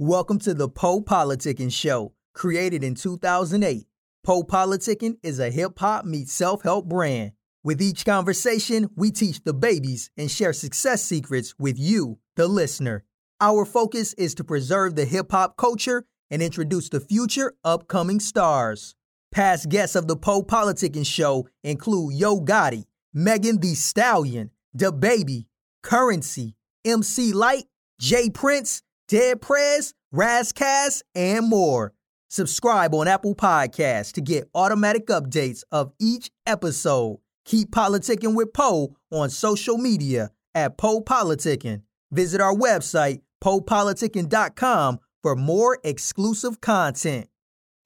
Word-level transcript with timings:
Welcome 0.00 0.40
to 0.40 0.54
the 0.54 0.68
Poe 0.68 1.02
Politicking 1.02 1.72
Show, 1.72 2.14
created 2.34 2.82
in 2.82 2.96
2008. 2.96 3.86
Poe 4.24 4.42
Politicking 4.42 5.18
is 5.22 5.38
a 5.38 5.52
hip 5.52 5.78
hop 5.78 6.04
meets 6.04 6.32
self 6.32 6.64
help 6.64 6.86
brand. 6.86 7.30
With 7.62 7.80
each 7.80 8.04
conversation, 8.04 8.90
we 8.96 9.12
teach 9.12 9.44
the 9.44 9.54
babies 9.54 10.10
and 10.16 10.28
share 10.28 10.52
success 10.52 11.04
secrets 11.04 11.54
with 11.60 11.78
you, 11.78 12.18
the 12.34 12.48
listener. 12.48 13.04
Our 13.40 13.64
focus 13.64 14.14
is 14.14 14.34
to 14.34 14.42
preserve 14.42 14.96
the 14.96 15.04
hip 15.04 15.30
hop 15.30 15.56
culture 15.56 16.06
and 16.28 16.42
introduce 16.42 16.88
the 16.88 16.98
future 16.98 17.54
upcoming 17.62 18.18
stars. 18.18 18.96
Past 19.30 19.68
guests 19.68 19.94
of 19.94 20.08
the 20.08 20.16
Poe 20.16 20.42
Politicking 20.42 21.06
Show 21.06 21.46
include 21.62 22.14
Yo 22.14 22.40
Gotti, 22.40 22.82
Megan 23.12 23.60
Thee 23.60 23.76
Stallion, 23.76 24.50
DaBaby, 24.76 25.46
Currency, 25.84 26.56
MC 26.84 27.32
Lyte, 27.32 27.66
J 28.00 28.28
Prince, 28.28 28.82
Dead 29.08 29.40
Prez, 29.40 29.94
Razzcast, 30.14 31.02
and 31.14 31.48
more. 31.48 31.92
Subscribe 32.28 32.94
on 32.94 33.06
Apple 33.06 33.34
Podcasts 33.34 34.12
to 34.12 34.20
get 34.20 34.48
automatic 34.54 35.06
updates 35.06 35.62
of 35.70 35.92
each 36.00 36.30
episode. 36.46 37.18
Keep 37.44 37.70
politicking 37.70 38.34
with 38.34 38.52
Poe 38.52 38.96
on 39.12 39.30
social 39.30 39.78
media 39.78 40.30
at 40.54 40.78
Poe 40.78 41.00
Politicking. 41.00 41.82
Visit 42.10 42.40
our 42.40 42.54
website, 42.54 43.20
poepoliticking.com, 43.42 44.98
for 45.22 45.36
more 45.36 45.78
exclusive 45.84 46.60
content. 46.60 47.28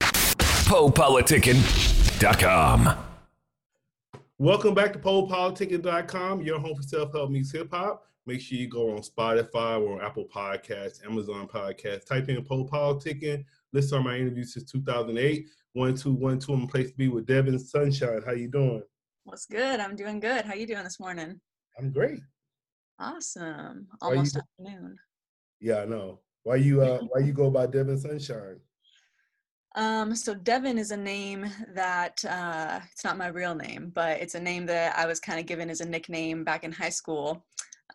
PoePoliticking.com. 0.01 2.97
Welcome 4.37 4.73
back 4.73 4.93
to 4.93 4.99
PolePoliticking.com, 4.99 6.41
your 6.41 6.59
home 6.59 6.75
for 6.75 6.83
self-help 6.83 7.31
meets 7.31 7.51
hip-hop. 7.51 8.05
Make 8.29 8.41
sure 8.41 8.59
you 8.59 8.67
go 8.67 8.91
on 8.91 8.99
Spotify 8.99 9.81
or 9.81 9.99
on 9.99 10.05
Apple 10.05 10.27
Podcasts, 10.31 11.03
Amazon 11.03 11.47
Podcasts. 11.47 12.05
Type 12.05 12.29
in 12.29 12.45
Pole 12.45 12.69
Politicking. 12.69 13.43
Listen 13.73 13.97
to 13.97 14.03
my 14.03 14.17
interviews 14.17 14.53
since 14.53 14.71
2008. 14.71 15.47
One, 15.73 15.95
two, 15.95 16.13
one, 16.13 16.37
two. 16.37 16.53
I'm 16.53 16.67
place 16.67 16.91
to 16.91 16.95
be 16.95 17.07
with 17.07 17.25
Devin 17.25 17.57
Sunshine. 17.57 18.21
How 18.23 18.33
you 18.33 18.47
doing? 18.47 18.83
What's 19.23 19.47
good? 19.47 19.79
I'm 19.79 19.95
doing 19.95 20.19
good. 20.19 20.45
How 20.45 20.53
you 20.53 20.67
doing 20.67 20.83
this 20.83 20.99
morning? 20.99 21.41
I'm 21.79 21.91
great. 21.91 22.19
Awesome. 22.99 23.87
Why 23.97 24.09
you- 24.09 24.17
Almost 24.17 24.37
afternoon. 24.37 24.97
Yeah, 25.59 25.81
I 25.81 25.85
know. 25.85 26.19
Why 26.43 26.57
you 26.57 26.83
uh 26.83 26.99
why 27.09 27.21
you 27.21 27.33
go 27.33 27.49
by 27.49 27.65
Devin 27.65 27.97
Sunshine? 27.97 28.59
Um, 29.73 30.15
so 30.15 30.35
Devin 30.35 30.77
is 30.77 30.91
a 30.91 30.97
name 30.97 31.47
that 31.73 32.23
uh, 32.25 32.79
it's 32.91 33.03
not 33.03 33.17
my 33.17 33.27
real 33.27 33.55
name, 33.55 33.91
but 33.95 34.19
it's 34.21 34.35
a 34.35 34.39
name 34.39 34.67
that 34.67 34.95
I 34.95 35.07
was 35.07 35.19
kind 35.19 35.39
of 35.39 35.47
given 35.47 35.69
as 35.71 35.81
a 35.81 35.89
nickname 35.89 36.43
back 36.43 36.63
in 36.63 36.71
high 36.71 36.89
school. 36.89 37.43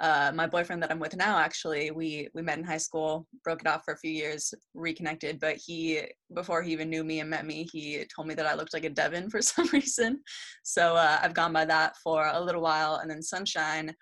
Uh, 0.00 0.32
my 0.34 0.46
boyfriend 0.46 0.82
that 0.82 0.90
I'm 0.90 0.98
with 0.98 1.16
now, 1.16 1.38
actually, 1.38 1.90
we 1.92 2.28
we 2.34 2.42
met 2.42 2.58
in 2.58 2.64
high 2.64 2.78
school, 2.78 3.26
broke 3.44 3.60
it 3.60 3.68
off 3.68 3.84
for 3.84 3.94
a 3.94 3.98
few 3.98 4.10
years, 4.10 4.52
reconnected. 4.74 5.38
But 5.38 5.56
he, 5.56 6.02
before 6.34 6.62
he 6.62 6.72
even 6.72 6.90
knew 6.90 7.04
me 7.04 7.20
and 7.20 7.30
met 7.30 7.46
me, 7.46 7.68
he 7.72 8.04
told 8.14 8.26
me 8.26 8.34
that 8.34 8.46
I 8.46 8.54
looked 8.54 8.74
like 8.74 8.84
a 8.84 8.90
Devin 8.90 9.30
for 9.30 9.40
some 9.52 9.68
reason. 9.68 10.20
So 10.64 10.96
uh, 10.96 11.18
I've 11.22 11.34
gone 11.34 11.52
by 11.52 11.64
that 11.66 11.96
for 12.02 12.26
a 12.26 12.40
little 12.40 12.62
while, 12.62 12.96
and 12.96 13.10
then 13.10 13.22
Sunshine. 13.22 13.94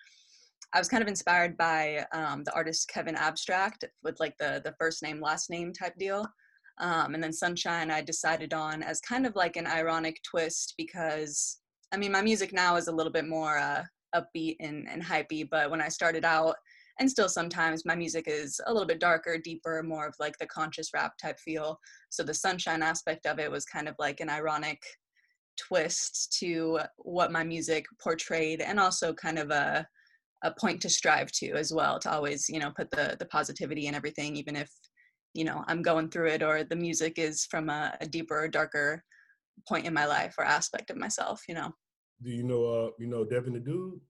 I 0.74 0.78
was 0.78 0.88
kind 0.88 1.02
of 1.02 1.08
inspired 1.08 1.58
by 1.58 2.06
um, 2.14 2.44
the 2.44 2.54
artist 2.54 2.88
Kevin 2.88 3.14
Abstract 3.14 3.84
with 4.02 4.18
like 4.20 4.36
the 4.38 4.62
the 4.64 4.74
first 4.78 5.02
name 5.02 5.20
last 5.20 5.50
name 5.50 5.72
type 5.72 5.94
deal. 5.98 6.26
Um, 6.78 7.14
and 7.14 7.22
then 7.22 7.34
Sunshine, 7.34 7.90
I 7.90 8.00
decided 8.00 8.54
on 8.54 8.82
as 8.82 9.00
kind 9.00 9.26
of 9.26 9.36
like 9.36 9.56
an 9.56 9.66
ironic 9.66 10.20
twist 10.22 10.72
because 10.78 11.58
I 11.92 11.98
mean, 11.98 12.12
my 12.12 12.22
music 12.22 12.54
now 12.54 12.76
is 12.76 12.88
a 12.88 12.92
little 12.92 13.12
bit 13.12 13.28
more 13.28 13.58
uh, 13.58 13.84
upbeat 14.14 14.56
and, 14.60 14.88
and 14.88 15.02
hypey, 15.02 15.48
but 15.48 15.70
when 15.70 15.80
I 15.80 15.88
started 15.88 16.24
out, 16.24 16.56
and 17.00 17.10
still 17.10 17.28
sometimes 17.28 17.84
my 17.84 17.94
music 17.94 18.24
is 18.26 18.60
a 18.66 18.72
little 18.72 18.86
bit 18.86 19.00
darker, 19.00 19.38
deeper, 19.38 19.82
more 19.82 20.06
of 20.06 20.14
like 20.20 20.36
the 20.38 20.46
conscious 20.46 20.90
rap 20.92 21.12
type 21.20 21.38
feel. 21.38 21.78
So 22.10 22.22
the 22.22 22.34
Sunshine 22.34 22.82
aspect 22.82 23.26
of 23.26 23.38
it 23.38 23.50
was 23.50 23.64
kind 23.64 23.88
of 23.88 23.94
like 23.98 24.20
an 24.20 24.28
ironic 24.28 24.82
twist 25.56 26.36
to 26.40 26.80
what 26.96 27.32
my 27.32 27.44
music 27.44 27.86
portrayed 28.02 28.60
and 28.60 28.80
also 28.80 29.12
kind 29.12 29.38
of 29.38 29.50
a 29.50 29.86
a 30.44 30.50
point 30.60 30.80
to 30.82 30.90
strive 30.90 31.30
to 31.30 31.52
as 31.52 31.72
well 31.72 31.98
to 31.98 32.10
always 32.10 32.48
you 32.48 32.58
know 32.58 32.70
put 32.70 32.90
the 32.90 33.16
the 33.18 33.26
positivity 33.26 33.86
in 33.86 33.94
everything 33.94 34.34
even 34.34 34.56
if 34.56 34.70
you 35.34 35.44
know 35.44 35.62
i'm 35.68 35.82
going 35.82 36.08
through 36.08 36.28
it 36.28 36.42
or 36.42 36.64
the 36.64 36.74
music 36.74 37.18
is 37.18 37.46
from 37.46 37.68
a, 37.68 37.96
a 38.00 38.06
deeper 38.06 38.48
darker 38.48 39.04
point 39.68 39.86
in 39.86 39.94
my 39.94 40.06
life 40.06 40.34
or 40.38 40.44
aspect 40.44 40.90
of 40.90 40.96
myself 40.96 41.42
you 41.48 41.54
know 41.54 41.70
Do 42.22 42.30
you 42.30 42.42
know 42.42 42.64
uh 42.64 42.90
you 42.98 43.06
know 43.06 43.24
Devin 43.24 43.54
the 43.54 43.60
dude? 43.60 44.00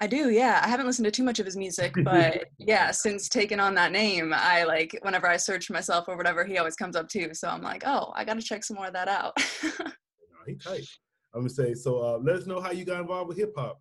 i 0.00 0.06
do 0.06 0.30
yeah 0.30 0.60
i 0.62 0.68
haven't 0.68 0.86
listened 0.86 1.04
to 1.04 1.10
too 1.10 1.24
much 1.24 1.40
of 1.40 1.44
his 1.44 1.56
music 1.56 1.92
but 2.04 2.44
yeah 2.58 2.92
since 2.92 3.28
taking 3.28 3.58
on 3.58 3.74
that 3.74 3.90
name 3.90 4.32
i 4.32 4.62
like 4.62 4.96
whenever 5.02 5.26
i 5.26 5.36
search 5.36 5.70
myself 5.70 6.04
or 6.06 6.16
whatever 6.16 6.44
he 6.44 6.56
always 6.56 6.76
comes 6.76 6.94
up 6.94 7.08
too 7.08 7.30
so 7.32 7.48
i'm 7.48 7.62
like 7.62 7.82
oh 7.84 8.12
i 8.14 8.24
gotta 8.24 8.40
check 8.40 8.62
some 8.62 8.76
more 8.76 8.86
of 8.86 8.92
that 8.92 9.08
out 9.08 9.32
No, 10.38 10.44
he 10.46 10.54
tight. 10.54 10.86
I'm 11.34 11.40
gonna 11.40 11.50
say 11.50 11.74
so 11.74 11.98
uh 11.98 12.18
let 12.18 12.36
us 12.36 12.46
know 12.46 12.60
how 12.60 12.70
you 12.70 12.84
got 12.84 13.00
involved 13.00 13.28
with 13.28 13.38
hip 13.38 13.52
hop. 13.56 13.80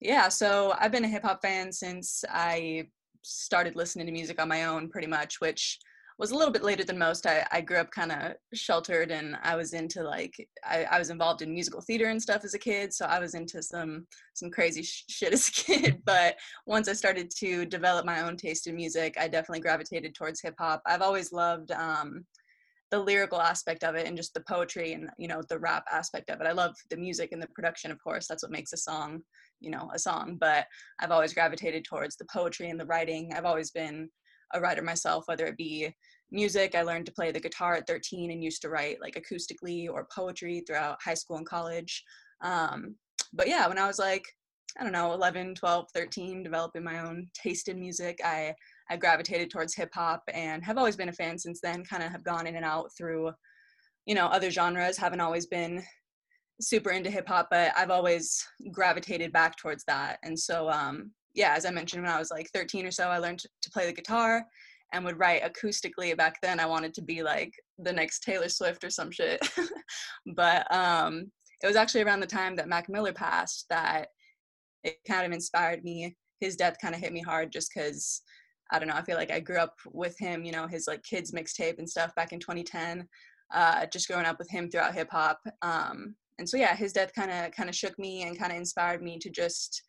Yeah, 0.00 0.28
so 0.28 0.74
I've 0.78 0.92
been 0.92 1.04
a 1.04 1.08
hip 1.08 1.22
hop 1.22 1.40
fan 1.42 1.72
since 1.72 2.24
I 2.28 2.88
started 3.22 3.76
listening 3.76 4.06
to 4.06 4.12
music 4.12 4.40
on 4.42 4.48
my 4.48 4.64
own, 4.64 4.88
pretty 4.88 5.06
much, 5.06 5.40
which 5.40 5.78
was 6.18 6.30
a 6.30 6.36
little 6.36 6.52
bit 6.52 6.62
later 6.62 6.84
than 6.84 6.98
most. 6.98 7.26
I, 7.26 7.46
I 7.50 7.60
grew 7.60 7.78
up 7.78 7.90
kind 7.90 8.12
of 8.12 8.34
sheltered 8.54 9.10
and 9.10 9.36
I 9.42 9.56
was 9.56 9.72
into 9.72 10.02
like, 10.02 10.34
I, 10.64 10.84
I 10.84 10.98
was 10.98 11.10
involved 11.10 11.42
in 11.42 11.52
musical 11.52 11.80
theater 11.80 12.06
and 12.06 12.20
stuff 12.20 12.44
as 12.44 12.54
a 12.54 12.58
kid. 12.58 12.92
So 12.92 13.06
I 13.06 13.18
was 13.18 13.34
into 13.34 13.62
some, 13.62 14.06
some 14.34 14.50
crazy 14.50 14.82
sh- 14.82 15.04
shit 15.08 15.32
as 15.32 15.48
a 15.48 15.52
kid. 15.52 16.02
But 16.04 16.36
once 16.66 16.88
I 16.88 16.92
started 16.92 17.30
to 17.38 17.64
develop 17.64 18.04
my 18.04 18.22
own 18.22 18.36
taste 18.36 18.66
in 18.66 18.76
music, 18.76 19.16
I 19.18 19.28
definitely 19.28 19.60
gravitated 19.60 20.14
towards 20.14 20.40
hip 20.40 20.54
hop. 20.58 20.82
I've 20.86 21.02
always 21.02 21.32
loved, 21.32 21.70
um, 21.70 22.24
the 22.92 22.98
lyrical 22.98 23.40
aspect 23.40 23.84
of 23.84 23.94
it 23.94 24.06
and 24.06 24.18
just 24.18 24.34
the 24.34 24.42
poetry 24.46 24.92
and 24.92 25.08
you 25.16 25.26
know 25.26 25.40
the 25.48 25.58
rap 25.58 25.82
aspect 25.90 26.28
of 26.28 26.42
it. 26.42 26.46
I 26.46 26.52
love 26.52 26.74
the 26.90 26.96
music 26.96 27.32
and 27.32 27.42
the 27.42 27.48
production, 27.54 27.90
of 27.90 27.98
course. 28.04 28.28
That's 28.28 28.42
what 28.42 28.52
makes 28.52 28.74
a 28.74 28.76
song, 28.76 29.22
you 29.60 29.70
know, 29.70 29.90
a 29.94 29.98
song. 29.98 30.36
But 30.38 30.66
I've 31.00 31.10
always 31.10 31.32
gravitated 31.32 31.86
towards 31.86 32.16
the 32.16 32.26
poetry 32.26 32.68
and 32.68 32.78
the 32.78 32.84
writing. 32.84 33.32
I've 33.34 33.46
always 33.46 33.70
been 33.70 34.10
a 34.54 34.60
writer 34.60 34.82
myself, 34.82 35.24
whether 35.26 35.46
it 35.46 35.56
be 35.56 35.94
music. 36.30 36.74
I 36.74 36.82
learned 36.82 37.06
to 37.06 37.12
play 37.12 37.30
the 37.30 37.40
guitar 37.40 37.74
at 37.74 37.86
13 37.86 38.30
and 38.30 38.42
used 38.42 38.62
to 38.62 38.70
write 38.70 39.00
like 39.00 39.14
acoustically 39.14 39.88
or 39.88 40.08
poetry 40.14 40.62
throughout 40.66 40.98
high 41.04 41.14
school 41.14 41.36
and 41.36 41.46
college. 41.46 42.02
Um, 42.42 42.96
but 43.32 43.48
yeah, 43.48 43.66
when 43.68 43.78
I 43.78 43.86
was 43.86 43.98
like, 43.98 44.24
I 44.78 44.82
don't 44.82 44.92
know, 44.92 45.12
11, 45.12 45.54
12, 45.54 45.86
13, 45.94 46.42
developing 46.42 46.82
my 46.82 47.00
own 47.00 47.28
taste 47.34 47.68
in 47.68 47.78
music, 47.78 48.18
I 48.24 48.54
I 48.90 48.96
gravitated 48.96 49.50
towards 49.50 49.74
hip 49.74 49.90
hop 49.94 50.22
and 50.32 50.64
have 50.64 50.78
always 50.78 50.96
been 50.96 51.08
a 51.08 51.12
fan 51.12 51.38
since 51.38 51.60
then. 51.60 51.84
Kind 51.84 52.02
of 52.02 52.10
have 52.10 52.24
gone 52.24 52.46
in 52.46 52.56
and 52.56 52.64
out 52.64 52.90
through, 52.96 53.30
you 54.06 54.14
know, 54.14 54.26
other 54.26 54.50
genres. 54.50 54.96
Haven't 54.96 55.20
always 55.20 55.46
been 55.46 55.82
super 56.60 56.90
into 56.90 57.10
hip 57.10 57.28
hop, 57.28 57.48
but 57.50 57.72
I've 57.76 57.90
always 57.90 58.44
gravitated 58.70 59.32
back 59.32 59.56
towards 59.56 59.84
that. 59.84 60.18
And 60.22 60.38
so, 60.38 60.70
um, 60.70 61.12
yeah, 61.34 61.54
as 61.56 61.64
I 61.64 61.70
mentioned, 61.70 62.02
when 62.02 62.12
I 62.12 62.18
was 62.18 62.30
like 62.30 62.48
13 62.52 62.86
or 62.86 62.90
so, 62.90 63.08
I 63.08 63.18
learned 63.18 63.40
to 63.40 63.70
play 63.70 63.86
the 63.86 63.92
guitar 63.92 64.44
and 64.92 65.04
would 65.04 65.18
write 65.18 65.42
acoustically. 65.42 66.16
Back 66.16 66.36
then, 66.42 66.60
I 66.60 66.66
wanted 66.66 66.94
to 66.94 67.02
be 67.02 67.22
like 67.22 67.52
the 67.78 67.92
next 67.92 68.22
Taylor 68.22 68.48
Swift 68.48 68.84
or 68.84 68.90
some 68.90 69.10
shit. 69.10 69.40
but 70.34 70.72
um, 70.74 71.30
it 71.62 71.66
was 71.66 71.76
actually 71.76 72.02
around 72.02 72.20
the 72.20 72.26
time 72.26 72.56
that 72.56 72.68
Mac 72.68 72.88
Miller 72.88 73.12
passed 73.12 73.66
that 73.70 74.08
it 74.84 74.98
kind 75.08 75.24
of 75.24 75.32
inspired 75.32 75.82
me. 75.84 76.16
His 76.40 76.56
death 76.56 76.76
kind 76.82 76.94
of 76.94 77.00
hit 77.00 77.12
me 77.12 77.20
hard 77.20 77.52
just 77.52 77.70
because 77.74 78.22
I 78.70 78.78
don't 78.78 78.88
know. 78.88 78.94
I 78.94 79.02
feel 79.02 79.16
like 79.16 79.30
I 79.30 79.40
grew 79.40 79.58
up 79.58 79.74
with 79.92 80.18
him, 80.18 80.44
you 80.44 80.52
know, 80.52 80.66
his 80.66 80.86
like 80.86 81.02
kids 81.02 81.32
mixtape 81.32 81.78
and 81.78 81.88
stuff 81.88 82.14
back 82.14 82.32
in 82.32 82.40
2010. 82.40 83.06
Uh, 83.54 83.86
just 83.86 84.08
growing 84.08 84.24
up 84.24 84.38
with 84.38 84.50
him 84.50 84.70
throughout 84.70 84.94
hip 84.94 85.08
hop. 85.10 85.38
Um, 85.60 86.14
and 86.38 86.48
so 86.48 86.56
yeah, 86.56 86.74
his 86.74 86.92
death 86.92 87.12
kind 87.14 87.30
of 87.30 87.52
kind 87.52 87.68
of 87.68 87.74
shook 87.74 87.98
me 87.98 88.22
and 88.22 88.38
kind 88.38 88.50
of 88.50 88.58
inspired 88.58 89.02
me 89.02 89.18
to 89.18 89.30
just 89.30 89.82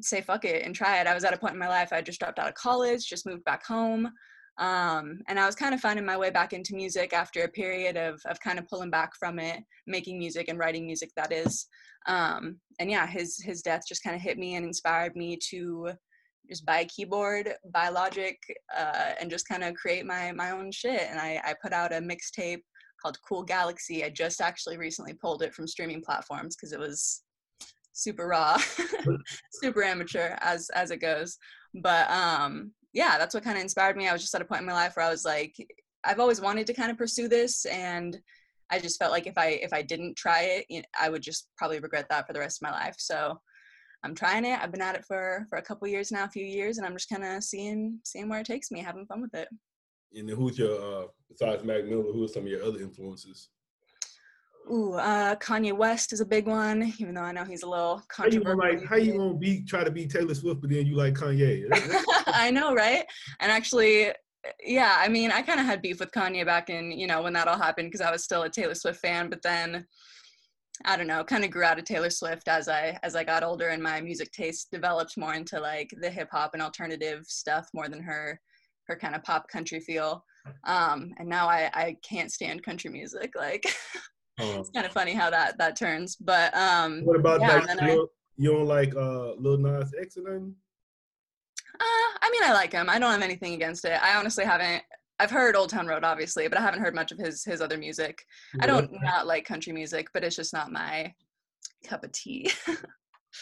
say 0.00 0.20
fuck 0.20 0.44
it 0.44 0.64
and 0.64 0.74
try 0.74 1.00
it. 1.00 1.06
I 1.06 1.14
was 1.14 1.24
at 1.24 1.34
a 1.34 1.38
point 1.38 1.54
in 1.54 1.58
my 1.58 1.68
life 1.68 1.92
I 1.92 2.02
just 2.02 2.18
dropped 2.18 2.38
out 2.38 2.48
of 2.48 2.54
college, 2.54 3.06
just 3.06 3.26
moved 3.26 3.44
back 3.44 3.64
home. 3.64 4.10
Um, 4.58 5.20
and 5.28 5.40
I 5.40 5.46
was 5.46 5.54
kind 5.54 5.74
of 5.74 5.80
finding 5.80 6.04
my 6.04 6.16
way 6.16 6.30
back 6.30 6.52
into 6.52 6.74
music 6.74 7.12
after 7.12 7.42
a 7.42 7.48
period 7.48 7.96
of 7.96 8.20
of 8.26 8.38
kind 8.40 8.58
of 8.58 8.68
pulling 8.68 8.90
back 8.90 9.12
from 9.18 9.38
it, 9.38 9.60
making 9.86 10.18
music 10.18 10.48
and 10.48 10.58
writing 10.58 10.86
music 10.86 11.10
that 11.16 11.32
is. 11.32 11.66
Um, 12.06 12.58
and 12.78 12.90
yeah, 12.90 13.06
his 13.06 13.40
his 13.42 13.62
death 13.62 13.82
just 13.88 14.02
kind 14.02 14.14
of 14.14 14.22
hit 14.22 14.38
me 14.38 14.56
and 14.56 14.66
inspired 14.66 15.16
me 15.16 15.38
to 15.50 15.92
just 16.48 16.66
buy 16.66 16.80
a 16.80 16.84
keyboard, 16.86 17.54
buy 17.72 17.88
Logic, 17.88 18.36
uh, 18.76 19.12
and 19.20 19.30
just 19.30 19.48
kind 19.48 19.64
of 19.64 19.74
create 19.74 20.04
my 20.04 20.32
my 20.32 20.50
own 20.50 20.70
shit. 20.70 21.02
And 21.08 21.18
I, 21.18 21.40
I 21.44 21.54
put 21.62 21.72
out 21.72 21.94
a 21.94 22.00
mixtape 22.00 22.60
called 23.00 23.16
Cool 23.26 23.42
Galaxy. 23.42 24.04
I 24.04 24.10
just 24.10 24.40
actually 24.40 24.76
recently 24.76 25.14
pulled 25.14 25.42
it 25.42 25.54
from 25.54 25.66
streaming 25.66 26.02
platforms 26.02 26.56
because 26.56 26.72
it 26.72 26.78
was 26.78 27.22
super 27.92 28.26
raw, 28.26 28.56
super 29.52 29.82
amateur 29.82 30.36
as 30.40 30.70
as 30.70 30.90
it 30.90 30.98
goes. 30.98 31.38
But 31.74 32.10
um, 32.10 32.72
yeah, 32.92 33.18
that's 33.18 33.34
what 33.34 33.44
kind 33.44 33.56
of 33.56 33.62
inspired 33.62 33.96
me. 33.96 34.08
I 34.08 34.12
was 34.12 34.22
just 34.22 34.34
at 34.34 34.42
a 34.42 34.44
point 34.44 34.60
in 34.60 34.66
my 34.66 34.72
life 34.72 34.96
where 34.96 35.06
I 35.06 35.10
was 35.10 35.24
like, 35.24 35.54
I've 36.04 36.20
always 36.20 36.40
wanted 36.40 36.66
to 36.66 36.74
kind 36.74 36.90
of 36.90 36.98
pursue 36.98 37.28
this, 37.28 37.64
and 37.66 38.18
I 38.70 38.78
just 38.78 38.98
felt 38.98 39.12
like 39.12 39.26
if 39.26 39.38
I 39.38 39.48
if 39.62 39.72
I 39.72 39.82
didn't 39.82 40.16
try 40.16 40.42
it, 40.42 40.66
you 40.68 40.80
know, 40.80 40.86
I 41.00 41.08
would 41.08 41.22
just 41.22 41.48
probably 41.56 41.80
regret 41.80 42.06
that 42.10 42.26
for 42.26 42.32
the 42.32 42.40
rest 42.40 42.62
of 42.62 42.68
my 42.68 42.72
life. 42.72 42.96
So 42.98 43.38
I'm 44.04 44.14
trying 44.14 44.44
it. 44.44 44.58
I've 44.60 44.72
been 44.72 44.82
at 44.82 44.96
it 44.96 45.04
for 45.04 45.46
for 45.48 45.58
a 45.58 45.62
couple 45.62 45.86
years 45.88 46.10
now, 46.10 46.24
a 46.24 46.28
few 46.28 46.44
years, 46.44 46.78
and 46.78 46.86
I'm 46.86 46.94
just 46.94 47.08
kind 47.08 47.24
of 47.24 47.42
seeing 47.44 47.98
seeing 48.04 48.28
where 48.28 48.40
it 48.40 48.46
takes 48.46 48.70
me, 48.70 48.80
having 48.80 49.06
fun 49.06 49.22
with 49.22 49.34
it. 49.34 49.48
And 50.14 50.28
who's 50.28 50.58
your 50.58 51.04
uh, 51.04 51.06
besides 51.28 51.64
Mac 51.64 51.84
Miller? 51.84 52.12
Who 52.12 52.24
are 52.24 52.28
some 52.28 52.42
of 52.42 52.48
your 52.48 52.62
other 52.62 52.80
influences? 52.80 53.48
Ooh, 54.70 54.94
uh, 54.94 55.34
Kanye 55.36 55.76
West 55.76 56.12
is 56.12 56.20
a 56.20 56.26
big 56.26 56.46
one, 56.46 56.92
even 56.98 57.14
though 57.14 57.22
I 57.22 57.32
know 57.32 57.44
he's 57.44 57.62
a 57.62 57.68
little 57.68 58.02
How 58.10 58.26
you 58.26 58.40
gonna 58.40 58.56
controversial. 58.56 58.80
like? 58.80 58.88
How 58.88 58.96
you 58.96 59.18
gonna 59.18 59.34
be 59.34 59.62
try 59.64 59.84
to 59.84 59.90
be 59.90 60.06
Taylor 60.06 60.34
Swift, 60.34 60.60
but 60.60 60.70
then 60.70 60.86
you 60.86 60.94
like 60.96 61.14
Kanye? 61.14 61.66
I 62.28 62.50
know, 62.50 62.74
right? 62.74 63.04
And 63.40 63.50
actually, 63.50 64.12
yeah, 64.64 64.96
I 64.98 65.08
mean, 65.08 65.30
I 65.30 65.42
kind 65.42 65.60
of 65.60 65.66
had 65.66 65.82
beef 65.82 66.00
with 66.00 66.12
Kanye 66.12 66.46
back 66.46 66.70
in, 66.70 66.92
you 66.92 67.06
know, 67.06 67.22
when 67.22 67.32
that 67.34 67.48
all 67.48 67.58
happened 67.58 67.88
because 67.88 68.00
I 68.00 68.10
was 68.10 68.24
still 68.24 68.42
a 68.42 68.50
Taylor 68.50 68.74
Swift 68.74 69.00
fan, 69.00 69.28
but 69.28 69.42
then 69.42 69.86
I 70.84 70.96
don't 70.96 71.06
know, 71.06 71.22
kind 71.22 71.44
of 71.44 71.50
grew 71.50 71.64
out 71.64 71.78
of 71.78 71.84
Taylor 71.84 72.10
Swift 72.10 72.48
as 72.48 72.68
I 72.68 72.98
as 73.02 73.14
I 73.14 73.24
got 73.24 73.42
older 73.42 73.68
and 73.68 73.82
my 73.82 74.00
music 74.00 74.30
taste 74.32 74.68
developed 74.72 75.16
more 75.16 75.34
into 75.34 75.60
like 75.60 75.90
the 76.00 76.10
hip 76.10 76.28
hop 76.32 76.54
and 76.54 76.62
alternative 76.62 77.24
stuff 77.26 77.68
more 77.74 77.88
than 77.88 78.02
her 78.02 78.40
her 78.88 78.96
kind 78.96 79.14
of 79.14 79.22
pop 79.22 79.48
country 79.48 79.80
feel. 79.80 80.24
Um, 80.66 81.12
and 81.18 81.28
now 81.28 81.46
I 81.48 81.70
I 81.74 81.96
can't 82.08 82.32
stand 82.32 82.64
country 82.64 82.90
music. 82.90 83.32
Like 83.36 83.64
it's 84.38 84.70
kind 84.70 84.86
of 84.86 84.92
funny 84.92 85.12
how 85.12 85.30
that 85.30 85.58
that 85.58 85.76
turns. 85.76 86.16
But 86.16 86.54
um, 86.56 87.02
what 87.04 87.16
about 87.18 87.40
yeah, 87.40 87.56
like 87.56 87.80
you, 87.80 87.86
I- 87.86 87.94
don't, 87.94 88.10
you 88.36 88.50
don't 88.52 88.66
like 88.66 88.94
uh 88.96 89.32
Lil 89.34 89.58
Nas 89.58 89.92
X 90.00 90.16
or 90.16 90.22
nothing? 90.22 90.54
Uh, 91.74 92.10
I 92.20 92.28
mean, 92.30 92.42
I 92.44 92.52
like 92.52 92.72
him. 92.72 92.88
I 92.90 92.98
don't 92.98 93.10
have 93.12 93.22
anything 93.22 93.54
against 93.54 93.84
it. 93.84 93.98
I 94.02 94.16
honestly 94.16 94.44
haven't. 94.44 94.82
I've 95.18 95.30
heard 95.30 95.54
Old 95.56 95.70
Town 95.70 95.86
Road, 95.86 96.04
obviously, 96.04 96.48
but 96.48 96.58
I 96.58 96.62
haven't 96.62 96.80
heard 96.80 96.94
much 96.94 97.12
of 97.12 97.18
his 97.18 97.44
his 97.44 97.60
other 97.60 97.78
music. 97.78 98.24
I 98.60 98.66
don't 98.66 98.90
not 99.02 99.26
like 99.26 99.44
country 99.44 99.72
music, 99.72 100.08
but 100.12 100.24
it's 100.24 100.36
just 100.36 100.52
not 100.52 100.72
my 100.72 101.14
cup 101.86 102.04
of 102.04 102.12
tea. 102.12 102.50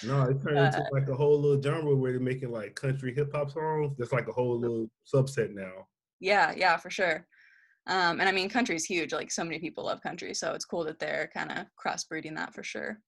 No, 0.05 0.23
it 0.23 0.41
turned 0.41 0.57
into 0.57 0.85
like 0.93 1.09
a 1.09 1.15
whole 1.17 1.41
little 1.41 1.61
genre 1.61 1.97
where 1.97 2.13
they're 2.13 2.21
making 2.21 2.53
like 2.53 2.77
country 2.77 3.13
hip 3.13 3.33
hop 3.35 3.51
songs. 3.51 3.97
That's 3.99 4.13
like 4.13 4.29
a 4.29 4.33
whole 4.33 4.57
little 4.57 4.89
subset 5.13 5.53
now. 5.53 5.89
yeah, 6.21 6.55
yeah, 6.57 6.77
for 6.77 6.91
sure. 6.91 7.27
Um, 7.87 8.21
and 8.21 8.29
I 8.29 8.33
mean, 8.33 8.49
country's 8.49 8.85
huge. 8.85 9.13
Like 9.13 9.31
so 9.31 9.45
many 9.45 9.59
people 9.59 9.87
love 9.87 10.03
country, 10.03 10.35
so 10.35 10.53
it's 10.53 10.65
cool 10.65 10.85
that 10.85 10.99
they're 10.99 11.31
kind 11.35 11.51
of 11.51 11.67
crossbreeding 11.83 12.37
that 12.37 12.55
for 12.55 12.63
sure. 12.63 12.99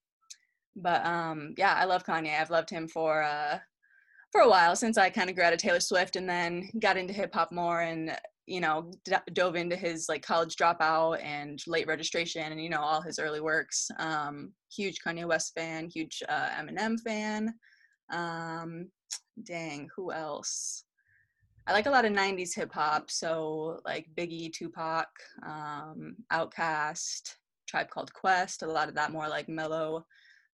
But 0.76 1.04
um, 1.04 1.54
yeah, 1.58 1.74
I 1.74 1.84
love 1.84 2.04
Kanye. 2.04 2.40
I've 2.40 2.50
loved 2.50 2.70
him 2.70 2.88
for 2.88 3.22
uh, 3.22 3.58
for 4.32 4.40
a 4.40 4.48
while 4.48 4.74
since 4.74 4.96
I 4.96 5.10
kind 5.10 5.28
of 5.28 5.36
grew 5.36 5.44
out 5.44 5.52
of 5.52 5.58
Taylor 5.58 5.80
Swift 5.80 6.16
and 6.16 6.28
then 6.28 6.70
got 6.80 6.96
into 6.96 7.12
hip 7.12 7.34
hop 7.34 7.52
more 7.52 7.82
and 7.82 8.16
you 8.46 8.60
know 8.60 8.90
d- 9.04 9.14
dove 9.34 9.54
into 9.54 9.76
his 9.76 10.06
like 10.08 10.22
college 10.22 10.56
dropout 10.56 11.22
and 11.22 11.60
late 11.66 11.86
registration 11.86 12.50
and 12.50 12.60
you 12.60 12.70
know 12.70 12.80
all 12.80 13.02
his 13.02 13.18
early 13.18 13.40
works. 13.40 13.88
Um, 13.98 14.52
huge 14.74 14.96
Kanye 15.06 15.26
West 15.26 15.52
fan, 15.54 15.88
huge 15.88 16.22
uh, 16.28 16.48
Eminem 16.58 16.98
fan. 17.00 17.54
Um, 18.10 18.88
dang, 19.44 19.88
who 19.94 20.12
else? 20.12 20.84
I 21.66 21.72
like 21.72 21.86
a 21.86 21.90
lot 21.90 22.04
of 22.04 22.12
90s 22.12 22.54
hip 22.54 22.72
hop, 22.72 23.10
so 23.10 23.80
like 23.84 24.08
Biggie, 24.16 24.52
Tupac, 24.52 25.06
um, 25.46 26.16
Outkast, 26.32 27.36
Tribe 27.68 27.88
Called 27.88 28.12
Quest, 28.12 28.62
a 28.62 28.66
lot 28.66 28.88
of 28.88 28.96
that 28.96 29.12
more 29.12 29.28
like 29.28 29.48
mellow, 29.48 30.04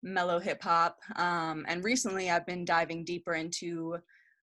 mellow 0.02 0.40
hip 0.40 0.64
hop. 0.64 0.98
Um, 1.18 1.66
and 1.68 1.84
recently 1.84 2.30
I've 2.30 2.46
been 2.46 2.64
diving 2.64 3.04
deeper 3.04 3.34
into 3.34 3.98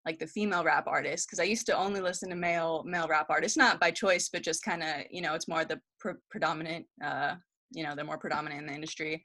like 0.05 0.19
the 0.19 0.27
female 0.27 0.65
rap 0.65 0.87
artists 0.87 1.27
because 1.27 1.41
I 1.41 1.45
used 1.45 1.67
to 1.67 1.77
only 1.77 2.01
listen 2.01 2.29
to 2.31 2.37
male 2.37 2.83
male 2.87 3.09
rap 3.09 3.27
artists, 3.31 3.57
not 3.57 3.81
by 3.81 3.91
choice, 3.91 4.29
but 4.31 4.43
just 4.43 4.63
kind 4.63 4.83
of 4.83 4.89
you 5.11 5.23
know 5.23 5.35
it's 5.35 5.49
more 5.49 5.65
the 5.65 5.81
pre- 5.99 6.15
predominant, 6.31 6.87
uh, 7.03 7.37
you 7.71 7.85
know, 7.85 7.95
they're 7.95 8.05
more 8.05 8.19
predominant 8.19 8.63
in 8.63 8.67
the 8.67 8.75
industry, 8.75 9.23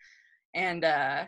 and 0.54 0.84
uh, 0.84 1.26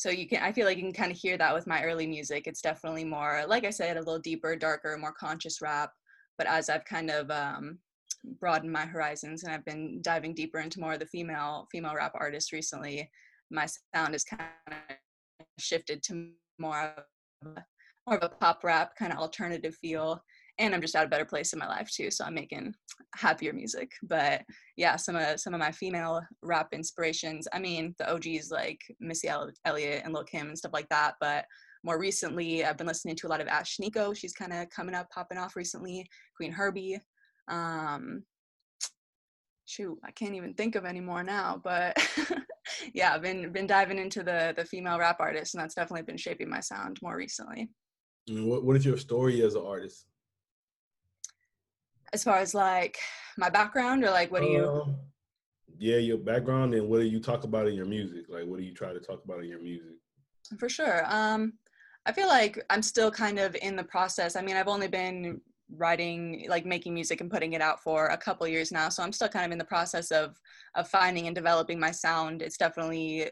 so 0.00 0.08
you 0.08 0.26
can 0.26 0.42
i 0.42 0.50
feel 0.50 0.64
like 0.64 0.78
you 0.78 0.82
can 0.82 0.94
kind 0.94 1.12
of 1.12 1.18
hear 1.18 1.36
that 1.36 1.52
with 1.52 1.66
my 1.66 1.84
early 1.84 2.06
music 2.06 2.46
it's 2.46 2.62
definitely 2.62 3.04
more 3.04 3.44
like 3.46 3.66
i 3.66 3.70
said 3.70 3.98
a 3.98 4.00
little 4.00 4.18
deeper 4.18 4.56
darker 4.56 4.96
more 4.96 5.12
conscious 5.12 5.60
rap 5.60 5.92
but 6.38 6.46
as 6.46 6.70
i've 6.70 6.86
kind 6.86 7.10
of 7.10 7.30
um, 7.30 7.78
broadened 8.40 8.72
my 8.72 8.86
horizons 8.86 9.42
and 9.42 9.52
i've 9.52 9.64
been 9.66 10.00
diving 10.00 10.32
deeper 10.32 10.58
into 10.58 10.80
more 10.80 10.94
of 10.94 11.00
the 11.00 11.06
female 11.06 11.68
female 11.70 11.94
rap 11.94 12.12
artists 12.14 12.50
recently 12.50 13.10
my 13.50 13.66
sound 13.94 14.14
has 14.14 14.24
kind 14.24 14.40
of 14.68 14.96
shifted 15.58 16.02
to 16.02 16.30
more 16.58 16.94
of 17.42 17.52
a, 17.58 17.64
more 18.08 18.16
of 18.16 18.22
a 18.22 18.34
pop 18.36 18.64
rap 18.64 18.96
kind 18.98 19.12
of 19.12 19.18
alternative 19.18 19.74
feel 19.82 20.22
and 20.60 20.74
i'm 20.74 20.80
just 20.80 20.94
at 20.94 21.04
a 21.04 21.08
better 21.08 21.24
place 21.24 21.52
in 21.52 21.58
my 21.58 21.66
life 21.66 21.90
too 21.90 22.10
so 22.10 22.24
i'm 22.24 22.34
making 22.34 22.72
happier 23.16 23.52
music 23.52 23.90
but 24.04 24.42
yeah, 24.80 24.96
some 24.96 25.14
of 25.14 25.38
some 25.38 25.52
of 25.52 25.60
my 25.60 25.70
female 25.72 26.22
rap 26.42 26.68
inspirations. 26.72 27.46
I 27.52 27.58
mean, 27.58 27.94
the 27.98 28.10
OGs 28.10 28.50
like 28.50 28.80
Missy 28.98 29.28
El- 29.28 29.50
Elliott 29.66 30.02
and 30.04 30.14
Lil 30.14 30.24
Kim 30.24 30.48
and 30.48 30.56
stuff 30.56 30.72
like 30.72 30.88
that. 30.88 31.16
But 31.20 31.44
more 31.84 32.00
recently, 32.00 32.64
I've 32.64 32.78
been 32.78 32.86
listening 32.86 33.14
to 33.16 33.26
a 33.26 33.28
lot 33.28 33.42
of 33.42 33.46
Ashnikko. 33.46 34.16
She's 34.16 34.32
kind 34.32 34.54
of 34.54 34.70
coming 34.70 34.94
up, 34.94 35.10
popping 35.10 35.36
off 35.36 35.54
recently. 35.54 36.08
Qveen 36.40 36.54
Herby. 36.54 36.98
Um, 37.48 38.22
shoot, 39.66 39.98
I 40.02 40.12
can't 40.12 40.34
even 40.34 40.54
think 40.54 40.76
of 40.76 40.86
any 40.86 41.00
more 41.00 41.22
now. 41.22 41.60
But 41.62 41.94
yeah, 42.94 43.12
I've 43.12 43.22
been 43.22 43.52
been 43.52 43.66
diving 43.66 43.98
into 43.98 44.22
the 44.22 44.54
the 44.56 44.64
female 44.64 44.98
rap 44.98 45.18
artists, 45.20 45.52
and 45.52 45.62
that's 45.62 45.74
definitely 45.74 46.06
been 46.06 46.16
shaping 46.16 46.48
my 46.48 46.60
sound 46.60 46.98
more 47.02 47.18
recently. 47.18 47.68
What 48.30 48.64
what 48.64 48.76
is 48.76 48.86
your 48.86 48.96
story 48.96 49.42
as 49.42 49.56
an 49.56 49.62
artist? 49.66 50.06
As 52.12 52.24
far 52.24 52.38
as 52.38 52.54
like 52.54 52.98
my 53.36 53.50
background, 53.50 54.04
or 54.04 54.10
like 54.10 54.30
what 54.30 54.42
do 54.42 54.48
you? 54.48 54.68
Um, 54.68 54.96
yeah, 55.78 55.96
your 55.96 56.18
background 56.18 56.74
and 56.74 56.88
what 56.88 56.98
do 56.98 57.06
you 57.06 57.20
talk 57.20 57.44
about 57.44 57.66
in 57.66 57.74
your 57.74 57.86
music? 57.86 58.26
Like, 58.28 58.44
what 58.44 58.58
do 58.58 58.64
you 58.64 58.74
try 58.74 58.92
to 58.92 59.00
talk 59.00 59.24
about 59.24 59.42
in 59.42 59.48
your 59.48 59.62
music? 59.62 59.96
For 60.58 60.68
sure. 60.68 61.04
Um, 61.06 61.54
I 62.04 62.12
feel 62.12 62.28
like 62.28 62.62
I'm 62.68 62.82
still 62.82 63.10
kind 63.10 63.38
of 63.38 63.56
in 63.62 63.76
the 63.76 63.84
process. 63.84 64.36
I 64.36 64.42
mean, 64.42 64.56
I've 64.56 64.68
only 64.68 64.88
been 64.88 65.40
writing, 65.76 66.46
like 66.48 66.66
making 66.66 66.92
music 66.92 67.20
and 67.20 67.30
putting 67.30 67.52
it 67.52 67.62
out 67.62 67.82
for 67.82 68.06
a 68.06 68.16
couple 68.16 68.46
years 68.48 68.72
now, 68.72 68.88
so 68.88 69.02
I'm 69.02 69.12
still 69.12 69.28
kind 69.28 69.46
of 69.46 69.52
in 69.52 69.58
the 69.58 69.64
process 69.64 70.10
of 70.10 70.36
of 70.74 70.88
finding 70.88 71.26
and 71.26 71.34
developing 71.34 71.78
my 71.78 71.92
sound. 71.92 72.42
It's 72.42 72.56
definitely 72.56 73.30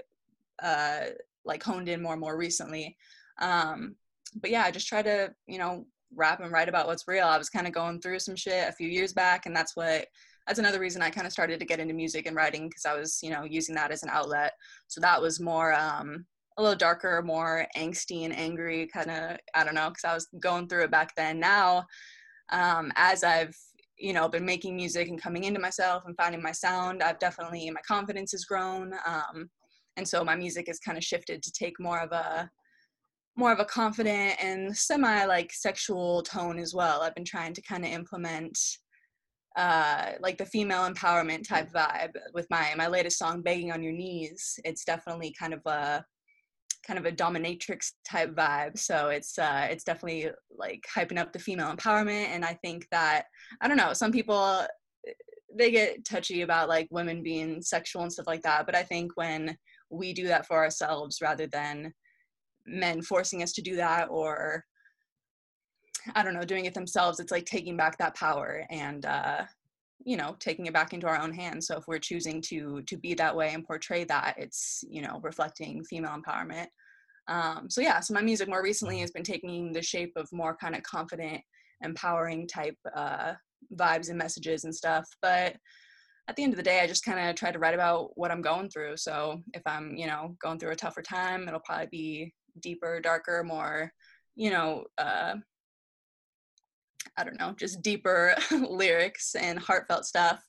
uh, 0.62 1.00
like 1.44 1.62
honed 1.62 1.88
in 1.88 2.02
more 2.02 2.12
and 2.12 2.20
more 2.20 2.36
recently. 2.36 2.96
Um, 3.40 3.96
but 4.40 4.50
yeah, 4.50 4.62
I 4.64 4.70
just 4.70 4.88
try 4.88 5.02
to, 5.02 5.32
you 5.46 5.58
know, 5.58 5.86
rap 6.14 6.40
and 6.40 6.52
write 6.52 6.68
about 6.68 6.86
what's 6.86 7.06
real. 7.06 7.26
I 7.26 7.38
was 7.38 7.50
kind 7.50 7.66
of 7.66 7.72
going 7.72 8.00
through 8.00 8.18
some 8.20 8.36
shit 8.36 8.68
a 8.68 8.72
few 8.72 8.88
years 8.88 9.12
back, 9.12 9.46
and 9.46 9.54
that's 9.54 9.76
what 9.76 10.06
that's 10.46 10.58
another 10.58 10.80
reason 10.80 11.02
I 11.02 11.10
kind 11.10 11.26
of 11.26 11.32
started 11.32 11.60
to 11.60 11.66
get 11.66 11.78
into 11.78 11.92
music 11.92 12.26
and 12.26 12.34
writing 12.34 12.68
because 12.68 12.86
I 12.86 12.98
was, 12.98 13.20
you 13.22 13.30
know, 13.30 13.44
using 13.44 13.74
that 13.74 13.90
as 13.90 14.02
an 14.02 14.08
outlet. 14.10 14.52
So 14.86 14.98
that 15.02 15.20
was 15.20 15.40
more 15.40 15.74
um, 15.74 16.24
a 16.56 16.62
little 16.62 16.76
darker, 16.76 17.20
more 17.22 17.66
angsty 17.76 18.24
and 18.24 18.34
angry, 18.34 18.88
kind 18.92 19.10
of. 19.10 19.38
I 19.54 19.62
don't 19.62 19.74
know, 19.74 19.90
because 19.90 20.04
I 20.04 20.14
was 20.14 20.28
going 20.40 20.68
through 20.68 20.84
it 20.84 20.90
back 20.90 21.14
then. 21.16 21.38
Now, 21.38 21.84
um, 22.50 22.92
as 22.96 23.24
I've 23.24 23.54
you 23.98 24.12
know 24.12 24.28
been 24.28 24.44
making 24.44 24.76
music 24.76 25.08
and 25.08 25.20
coming 25.20 25.44
into 25.44 25.60
myself 25.60 26.04
and 26.06 26.16
finding 26.16 26.42
my 26.42 26.52
sound, 26.52 27.02
I've 27.02 27.18
definitely 27.18 27.70
my 27.70 27.80
confidence 27.86 28.32
has 28.32 28.44
grown, 28.44 28.94
um, 29.06 29.50
and 29.96 30.08
so 30.08 30.24
my 30.24 30.34
music 30.34 30.66
has 30.68 30.78
kind 30.78 30.96
of 30.96 31.04
shifted 31.04 31.42
to 31.42 31.52
take 31.52 31.78
more 31.78 32.00
of 32.00 32.12
a 32.12 32.50
more 33.38 33.52
of 33.52 33.60
a 33.60 33.64
confident 33.64 34.34
and 34.42 34.76
semi 34.76 35.24
like 35.24 35.52
sexual 35.52 36.22
tone 36.24 36.58
as 36.58 36.74
well. 36.74 37.02
I've 37.02 37.14
been 37.14 37.24
trying 37.24 37.54
to 37.54 37.62
kind 37.62 37.84
of 37.84 37.90
implement 37.92 38.58
uh 39.56 40.12
like 40.20 40.36
the 40.38 40.44
female 40.44 40.88
empowerment 40.90 41.46
type 41.46 41.70
vibe 41.72 42.10
with 42.34 42.46
my 42.50 42.74
my 42.76 42.88
latest 42.88 43.16
song 43.16 43.40
begging 43.40 43.70
on 43.70 43.82
your 43.82 43.92
knees. 43.92 44.58
It's 44.64 44.84
definitely 44.84 45.34
kind 45.38 45.54
of 45.54 45.60
a 45.66 46.04
kind 46.84 46.98
of 46.98 47.06
a 47.06 47.12
dominatrix 47.12 47.92
type 48.08 48.34
vibe. 48.34 48.76
So 48.76 49.08
it's 49.08 49.38
uh 49.38 49.68
it's 49.70 49.84
definitely 49.84 50.30
like 50.50 50.84
hyping 50.92 51.18
up 51.18 51.32
the 51.32 51.38
female 51.38 51.72
empowerment. 51.72 52.26
And 52.26 52.44
i 52.44 52.54
think 52.54 52.88
that 52.90 53.24
i 53.60 53.68
don't 53.68 53.76
know 53.76 53.92
some 53.92 54.10
people 54.10 54.66
they 55.56 55.70
get 55.70 56.04
touchy 56.04 56.42
about 56.42 56.68
like 56.68 56.88
women 56.90 57.22
being 57.22 57.62
sexual 57.62 58.02
and 58.02 58.12
stuff 58.12 58.26
like 58.26 58.42
that. 58.42 58.66
But 58.66 58.74
i 58.74 58.82
think 58.82 59.12
when 59.14 59.56
we 59.90 60.12
do 60.12 60.26
that 60.26 60.46
for 60.46 60.56
ourselves 60.56 61.20
rather 61.22 61.46
than 61.46 61.94
men 62.68 63.02
forcing 63.02 63.42
us 63.42 63.52
to 63.54 63.62
do 63.62 63.76
that 63.76 64.08
or 64.10 64.64
I 66.14 66.22
don't 66.22 66.34
know, 66.34 66.44
doing 66.44 66.64
it 66.64 66.74
themselves, 66.74 67.20
it's 67.20 67.32
like 67.32 67.44
taking 67.44 67.76
back 67.76 67.98
that 67.98 68.14
power 68.14 68.64
and 68.70 69.04
uh, 69.04 69.44
you 70.04 70.16
know, 70.16 70.36
taking 70.38 70.66
it 70.66 70.72
back 70.72 70.92
into 70.92 71.06
our 71.06 71.20
own 71.20 71.32
hands. 71.32 71.66
So 71.66 71.76
if 71.76 71.86
we're 71.86 71.98
choosing 71.98 72.40
to 72.42 72.82
to 72.82 72.96
be 72.96 73.14
that 73.14 73.34
way 73.34 73.52
and 73.52 73.64
portray 73.64 74.04
that, 74.04 74.34
it's 74.38 74.84
you 74.88 75.02
know 75.02 75.20
reflecting 75.22 75.84
female 75.84 76.16
empowerment. 76.16 76.66
Um, 77.28 77.68
so 77.68 77.80
yeah, 77.80 78.00
so 78.00 78.14
my 78.14 78.22
music 78.22 78.48
more 78.48 78.62
recently 78.62 79.00
has 79.00 79.10
been 79.10 79.22
taking 79.22 79.72
the 79.72 79.82
shape 79.82 80.12
of 80.16 80.28
more 80.32 80.56
kind 80.56 80.74
of 80.74 80.82
confident, 80.82 81.42
empowering 81.82 82.46
type 82.46 82.76
uh, 82.94 83.34
vibes 83.74 84.08
and 84.08 84.16
messages 84.16 84.64
and 84.64 84.74
stuff. 84.74 85.06
But 85.20 85.56
at 86.28 86.36
the 86.36 86.42
end 86.42 86.52
of 86.52 86.56
the 86.56 86.62
day, 86.62 86.80
I 86.80 86.86
just 86.86 87.04
kind 87.04 87.28
of 87.28 87.34
try 87.34 87.50
to 87.50 87.58
write 87.58 87.74
about 87.74 88.10
what 88.16 88.30
I'm 88.30 88.42
going 88.42 88.70
through. 88.70 88.96
So 88.96 89.42
if 89.52 89.62
I'm 89.66 89.96
you 89.96 90.06
know 90.06 90.36
going 90.42 90.58
through 90.58 90.72
a 90.72 90.76
tougher 90.76 91.02
time, 91.02 91.48
it'll 91.48 91.60
probably 91.60 91.88
be 91.90 92.34
deeper, 92.60 93.00
darker, 93.00 93.42
more 93.44 93.92
you 94.36 94.50
know. 94.50 94.84
Uh, 94.96 95.34
I 97.16 97.24
don't 97.24 97.38
know, 97.40 97.52
just 97.58 97.82
deeper 97.82 98.36
lyrics 98.52 99.34
and 99.34 99.58
heartfelt 99.58 100.04
stuff. 100.04 100.40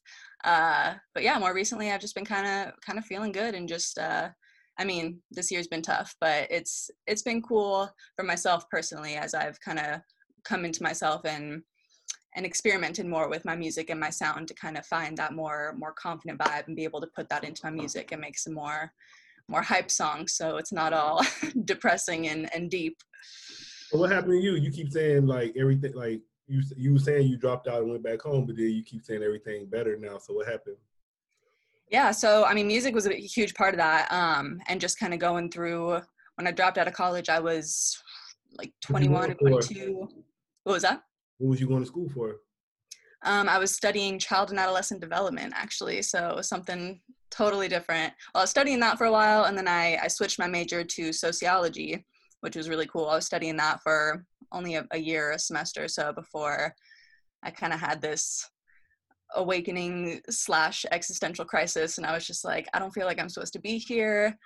Uh, 0.43 0.93
but 1.15 1.23
yeah, 1.23 1.39
more 1.39 1.53
recently 1.53 1.91
I've 1.91 1.99
just 1.99 2.13
been 2.13 2.25
kind 2.25 2.45
of 2.45 2.79
kind 2.81 2.99
of 2.99 3.05
feeling 3.05 3.31
good 3.31 3.55
and 3.55 3.67
just 3.67 3.97
uh, 3.97 4.29
I 4.79 4.85
mean, 4.85 5.19
this 5.29 5.51
year's 5.51 5.67
been 5.67 5.81
tough, 5.81 6.15
but 6.21 6.47
it's 6.49 6.89
it's 7.05 7.21
been 7.21 7.41
cool 7.41 7.89
for 8.15 8.23
myself 8.23 8.69
personally 8.69 9.15
as 9.15 9.33
I've 9.33 9.59
kind 9.59 9.79
of 9.79 10.01
come 10.45 10.63
into 10.63 10.83
myself 10.83 11.25
and 11.25 11.61
and 12.35 12.45
experimented 12.45 13.05
more 13.05 13.29
with 13.29 13.43
my 13.43 13.55
music 13.55 13.89
and 13.89 13.99
my 13.99 14.09
sound 14.09 14.47
to 14.47 14.53
kind 14.53 14.77
of 14.77 14.85
find 14.85 15.17
that 15.17 15.33
more 15.33 15.75
more 15.77 15.93
confident 15.93 16.39
vibe 16.39 16.67
and 16.67 16.75
be 16.75 16.85
able 16.85 17.01
to 17.01 17.09
put 17.15 17.27
that 17.29 17.43
into 17.43 17.61
my 17.65 17.71
music 17.71 18.11
and 18.11 18.21
make 18.21 18.37
some 18.37 18.53
more 18.53 18.93
more 19.49 19.61
hype 19.61 19.91
songs 19.91 20.33
so 20.33 20.57
it's 20.57 20.71
not 20.71 20.93
all 20.93 21.25
depressing 21.65 22.27
and, 22.27 22.49
and 22.53 22.69
deep. 22.69 22.97
Well, 23.91 24.01
what 24.01 24.11
happened 24.11 24.33
to 24.33 24.39
you? 24.39 24.55
You 24.55 24.71
keep 24.71 24.91
saying 24.91 25.25
like 25.25 25.55
everything 25.57 25.93
like 25.93 26.21
you 26.47 26.61
you 26.77 26.93
were 26.93 26.99
saying 26.99 27.27
you 27.27 27.37
dropped 27.37 27.67
out 27.67 27.81
and 27.81 27.91
went 27.91 28.03
back 28.03 28.21
home 28.21 28.45
but 28.45 28.55
then 28.55 28.69
you 28.69 28.83
keep 28.83 29.03
saying 29.03 29.23
everything 29.23 29.65
better 29.67 29.97
now 29.97 30.17
so 30.17 30.33
what 30.33 30.47
happened? 30.47 30.77
Yeah 31.91 32.11
so 32.11 32.45
i 32.45 32.53
mean 32.53 32.67
music 32.67 32.93
was 32.93 33.07
a 33.07 33.13
huge 33.13 33.55
part 33.55 33.73
of 33.73 33.79
that 33.79 34.11
um 34.11 34.61
and 34.67 34.79
just 34.79 34.99
kind 34.99 35.13
of 35.13 35.19
going 35.19 35.49
through 35.49 35.99
when 36.35 36.45
i 36.47 36.51
dropped 36.51 36.77
out 36.77 36.87
of 36.87 36.93
college 36.93 37.29
i 37.29 37.39
was 37.39 37.99
like 38.59 38.71
21 38.81 39.35
22 39.37 40.07
what 40.69 40.73
was 40.73 40.83
that? 40.83 41.01
What 41.37 41.49
was 41.49 41.61
you 41.61 41.67
going 41.67 41.81
to 41.81 41.87
school 41.87 42.09
for? 42.09 42.37
Um, 43.23 43.49
I 43.49 43.57
was 43.57 43.73
studying 43.73 44.19
child 44.19 44.49
and 44.49 44.59
adolescent 44.59 45.01
development 45.01 45.53
actually, 45.55 46.01
so 46.01 46.41
something 46.41 47.01
totally 47.31 47.67
different. 47.67 48.13
Well, 48.33 48.41
I 48.41 48.43
was 48.43 48.49
studying 48.49 48.79
that 48.81 48.97
for 48.97 49.05
a 49.05 49.11
while, 49.11 49.45
and 49.45 49.57
then 49.57 49.67
I, 49.67 49.97
I 50.03 50.07
switched 50.07 50.39
my 50.39 50.47
major 50.47 50.83
to 50.83 51.13
sociology, 51.13 52.05
which 52.41 52.55
was 52.55 52.69
really 52.69 52.87
cool. 52.87 53.07
I 53.07 53.15
was 53.15 53.25
studying 53.25 53.57
that 53.57 53.81
for 53.81 54.25
only 54.51 54.75
a, 54.75 54.87
a 54.91 54.97
year, 54.97 55.31
a 55.31 55.39
semester 55.39 55.83
or 55.83 55.87
so 55.87 56.11
before 56.13 56.73
I 57.43 57.51
kind 57.51 57.73
of 57.73 57.79
had 57.79 58.01
this 58.01 58.49
awakening 59.35 60.21
slash 60.29 60.85
existential 60.91 61.45
crisis, 61.45 61.97
and 61.97 62.05
I 62.05 62.13
was 62.13 62.25
just 62.25 62.43
like, 62.43 62.67
I 62.73 62.79
don't 62.79 62.93
feel 62.93 63.05
like 63.05 63.19
I'm 63.19 63.29
supposed 63.29 63.53
to 63.53 63.59
be 63.59 63.77
here. 63.77 64.37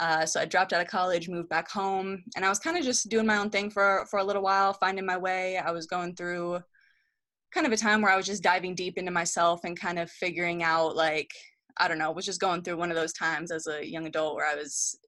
Uh, 0.00 0.24
so 0.24 0.40
I 0.40 0.44
dropped 0.44 0.72
out 0.72 0.80
of 0.80 0.86
college, 0.86 1.28
moved 1.28 1.48
back 1.48 1.68
home, 1.68 2.22
and 2.36 2.44
I 2.44 2.48
was 2.48 2.60
kind 2.60 2.76
of 2.76 2.84
just 2.84 3.08
doing 3.08 3.26
my 3.26 3.38
own 3.38 3.50
thing 3.50 3.68
for 3.68 4.06
for 4.08 4.20
a 4.20 4.24
little 4.24 4.42
while, 4.42 4.72
finding 4.72 5.04
my 5.04 5.16
way. 5.16 5.58
I 5.58 5.72
was 5.72 5.86
going 5.86 6.14
through 6.14 6.60
kind 7.52 7.66
of 7.66 7.72
a 7.72 7.76
time 7.76 8.00
where 8.00 8.12
I 8.12 8.16
was 8.16 8.26
just 8.26 8.42
diving 8.42 8.74
deep 8.74 8.96
into 8.98 9.10
myself 9.10 9.64
and 9.64 9.78
kind 9.78 9.98
of 9.98 10.10
figuring 10.10 10.62
out 10.62 10.94
like 10.94 11.30
I 11.78 11.88
don't 11.88 11.98
know, 11.98 12.10
was 12.10 12.26
just 12.26 12.40
going 12.40 12.62
through 12.62 12.76
one 12.76 12.90
of 12.90 12.96
those 12.96 13.12
times 13.12 13.50
as 13.50 13.66
a 13.66 13.86
young 13.86 14.06
adult 14.06 14.34
where 14.34 14.46
I 14.46 14.54
was 14.54 14.98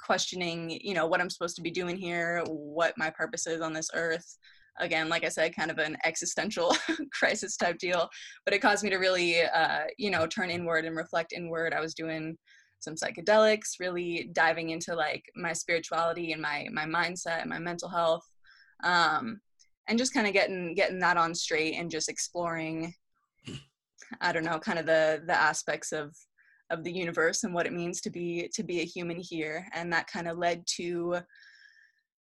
questioning, 0.00 0.78
you 0.82 0.94
know, 0.94 1.06
what 1.06 1.20
I'm 1.20 1.30
supposed 1.30 1.56
to 1.56 1.62
be 1.62 1.70
doing 1.70 1.96
here, 1.96 2.42
what 2.46 2.94
my 2.96 3.10
purpose 3.10 3.46
is 3.46 3.60
on 3.60 3.72
this 3.72 3.90
earth. 3.94 4.38
Again, 4.80 5.08
like 5.08 5.24
I 5.24 5.28
said, 5.28 5.56
kind 5.56 5.70
of 5.70 5.78
an 5.78 5.96
existential 6.04 6.76
crisis 7.12 7.56
type 7.56 7.78
deal, 7.78 8.08
but 8.44 8.54
it 8.54 8.60
caused 8.60 8.84
me 8.84 8.90
to 8.90 8.96
really, 8.96 9.42
uh, 9.42 9.84
you 9.96 10.10
know, 10.10 10.26
turn 10.26 10.50
inward 10.50 10.84
and 10.84 10.96
reflect 10.96 11.32
inward. 11.32 11.72
I 11.72 11.80
was 11.80 11.94
doing 11.94 12.36
some 12.80 12.94
psychedelics, 12.94 13.80
really 13.80 14.30
diving 14.32 14.70
into 14.70 14.94
like 14.94 15.24
my 15.34 15.52
spirituality 15.52 16.32
and 16.32 16.40
my 16.40 16.68
my 16.70 16.84
mindset 16.84 17.40
and 17.40 17.50
my 17.50 17.58
mental 17.58 17.88
health. 17.88 18.22
Um, 18.84 19.40
and 19.88 19.98
just 19.98 20.14
kind 20.14 20.26
of 20.26 20.32
getting 20.32 20.74
getting 20.74 21.00
that 21.00 21.16
on 21.16 21.34
straight 21.34 21.74
and 21.74 21.90
just 21.90 22.08
exploring 22.08 22.94
i 24.20 24.32
don't 24.32 24.44
know 24.44 24.58
kind 24.58 24.78
of 24.78 24.86
the 24.86 25.22
the 25.26 25.34
aspects 25.34 25.92
of 25.92 26.14
of 26.70 26.84
the 26.84 26.92
universe 26.92 27.44
and 27.44 27.54
what 27.54 27.66
it 27.66 27.72
means 27.72 28.00
to 28.02 28.10
be 28.10 28.48
to 28.54 28.62
be 28.62 28.80
a 28.80 28.84
human 28.84 29.18
here. 29.18 29.66
And 29.74 29.92
that 29.92 30.06
kind 30.06 30.28
of 30.28 30.38
led 30.38 30.64
to 30.76 31.18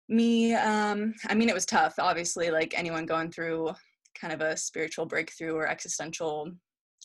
me 0.08 0.54
um 0.54 1.12
i 1.26 1.34
mean 1.34 1.48
it 1.48 1.54
was 1.54 1.66
tough 1.66 1.94
obviously 1.98 2.48
like 2.48 2.72
anyone 2.78 3.04
going 3.06 3.28
through 3.28 3.68
kind 4.14 4.32
of 4.32 4.40
a 4.40 4.56
spiritual 4.56 5.04
breakthrough 5.04 5.52
or 5.52 5.66
existential 5.66 6.48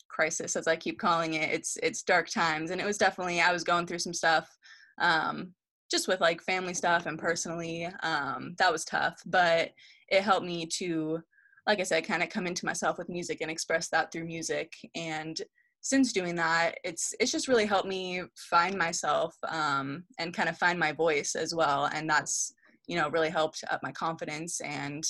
crisis 0.07 0.55
as 0.55 0.67
i 0.67 0.75
keep 0.75 0.99
calling 0.99 1.33
it. 1.33 1.49
It's 1.51 1.77
it's 1.81 2.03
dark 2.03 2.29
times. 2.29 2.69
And 2.69 2.79
it 2.79 2.85
was 2.85 2.99
definitely 2.99 3.41
i 3.41 3.51
was 3.51 3.63
going 3.63 3.87
through 3.87 3.99
some 3.99 4.13
stuff 4.13 4.55
um 4.99 5.53
just 5.89 6.07
with 6.07 6.21
like 6.21 6.43
family 6.43 6.75
stuff 6.75 7.07
and 7.07 7.17
personally 7.17 7.89
um 8.03 8.53
that 8.59 8.71
was 8.71 8.85
tough. 8.85 9.19
But 9.25 9.71
it 10.09 10.21
helped 10.21 10.45
me 10.45 10.67
to 10.77 11.23
like 11.71 11.79
i 11.79 11.83
said 11.83 12.05
kind 12.05 12.21
of 12.21 12.27
come 12.27 12.45
into 12.45 12.65
myself 12.65 12.97
with 12.97 13.07
music 13.07 13.39
and 13.39 13.49
express 13.49 13.87
that 13.87 14.11
through 14.11 14.25
music. 14.25 14.73
And 14.93 15.41
since 15.79 16.11
doing 16.11 16.35
that 16.35 16.77
it's 16.83 17.15
it's 17.19 17.31
just 17.31 17.47
really 17.47 17.65
helped 17.65 17.87
me 17.87 18.23
find 18.35 18.77
myself 18.77 19.35
um, 19.47 20.03
and 20.19 20.33
kind 20.33 20.49
of 20.49 20.57
find 20.57 20.77
my 20.77 20.91
voice 20.91 21.33
as 21.33 21.55
well. 21.55 21.85
And 21.93 22.09
that's 22.09 22.53
you 22.87 22.97
know 22.97 23.09
really 23.09 23.29
helped 23.29 23.63
up 23.71 23.79
my 23.83 23.91
confidence 23.93 24.59
and 24.59 25.03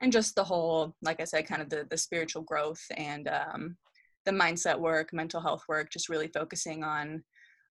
and 0.00 0.10
just 0.10 0.34
the 0.34 0.44
whole 0.44 0.96
like 1.02 1.20
i 1.20 1.24
said 1.24 1.46
kind 1.46 1.60
of 1.60 1.68
the 1.68 1.86
the 1.90 1.98
spiritual 1.98 2.42
growth 2.42 2.82
and 2.96 3.28
um, 3.28 3.76
the 4.24 4.32
mindset 4.32 4.78
work 4.78 5.12
mental 5.12 5.40
health 5.40 5.64
work 5.68 5.90
just 5.90 6.08
really 6.08 6.28
focusing 6.28 6.82
on 6.82 7.22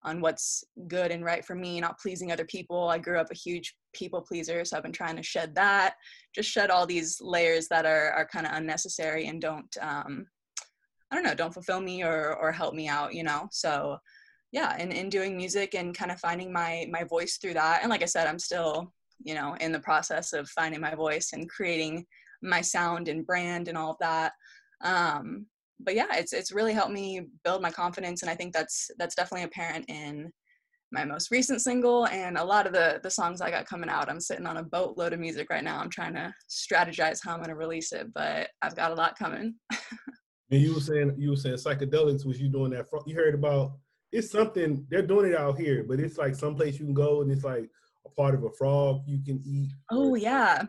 on 0.03 0.21
what's 0.21 0.63
good 0.87 1.11
and 1.11 1.25
right 1.25 1.43
for 1.43 1.55
me, 1.55 1.79
not 1.79 1.99
pleasing 1.99 2.31
other 2.31 2.45
people. 2.45 2.87
I 2.87 2.97
grew 2.97 3.19
up 3.19 3.31
a 3.31 3.35
huge 3.35 3.75
people 3.93 4.21
pleaser, 4.21 4.63
so 4.63 4.77
I've 4.77 4.83
been 4.83 4.91
trying 4.91 5.17
to 5.17 5.23
shed 5.23 5.53
that, 5.55 5.95
just 6.33 6.49
shed 6.49 6.69
all 6.69 6.85
these 6.85 7.19
layers 7.21 7.67
that 7.67 7.85
are 7.85 8.11
are 8.11 8.27
kind 8.27 8.45
of 8.45 8.53
unnecessary 8.53 9.27
and 9.27 9.41
don't 9.41 9.75
um, 9.81 10.25
I 11.11 11.15
don't 11.15 11.23
know, 11.23 11.35
don't 11.35 11.53
fulfill 11.53 11.81
me 11.81 12.03
or 12.03 12.35
or 12.35 12.51
help 12.51 12.73
me 12.73 12.87
out, 12.87 13.13
you 13.13 13.23
know. 13.23 13.47
So 13.51 13.97
yeah, 14.51 14.75
and 14.79 14.91
in 14.91 15.09
doing 15.09 15.37
music 15.37 15.75
and 15.75 15.95
kind 15.95 16.11
of 16.11 16.19
finding 16.19 16.51
my 16.51 16.87
my 16.91 17.03
voice 17.03 17.37
through 17.37 17.55
that. 17.55 17.79
And 17.81 17.89
like 17.89 18.01
I 18.01 18.05
said, 18.05 18.27
I'm 18.27 18.39
still, 18.39 18.93
you 19.23 19.35
know, 19.35 19.55
in 19.59 19.71
the 19.71 19.79
process 19.79 20.33
of 20.33 20.49
finding 20.49 20.81
my 20.81 20.95
voice 20.95 21.31
and 21.33 21.49
creating 21.49 22.05
my 22.41 22.61
sound 22.61 23.07
and 23.09 23.25
brand 23.25 23.67
and 23.67 23.77
all 23.77 23.91
of 23.91 23.97
that. 23.99 24.33
Um, 24.81 25.45
but 25.79 25.95
yeah, 25.95 26.07
it's 26.13 26.33
it's 26.33 26.51
really 26.51 26.73
helped 26.73 26.91
me 26.91 27.27
build 27.43 27.61
my 27.61 27.71
confidence, 27.71 28.21
and 28.21 28.29
I 28.29 28.35
think 28.35 28.53
that's 28.53 28.89
that's 28.97 29.15
definitely 29.15 29.45
apparent 29.45 29.85
in 29.89 30.31
my 30.91 31.05
most 31.05 31.29
recent 31.29 31.61
single 31.61 32.07
and 32.07 32.37
a 32.37 32.43
lot 32.43 32.65
of 32.65 32.73
the 32.73 32.99
the 33.03 33.11
songs 33.11 33.41
I 33.41 33.51
got 33.51 33.67
coming 33.67 33.89
out. 33.89 34.09
I'm 34.09 34.19
sitting 34.19 34.45
on 34.45 34.57
a 34.57 34.63
boatload 34.63 35.13
of 35.13 35.19
music 35.19 35.47
right 35.49 35.63
now. 35.63 35.79
I'm 35.79 35.89
trying 35.89 36.15
to 36.15 36.33
strategize 36.49 37.19
how 37.23 37.33
I'm 37.33 37.39
going 37.39 37.49
to 37.49 37.55
release 37.55 37.91
it, 37.91 38.07
but 38.13 38.49
I've 38.61 38.75
got 38.75 38.91
a 38.91 38.95
lot 38.95 39.17
coming. 39.17 39.55
and 40.51 40.61
you 40.61 40.73
were 40.73 40.81
saying 40.81 41.15
you 41.17 41.31
were 41.31 41.35
saying 41.35 41.55
psychedelics 41.55 42.25
was 42.25 42.39
you 42.39 42.49
doing 42.49 42.71
that? 42.71 42.87
You 43.05 43.15
heard 43.15 43.35
about 43.35 43.73
it's 44.11 44.31
something 44.31 44.85
they're 44.89 45.05
doing 45.05 45.31
it 45.31 45.37
out 45.37 45.59
here, 45.59 45.85
but 45.87 45.99
it's 45.99 46.17
like 46.17 46.35
someplace 46.35 46.79
you 46.79 46.85
can 46.85 46.95
go 46.95 47.21
and 47.21 47.31
it's 47.31 47.43
like 47.43 47.69
a 48.05 48.09
part 48.09 48.33
of 48.33 48.43
a 48.43 48.49
frog 48.51 49.01
you 49.05 49.19
can 49.23 49.41
eat. 49.45 49.71
Oh 49.91 50.15
yeah, 50.15 50.63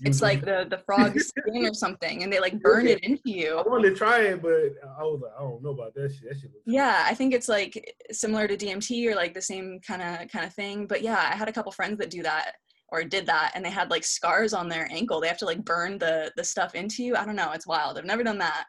it's 0.00 0.22
like 0.22 0.40
the 0.44 0.66
the 0.68 0.78
frog 0.86 1.18
skin 1.18 1.66
or 1.66 1.74
something, 1.74 2.22
and 2.22 2.32
they 2.32 2.40
like 2.40 2.60
burn 2.60 2.86
it 2.86 3.00
into 3.04 3.22
you. 3.24 3.58
I 3.58 3.62
wanted 3.68 3.90
to 3.90 3.96
try 3.96 4.20
it, 4.20 4.42
but 4.42 4.52
I 4.98 5.02
was 5.02 5.20
like, 5.22 5.32
I 5.38 5.42
don't 5.42 5.62
know 5.62 5.70
about 5.70 5.94
that 5.94 6.12
shit. 6.12 6.28
That 6.28 6.40
shit 6.40 6.50
yeah, 6.66 7.04
I 7.06 7.14
think 7.14 7.34
it's 7.34 7.48
like 7.48 7.94
similar 8.10 8.48
to 8.48 8.56
DMT 8.56 9.10
or 9.10 9.14
like 9.14 9.34
the 9.34 9.42
same 9.42 9.80
kind 9.86 10.02
of 10.02 10.28
kind 10.28 10.46
of 10.46 10.54
thing. 10.54 10.86
But 10.86 11.02
yeah, 11.02 11.28
I 11.30 11.36
had 11.36 11.48
a 11.48 11.52
couple 11.52 11.72
friends 11.72 11.98
that 11.98 12.10
do 12.10 12.22
that 12.22 12.52
or 12.88 13.04
did 13.04 13.26
that, 13.26 13.52
and 13.54 13.64
they 13.64 13.70
had 13.70 13.90
like 13.90 14.04
scars 14.04 14.54
on 14.54 14.68
their 14.68 14.88
ankle. 14.90 15.20
They 15.20 15.28
have 15.28 15.38
to 15.38 15.46
like 15.46 15.64
burn 15.64 15.98
the 15.98 16.32
the 16.36 16.44
stuff 16.44 16.74
into 16.74 17.02
you. 17.04 17.14
I 17.16 17.24
don't 17.24 17.36
know. 17.36 17.52
It's 17.52 17.66
wild. 17.66 17.98
I've 17.98 18.04
never 18.04 18.24
done 18.24 18.38
that, 18.38 18.64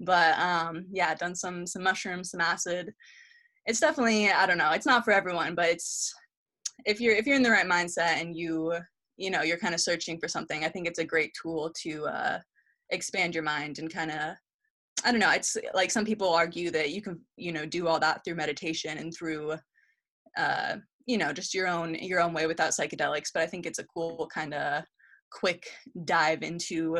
but 0.00 0.38
um, 0.38 0.86
yeah, 0.90 1.14
done 1.14 1.34
some 1.34 1.66
some 1.66 1.82
mushrooms, 1.82 2.30
some 2.30 2.40
acid. 2.40 2.92
It's 3.64 3.80
definitely 3.80 4.30
I 4.30 4.46
don't 4.46 4.58
know. 4.58 4.72
It's 4.72 4.86
not 4.86 5.04
for 5.04 5.12
everyone, 5.12 5.54
but 5.54 5.68
it's 5.70 6.12
if 6.84 7.00
you're 7.00 7.14
if 7.14 7.26
you're 7.26 7.36
in 7.36 7.42
the 7.42 7.50
right 7.50 7.66
mindset 7.66 8.20
and 8.20 8.36
you 8.36 8.78
you 9.16 9.30
know 9.30 9.42
you're 9.42 9.58
kind 9.58 9.74
of 9.74 9.80
searching 9.80 10.18
for 10.18 10.28
something 10.28 10.64
i 10.64 10.68
think 10.68 10.86
it's 10.86 10.98
a 10.98 11.04
great 11.04 11.32
tool 11.40 11.72
to 11.74 12.06
uh, 12.06 12.38
expand 12.90 13.34
your 13.34 13.44
mind 13.44 13.78
and 13.78 13.92
kind 13.92 14.10
of 14.10 14.34
i 15.04 15.10
don't 15.10 15.20
know 15.20 15.30
it's 15.30 15.56
like 15.74 15.90
some 15.90 16.04
people 16.04 16.32
argue 16.32 16.70
that 16.70 16.90
you 16.90 17.02
can 17.02 17.20
you 17.36 17.52
know 17.52 17.66
do 17.66 17.86
all 17.86 17.98
that 17.98 18.22
through 18.24 18.34
meditation 18.34 18.98
and 18.98 19.14
through 19.14 19.54
uh, 20.36 20.76
you 21.06 21.18
know 21.18 21.32
just 21.32 21.54
your 21.54 21.66
own 21.66 21.94
your 21.94 22.20
own 22.20 22.32
way 22.32 22.46
without 22.46 22.72
psychedelics 22.72 23.30
but 23.32 23.42
i 23.42 23.46
think 23.46 23.66
it's 23.66 23.78
a 23.78 23.86
cool 23.86 24.28
kind 24.32 24.54
of 24.54 24.84
quick 25.30 25.66
dive 26.04 26.42
into 26.42 26.98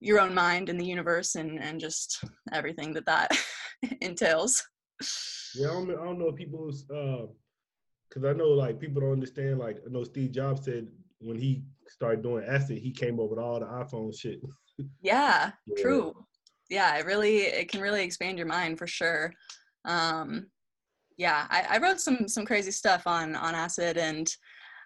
your 0.00 0.20
own 0.20 0.34
mind 0.34 0.68
and 0.68 0.80
the 0.80 0.84
universe 0.84 1.36
and 1.36 1.62
and 1.62 1.80
just 1.80 2.22
everything 2.52 2.92
that 2.92 3.06
that 3.06 3.30
entails. 4.00 4.62
Yeah 5.54 5.68
i 5.68 5.72
don't, 5.72 5.90
I 5.90 6.04
don't 6.04 6.18
know 6.18 6.32
people's 6.32 6.82
because 6.84 8.24
uh, 8.24 8.28
i 8.28 8.32
know 8.32 8.48
like 8.48 8.80
people 8.80 9.00
don't 9.00 9.12
understand 9.12 9.58
like 9.58 9.78
i 9.86 9.90
know 9.90 10.04
steve 10.04 10.32
jobs 10.32 10.64
said 10.64 10.86
when 11.26 11.38
he 11.38 11.62
started 11.88 12.22
doing 12.22 12.44
acid, 12.44 12.78
he 12.78 12.92
came 12.92 13.18
up 13.20 13.28
with 13.28 13.38
all 13.38 13.60
the 13.60 13.66
iPhone 13.66 14.16
shit. 14.16 14.40
yeah, 15.02 15.50
yeah, 15.66 15.82
true. 15.82 16.14
Yeah, 16.70 16.96
it 16.96 17.06
really 17.06 17.38
it 17.38 17.70
can 17.70 17.80
really 17.80 18.04
expand 18.04 18.38
your 18.38 18.46
mind 18.46 18.78
for 18.78 18.86
sure. 18.86 19.32
Um, 19.84 20.46
yeah, 21.16 21.46
I, 21.50 21.66
I 21.70 21.78
wrote 21.78 22.00
some 22.00 22.28
some 22.28 22.44
crazy 22.44 22.70
stuff 22.70 23.06
on 23.06 23.34
on 23.34 23.54
acid, 23.54 23.96
and 23.96 24.28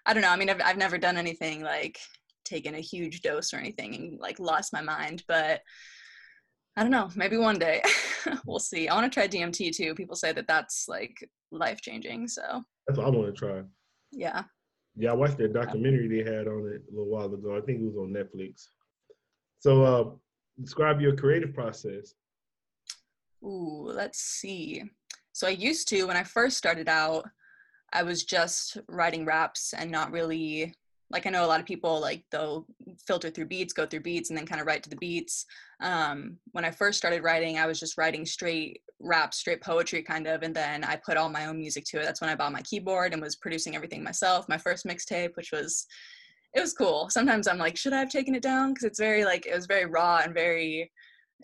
I 0.05 0.13
don't 0.13 0.21
know. 0.21 0.29
I 0.29 0.35
mean, 0.35 0.49
I've 0.49 0.61
I've 0.63 0.77
never 0.77 0.97
done 0.97 1.17
anything 1.17 1.61
like 1.61 1.99
taken 2.45 2.75
a 2.75 2.79
huge 2.79 3.21
dose 3.21 3.53
or 3.53 3.57
anything 3.57 3.95
and 3.95 4.19
like 4.19 4.39
lost 4.39 4.73
my 4.73 4.81
mind, 4.81 5.23
but 5.27 5.61
I 6.75 6.81
don't 6.81 6.91
know. 6.91 7.09
Maybe 7.15 7.37
one 7.37 7.59
day 7.59 7.81
we'll 8.45 8.59
see. 8.59 8.87
I 8.87 8.95
want 8.95 9.11
to 9.11 9.13
try 9.13 9.27
DMT 9.27 9.75
too. 9.75 9.93
People 9.95 10.15
say 10.15 10.31
that 10.33 10.47
that's 10.47 10.87
like 10.87 11.17
life 11.51 11.81
changing. 11.81 12.27
So 12.27 12.63
that's 12.87 12.97
what 12.97 13.07
I 13.07 13.09
want 13.09 13.27
to 13.27 13.33
try. 13.33 13.61
Yeah. 14.11 14.43
Yeah, 14.95 15.11
I 15.11 15.15
watched 15.15 15.37
that 15.37 15.53
documentary 15.53 16.07
they 16.07 16.29
had 16.29 16.47
on 16.47 16.67
it 16.73 16.83
a 16.87 16.91
little 16.91 17.09
while 17.09 17.33
ago. 17.33 17.57
I 17.57 17.61
think 17.61 17.79
it 17.79 17.85
was 17.85 17.97
on 17.97 18.13
Netflix. 18.13 18.67
So, 19.59 19.83
uh, 19.83 20.09
describe 20.61 21.01
your 21.01 21.15
creative 21.15 21.53
process. 21.53 22.13
Ooh, 23.43 23.83
let's 23.85 24.19
see. 24.19 24.83
So 25.31 25.47
I 25.47 25.51
used 25.51 25.87
to 25.89 26.03
when 26.05 26.17
I 26.17 26.23
first 26.23 26.57
started 26.57 26.89
out. 26.89 27.25
I 27.93 28.03
was 28.03 28.23
just 28.23 28.77
writing 28.87 29.25
raps 29.25 29.73
and 29.73 29.91
not 29.91 30.11
really 30.11 30.73
like 31.11 31.27
I 31.27 31.29
know 31.29 31.45
a 31.45 31.47
lot 31.47 31.59
of 31.59 31.65
people 31.65 31.99
like 31.99 32.23
they'll 32.31 32.65
filter 33.05 33.29
through 33.29 33.45
beats, 33.45 33.73
go 33.73 33.85
through 33.85 34.01
beats, 34.01 34.29
and 34.29 34.37
then 34.37 34.45
kind 34.45 34.61
of 34.61 34.67
write 34.67 34.83
to 34.83 34.89
the 34.89 34.95
beats. 34.95 35.45
Um, 35.81 36.37
when 36.51 36.65
I 36.65 36.71
first 36.71 36.97
started 36.97 37.23
writing, 37.23 37.57
I 37.57 37.67
was 37.67 37.79
just 37.79 37.97
writing 37.97 38.25
straight 38.25 38.81
rap, 38.99 39.33
straight 39.33 39.61
poetry 39.61 40.03
kind 40.03 40.27
of, 40.27 40.43
and 40.43 40.55
then 40.55 40.83
I 40.83 40.95
put 40.95 41.17
all 41.17 41.29
my 41.29 41.45
own 41.47 41.59
music 41.59 41.85
to 41.85 41.99
it. 41.99 42.03
That's 42.05 42.21
when 42.21 42.29
I 42.29 42.35
bought 42.35 42.51
my 42.51 42.61
keyboard 42.61 43.13
and 43.13 43.21
was 43.21 43.35
producing 43.35 43.75
everything 43.75 44.03
myself. 44.03 44.47
My 44.47 44.57
first 44.57 44.85
mixtape, 44.85 45.35
which 45.35 45.51
was 45.51 45.87
it 46.53 46.59
was 46.59 46.73
cool. 46.73 47.09
Sometimes 47.09 47.47
I'm 47.47 47.57
like, 47.57 47.77
should 47.77 47.93
I 47.93 47.99
have 47.99 48.09
taken 48.09 48.35
it 48.35 48.43
down? 48.43 48.73
Because 48.73 48.83
it's 48.83 48.99
very 48.99 49.23
like 49.23 49.45
it 49.45 49.55
was 49.55 49.65
very 49.65 49.85
raw 49.85 50.21
and 50.23 50.33
very 50.33 50.91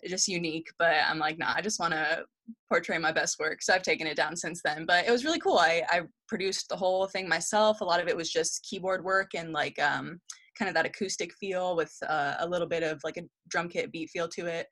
just 0.06 0.28
unique. 0.28 0.70
But 0.78 0.96
I'm 1.06 1.18
like, 1.18 1.38
nah, 1.38 1.54
I 1.54 1.60
just 1.60 1.80
want 1.80 1.92
to 1.92 2.24
portray 2.68 2.98
my 2.98 3.12
best 3.12 3.38
work. 3.38 3.62
So 3.62 3.74
I've 3.74 3.82
taken 3.82 4.06
it 4.06 4.16
down 4.16 4.36
since 4.36 4.60
then. 4.62 4.84
But 4.86 5.06
it 5.06 5.10
was 5.10 5.24
really 5.24 5.40
cool. 5.40 5.58
I 5.58 5.82
I 5.90 6.02
produced 6.28 6.68
the 6.68 6.76
whole 6.76 7.06
thing 7.06 7.28
myself. 7.28 7.80
A 7.80 7.84
lot 7.84 8.00
of 8.00 8.08
it 8.08 8.16
was 8.16 8.30
just 8.30 8.66
keyboard 8.68 9.04
work 9.04 9.30
and 9.34 9.52
like 9.52 9.80
um 9.80 10.20
kind 10.58 10.68
of 10.68 10.74
that 10.74 10.86
acoustic 10.86 11.32
feel 11.34 11.76
with 11.76 11.94
uh, 12.08 12.34
a 12.40 12.48
little 12.48 12.66
bit 12.66 12.82
of 12.82 13.00
like 13.04 13.16
a 13.16 13.22
drum 13.48 13.68
kit 13.68 13.92
beat 13.92 14.10
feel 14.10 14.28
to 14.28 14.46
it. 14.46 14.66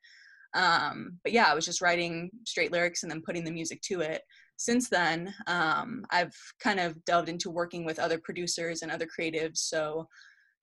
Um, 0.53 1.19
but 1.23 1.31
yeah, 1.31 1.45
I 1.49 1.53
was 1.53 1.65
just 1.65 1.81
writing 1.81 2.29
straight 2.45 2.71
lyrics 2.71 3.03
and 3.03 3.11
then 3.11 3.21
putting 3.25 3.43
the 3.43 3.51
music 3.51 3.81
to 3.83 4.01
it. 4.01 4.21
Since 4.57 4.89
then, 4.89 5.33
um, 5.45 6.03
I've 6.09 6.35
kind 6.61 6.79
of 6.79 7.03
delved 7.05 7.29
into 7.29 7.49
working 7.49 7.85
with 7.85 7.99
other 7.99 8.19
producers 8.23 8.81
and 8.81 8.91
other 8.91 9.07
creatives. 9.07 9.57
So 9.57 10.07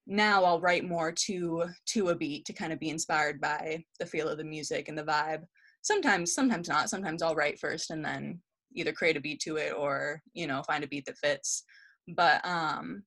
now 0.06 0.44
I'll 0.44 0.60
write 0.60 0.84
more 0.84 1.12
to 1.26 1.64
to 1.86 2.08
a 2.08 2.14
beat 2.14 2.44
to 2.46 2.52
kind 2.52 2.72
of 2.72 2.78
be 2.78 2.90
inspired 2.90 3.40
by 3.40 3.84
the 3.98 4.06
feel 4.06 4.28
of 4.28 4.38
the 4.38 4.44
music 4.44 4.88
and 4.88 4.98
the 4.98 5.04
vibe. 5.04 5.44
Sometimes, 5.82 6.34
sometimes 6.34 6.68
not. 6.68 6.90
Sometimes 6.90 7.22
I'll 7.22 7.34
write 7.34 7.58
first 7.58 7.90
and 7.90 8.04
then 8.04 8.40
either 8.74 8.92
create 8.92 9.16
a 9.16 9.20
beat 9.20 9.40
to 9.40 9.56
it 9.56 9.72
or 9.76 10.20
you 10.34 10.46
know 10.46 10.62
find 10.62 10.84
a 10.84 10.88
beat 10.88 11.06
that 11.06 11.18
fits. 11.18 11.64
But 12.08 12.44
um, 12.46 13.02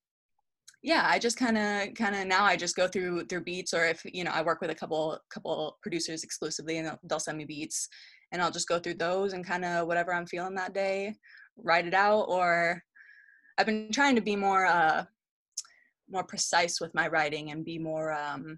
yeah, 0.82 1.08
I 1.08 1.20
just 1.20 1.38
kind 1.38 1.58
of 1.58 1.94
kind 1.96 2.16
of 2.16 2.28
now 2.28 2.44
I 2.44 2.56
just 2.56 2.76
go 2.76 2.88
through 2.88 3.26
through 3.26 3.44
beats 3.44 3.74
or 3.74 3.86
if 3.86 4.02
you 4.06 4.24
know 4.24 4.32
I 4.32 4.42
work 4.42 4.62
with 4.62 4.72
a 4.72 4.76
couple 4.76 5.20
couple 5.32 5.78
producers 5.82 6.24
exclusively 6.24 6.78
and 6.78 6.88
they'll, 6.88 7.00
they'll 7.04 7.20
send 7.20 7.38
me 7.38 7.46
beats 7.46 7.90
and 8.32 8.42
I'll 8.42 8.52
just 8.52 8.68
go 8.68 8.80
through 8.80 8.96
those 8.96 9.34
and 9.34 9.46
kind 9.46 9.66
of 9.66 9.88
whatever 9.88 10.14
I'm 10.14 10.26
feeling 10.26 10.56
that 10.56 10.74
day, 10.74 11.14
write 11.58 11.88
it 11.88 11.94
out 11.94 12.24
or 12.24 12.82
I've 13.58 13.66
been 13.66 13.92
trying 13.92 14.16
to 14.16 14.22
be 14.22 14.36
more 14.36 14.66
uh 14.66 15.06
more 16.10 16.24
precise 16.24 16.80
with 16.80 16.94
my 16.94 17.08
writing 17.08 17.52
and 17.52 17.66
be 17.66 17.78
more 17.78 18.14
um, 18.14 18.58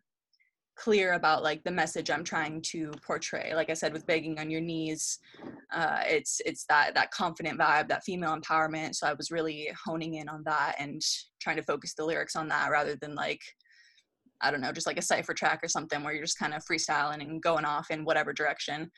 clear 0.75 1.13
about 1.13 1.43
like 1.43 1.63
the 1.63 1.71
message 1.71 2.09
I'm 2.09 2.23
trying 2.23 2.61
to 2.71 2.91
portray. 3.05 3.53
Like 3.53 3.69
I 3.69 3.73
said, 3.73 3.91
with 3.91 4.07
begging 4.07 4.39
on 4.39 4.49
your 4.49 4.61
knees, 4.61 5.19
uh, 5.73 6.01
it's 6.05 6.41
it's 6.45 6.65
that 6.69 6.95
that 6.95 7.11
confident 7.11 7.59
vibe, 7.59 7.89
that 7.89 8.03
female 8.03 8.37
empowerment. 8.37 8.95
So 8.95 9.07
I 9.07 9.13
was 9.13 9.31
really 9.31 9.69
honing 9.85 10.15
in 10.15 10.29
on 10.29 10.43
that 10.45 10.75
and 10.79 11.01
trying 11.41 11.57
to 11.57 11.63
focus 11.63 11.93
the 11.95 12.05
lyrics 12.05 12.35
on 12.35 12.47
that 12.47 12.71
rather 12.71 12.95
than 12.95 13.13
like 13.13 13.41
I 14.41 14.51
don't 14.51 14.61
know, 14.61 14.71
just 14.71 14.87
like 14.87 14.97
a 14.97 15.01
cipher 15.01 15.33
track 15.33 15.59
or 15.61 15.67
something 15.67 16.01
where 16.01 16.13
you're 16.13 16.23
just 16.23 16.39
kind 16.39 16.53
of 16.53 16.63
freestyling 16.63 17.21
and 17.21 17.41
going 17.41 17.65
off 17.65 17.91
in 17.91 18.05
whatever 18.05 18.31
direction. 18.31 18.89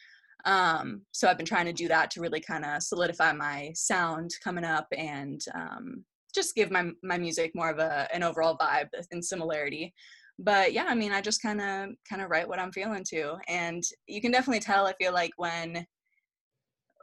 Um, 0.45 1.01
so 1.11 1.27
I've 1.27 1.37
been 1.37 1.45
trying 1.45 1.65
to 1.65 1.73
do 1.73 1.87
that 1.87 2.11
to 2.11 2.21
really 2.21 2.41
kind 2.41 2.65
of 2.65 2.83
solidify 2.83 3.33
my 3.33 3.71
sound 3.73 4.31
coming 4.43 4.63
up 4.63 4.87
and 4.95 5.41
um, 5.55 6.03
just 6.33 6.55
give 6.55 6.71
my 6.71 6.89
my 7.03 7.17
music 7.17 7.51
more 7.55 7.69
of 7.69 7.79
a 7.79 8.07
an 8.13 8.23
overall 8.23 8.57
vibe 8.57 8.89
and 9.11 9.23
similarity. 9.23 9.93
But 10.39 10.73
yeah 10.73 10.85
i 10.87 10.95
mean 10.95 11.11
i 11.11 11.21
just 11.21 11.41
kind 11.41 11.61
of 11.61 11.89
kind 12.09 12.21
of 12.21 12.31
write 12.31 12.47
what 12.47 12.57
i'm 12.57 12.71
feeling 12.71 13.03
to 13.09 13.35
and 13.47 13.83
you 14.07 14.21
can 14.21 14.31
definitely 14.31 14.61
tell 14.61 14.87
i 14.87 14.93
feel 14.93 15.13
like 15.13 15.31
when 15.37 15.85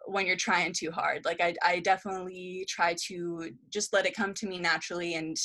when 0.08 0.26
you're 0.26 0.37
trying 0.37 0.73
too 0.73 0.90
hard. 0.90 1.25
Like 1.25 1.40
i 1.40 1.54
i 1.62 1.80
definitely 1.80 2.64
try 2.68 2.94
to 3.06 3.50
just 3.70 3.92
let 3.92 4.06
it 4.06 4.16
come 4.16 4.35
to 4.35 4.47
me 4.47 4.58
naturally 4.58 5.14
and 5.14 5.37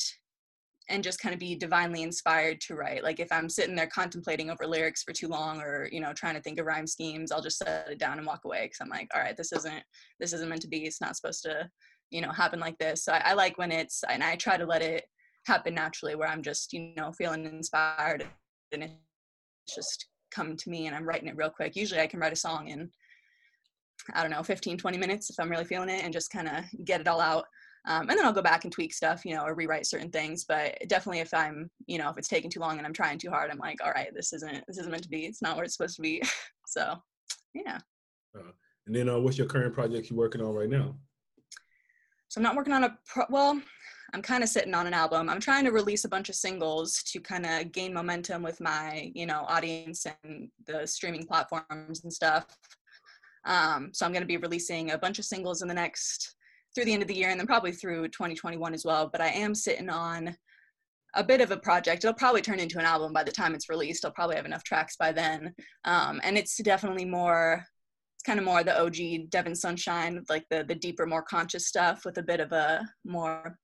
and 0.89 1.03
just 1.03 1.19
kind 1.19 1.33
of 1.33 1.39
be 1.39 1.55
divinely 1.55 2.03
inspired 2.03 2.59
to 2.61 2.75
write. 2.75 3.03
Like 3.03 3.19
if 3.19 3.31
i'm 3.31 3.49
sitting 3.49 3.75
there 3.75 3.87
contemplating 3.87 4.49
over 4.49 4.65
lyrics 4.65 5.03
for 5.03 5.13
too 5.13 5.27
long 5.27 5.61
or 5.61 5.89
you 5.91 5.99
know 5.99 6.13
trying 6.13 6.35
to 6.35 6.41
think 6.41 6.59
of 6.59 6.65
rhyme 6.65 6.87
schemes 6.87 7.31
i'll 7.31 7.41
just 7.41 7.57
set 7.57 7.89
it 7.89 7.99
down 7.99 8.17
and 8.17 8.27
walk 8.27 8.41
away 8.45 8.63
because 8.65 8.79
i'm 8.81 8.89
like 8.89 9.09
all 9.13 9.21
right 9.21 9.37
this 9.37 9.51
isn't 9.51 9.83
this 10.19 10.33
isn't 10.33 10.49
meant 10.49 10.61
to 10.61 10.67
be. 10.67 10.85
It's 10.85 11.01
not 11.01 11.15
supposed 11.15 11.43
to 11.43 11.69
you 12.13 12.21
know 12.21 12.31
happen 12.31 12.59
like 12.59 12.77
this 12.77 13.03
so 13.03 13.11
I, 13.11 13.21
I 13.25 13.33
like 13.33 13.57
when 13.57 13.71
it's 13.71 14.03
and 14.09 14.23
i 14.23 14.35
try 14.35 14.57
to 14.57 14.65
let 14.65 14.81
it 14.81 15.05
happen 15.45 15.73
naturally 15.73 16.15
where 16.15 16.29
i'm 16.29 16.41
just 16.41 16.71
you 16.73 16.93
know 16.95 17.11
feeling 17.11 17.45
inspired 17.45 18.25
and 18.71 18.83
it's 18.83 19.75
just 19.75 20.07
come 20.31 20.55
to 20.55 20.69
me 20.69 20.87
and 20.87 20.95
i'm 20.95 21.05
writing 21.05 21.27
it 21.27 21.35
real 21.35 21.49
quick 21.49 21.75
usually 21.75 22.01
i 22.01 22.07
can 22.07 22.19
write 22.19 22.33
a 22.33 22.37
song 22.37 22.67
in 22.69 22.89
i 24.13 24.21
don't 24.21 24.31
know 24.31 24.43
15 24.43 24.77
20 24.77 24.97
minutes 24.97 25.29
if 25.29 25.39
i'm 25.39 25.49
really 25.49 25.65
feeling 25.65 25.89
it 25.89 26.03
and 26.03 26.13
just 26.13 26.31
kind 26.31 26.47
of 26.47 26.63
get 26.85 27.01
it 27.01 27.07
all 27.07 27.21
out 27.21 27.45
um, 27.85 28.09
and 28.09 28.17
then 28.17 28.25
I'll 28.25 28.31
go 28.31 28.41
back 28.41 28.63
and 28.63 28.71
tweak 28.71 28.93
stuff, 28.93 29.25
you 29.25 29.35
know, 29.35 29.43
or 29.43 29.55
rewrite 29.55 29.85
certain 29.85 30.09
things. 30.09 30.45
But 30.45 30.77
definitely, 30.87 31.19
if 31.19 31.33
I'm, 31.33 31.69
you 31.85 31.97
know, 31.97 32.09
if 32.09 32.17
it's 32.17 32.29
taking 32.29 32.49
too 32.49 32.61
long 32.61 32.77
and 32.77 32.87
I'm 32.87 32.93
trying 32.93 33.17
too 33.17 33.29
hard, 33.29 33.51
I'm 33.51 33.57
like, 33.57 33.83
all 33.83 33.91
right, 33.91 34.07
this 34.15 34.31
isn't 34.31 34.63
this 34.67 34.77
isn't 34.77 34.91
meant 34.91 35.03
to 35.03 35.09
be. 35.09 35.25
It's 35.25 35.41
not 35.41 35.57
where 35.57 35.65
it's 35.65 35.75
supposed 35.75 35.97
to 35.97 36.01
be. 36.01 36.21
so, 36.65 36.95
yeah. 37.53 37.79
Uh, 38.37 38.51
and 38.87 38.95
then, 38.95 39.09
uh, 39.09 39.19
what's 39.19 39.37
your 39.37 39.47
current 39.47 39.73
project 39.73 40.09
you're 40.09 40.17
working 40.17 40.41
on 40.41 40.53
right 40.53 40.69
now? 40.69 40.95
So 42.33 42.39
I'm 42.39 42.43
not 42.43 42.55
working 42.55 42.73
on 42.73 42.85
a 42.85 42.97
pro- 43.05 43.27
well. 43.29 43.61
I'm 44.11 44.23
kind 44.23 44.41
of 44.41 44.49
sitting 44.49 44.73
on 44.73 44.87
an 44.87 44.93
album. 44.95 45.29
I'm 45.29 45.39
trying 45.39 45.65
to 45.65 45.71
release 45.71 46.03
a 46.03 46.09
bunch 46.09 46.29
of 46.29 46.35
singles 46.35 47.03
to 47.11 47.19
kind 47.19 47.45
of 47.45 47.71
gain 47.71 47.93
momentum 47.93 48.41
with 48.41 48.59
my, 48.59 49.11
you 49.13 49.27
know, 49.27 49.45
audience 49.47 50.07
and 50.23 50.49
the 50.65 50.87
streaming 50.87 51.27
platforms 51.27 52.03
and 52.03 52.11
stuff. 52.11 52.47
Um, 53.45 53.91
so 53.93 54.03
I'm 54.03 54.11
going 54.11 54.23
to 54.23 54.27
be 54.27 54.37
releasing 54.37 54.89
a 54.91 54.97
bunch 54.97 55.19
of 55.19 55.25
singles 55.25 55.61
in 55.61 55.67
the 55.67 55.75
next 55.75 56.35
through 56.73 56.85
the 56.85 56.93
end 56.93 57.03
of 57.03 57.07
the 57.07 57.15
year 57.15 57.29
and 57.29 57.39
then 57.39 57.45
probably 57.45 57.71
through 57.71 58.07
2021 58.07 58.73
as 58.73 58.83
well. 58.83 59.09
But 59.11 59.21
I 59.21 59.27
am 59.27 59.53
sitting 59.53 59.91
on 59.91 60.35
a 61.13 61.23
bit 61.23 61.39
of 61.39 61.51
a 61.51 61.57
project. 61.57 62.03
It'll 62.03 62.15
probably 62.15 62.41
turn 62.41 62.59
into 62.59 62.79
an 62.79 62.85
album 62.85 63.13
by 63.13 63.23
the 63.23 63.31
time 63.31 63.53
it's 63.53 63.69
released. 63.69 64.05
I'll 64.05 64.11
probably 64.11 64.37
have 64.37 64.47
enough 64.47 64.63
tracks 64.63 64.95
by 64.95 65.11
then. 65.11 65.53
Um, 65.85 66.19
and 66.23 66.35
it's 66.35 66.57
definitely 66.57 67.05
more 67.05 67.63
kind 68.25 68.39
of 68.39 68.45
more 68.45 68.63
the 68.63 68.79
OG 68.79 69.29
Devin 69.29 69.55
Sunshine, 69.55 70.23
like 70.29 70.45
the 70.49 70.63
the 70.63 70.75
deeper, 70.75 71.05
more 71.05 71.23
conscious 71.23 71.67
stuff 71.67 72.05
with 72.05 72.17
a 72.17 72.23
bit 72.23 72.39
of 72.39 72.51
a 72.51 72.87
more 73.05 73.57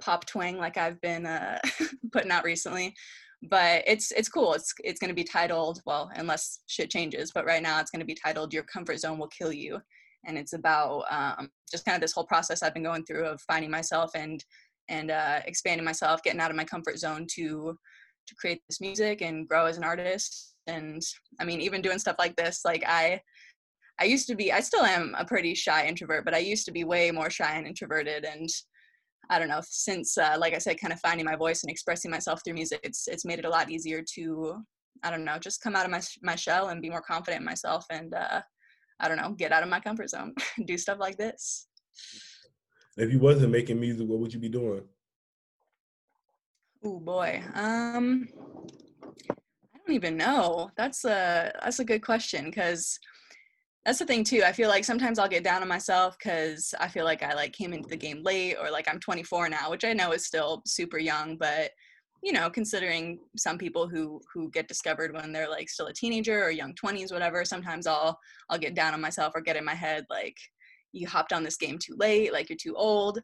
pop 0.00 0.26
twang, 0.26 0.56
like 0.56 0.76
I've 0.76 1.00
been 1.00 1.26
uh, 1.26 1.58
putting 2.12 2.30
out 2.30 2.44
recently. 2.44 2.94
But 3.42 3.84
it's 3.86 4.10
it's 4.12 4.28
cool. 4.28 4.54
It's 4.54 4.72
it's 4.82 4.98
going 4.98 5.10
to 5.10 5.14
be 5.14 5.24
titled 5.24 5.80
well, 5.86 6.10
unless 6.16 6.60
shit 6.66 6.90
changes. 6.90 7.30
But 7.32 7.46
right 7.46 7.62
now, 7.62 7.80
it's 7.80 7.90
going 7.90 8.00
to 8.00 8.06
be 8.06 8.16
titled 8.16 8.52
"Your 8.52 8.64
Comfort 8.64 8.98
Zone 8.98 9.18
Will 9.18 9.28
Kill 9.28 9.52
You," 9.52 9.80
and 10.26 10.36
it's 10.36 10.54
about 10.54 11.04
um, 11.10 11.48
just 11.70 11.84
kind 11.84 11.94
of 11.94 12.00
this 12.00 12.12
whole 12.12 12.26
process 12.26 12.62
I've 12.62 12.74
been 12.74 12.82
going 12.82 13.04
through 13.04 13.26
of 13.26 13.40
finding 13.42 13.70
myself 13.70 14.10
and 14.16 14.44
and 14.88 15.10
uh, 15.10 15.40
expanding 15.46 15.84
myself, 15.84 16.22
getting 16.22 16.40
out 16.40 16.50
of 16.50 16.56
my 16.56 16.64
comfort 16.64 16.98
zone 16.98 17.26
to 17.34 17.78
to 18.26 18.34
create 18.34 18.60
this 18.68 18.80
music 18.80 19.22
and 19.22 19.48
grow 19.48 19.66
as 19.66 19.76
an 19.76 19.84
artist. 19.84 20.54
And 20.66 21.00
I 21.40 21.44
mean, 21.44 21.60
even 21.60 21.80
doing 21.80 21.98
stuff 21.98 22.16
like 22.18 22.34
this, 22.36 22.62
like 22.64 22.82
I 22.86 23.20
I 24.00 24.04
used 24.04 24.26
to 24.28 24.36
be, 24.36 24.52
I 24.52 24.60
still 24.60 24.84
am 24.84 25.14
a 25.18 25.24
pretty 25.24 25.54
shy 25.54 25.86
introvert, 25.86 26.24
but 26.24 26.34
I 26.34 26.38
used 26.38 26.64
to 26.66 26.72
be 26.72 26.84
way 26.84 27.10
more 27.10 27.30
shy 27.30 27.52
and 27.56 27.66
introverted. 27.66 28.24
And 28.24 28.48
I 29.28 29.38
don't 29.38 29.48
know, 29.48 29.60
since, 29.64 30.16
uh, 30.16 30.36
like 30.38 30.54
I 30.54 30.58
said, 30.58 30.80
kind 30.80 30.92
of 30.92 31.00
finding 31.00 31.26
my 31.26 31.36
voice 31.36 31.62
and 31.62 31.70
expressing 31.70 32.10
myself 32.10 32.40
through 32.44 32.54
music, 32.54 32.80
it's, 32.84 33.08
it's 33.08 33.24
made 33.24 33.40
it 33.40 33.44
a 33.44 33.50
lot 33.50 33.70
easier 33.70 34.02
to, 34.14 34.62
I 35.02 35.10
don't 35.10 35.24
know, 35.24 35.38
just 35.38 35.62
come 35.62 35.74
out 35.74 35.84
of 35.84 35.90
my, 35.90 36.00
my 36.22 36.36
shell 36.36 36.68
and 36.68 36.80
be 36.80 36.90
more 36.90 37.02
confident 37.02 37.40
in 37.40 37.46
myself 37.46 37.84
and, 37.90 38.14
uh, 38.14 38.40
I 39.00 39.08
don't 39.08 39.16
know, 39.16 39.32
get 39.32 39.52
out 39.52 39.62
of 39.62 39.68
my 39.68 39.80
comfort 39.80 40.10
zone, 40.10 40.34
do 40.64 40.78
stuff 40.78 40.98
like 41.00 41.16
this. 41.16 41.66
If 42.96 43.12
you 43.12 43.18
wasn't 43.18 43.52
making 43.52 43.80
music, 43.80 44.08
what 44.08 44.18
would 44.18 44.32
you 44.32 44.40
be 44.40 44.48
doing? 44.48 44.82
Oh 46.84 47.00
boy. 47.00 47.42
Um, 47.54 48.28
I 49.34 49.78
don't 49.86 49.94
even 49.94 50.16
know. 50.16 50.70
That's 50.76 51.04
a, 51.04 51.52
that's 51.62 51.80
a 51.80 51.84
good 51.84 52.02
question 52.02 52.46
because 52.46 52.98
that's 53.88 53.98
the 53.98 54.04
thing 54.04 54.22
too 54.22 54.42
i 54.44 54.52
feel 54.52 54.68
like 54.68 54.84
sometimes 54.84 55.18
i'll 55.18 55.26
get 55.26 55.42
down 55.42 55.62
on 55.62 55.68
myself 55.68 56.14
because 56.18 56.74
i 56.78 56.86
feel 56.86 57.06
like 57.06 57.22
i 57.22 57.32
like 57.32 57.54
came 57.54 57.72
into 57.72 57.88
the 57.88 57.96
game 57.96 58.22
late 58.22 58.54
or 58.60 58.70
like 58.70 58.86
i'm 58.86 59.00
24 59.00 59.48
now 59.48 59.70
which 59.70 59.82
i 59.82 59.94
know 59.94 60.12
is 60.12 60.26
still 60.26 60.60
super 60.66 60.98
young 60.98 61.38
but 61.38 61.70
you 62.22 62.30
know 62.32 62.50
considering 62.50 63.18
some 63.38 63.56
people 63.56 63.88
who 63.88 64.20
who 64.34 64.50
get 64.50 64.68
discovered 64.68 65.14
when 65.14 65.32
they're 65.32 65.48
like 65.48 65.70
still 65.70 65.86
a 65.86 65.92
teenager 65.94 66.44
or 66.44 66.50
young 66.50 66.74
20s 66.74 67.10
whatever 67.12 67.46
sometimes 67.46 67.86
i'll 67.86 68.18
i'll 68.50 68.58
get 68.58 68.74
down 68.74 68.92
on 68.92 69.00
myself 69.00 69.32
or 69.34 69.40
get 69.40 69.56
in 69.56 69.64
my 69.64 69.74
head 69.74 70.04
like 70.10 70.36
you 70.92 71.06
hopped 71.06 71.32
on 71.32 71.42
this 71.42 71.56
game 71.56 71.78
too 71.78 71.94
late 71.96 72.30
like 72.30 72.48
you're 72.48 72.56
too 72.56 72.74
old. 72.76 73.20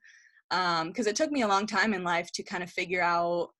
Um 0.50 0.88
because 0.88 1.06
it 1.06 1.16
took 1.16 1.30
me 1.30 1.42
a 1.42 1.48
long 1.48 1.66
time 1.66 1.94
in 1.94 2.04
life 2.04 2.30
to 2.32 2.42
kind 2.42 2.62
of 2.62 2.70
figure 2.70 3.02
out 3.02 3.50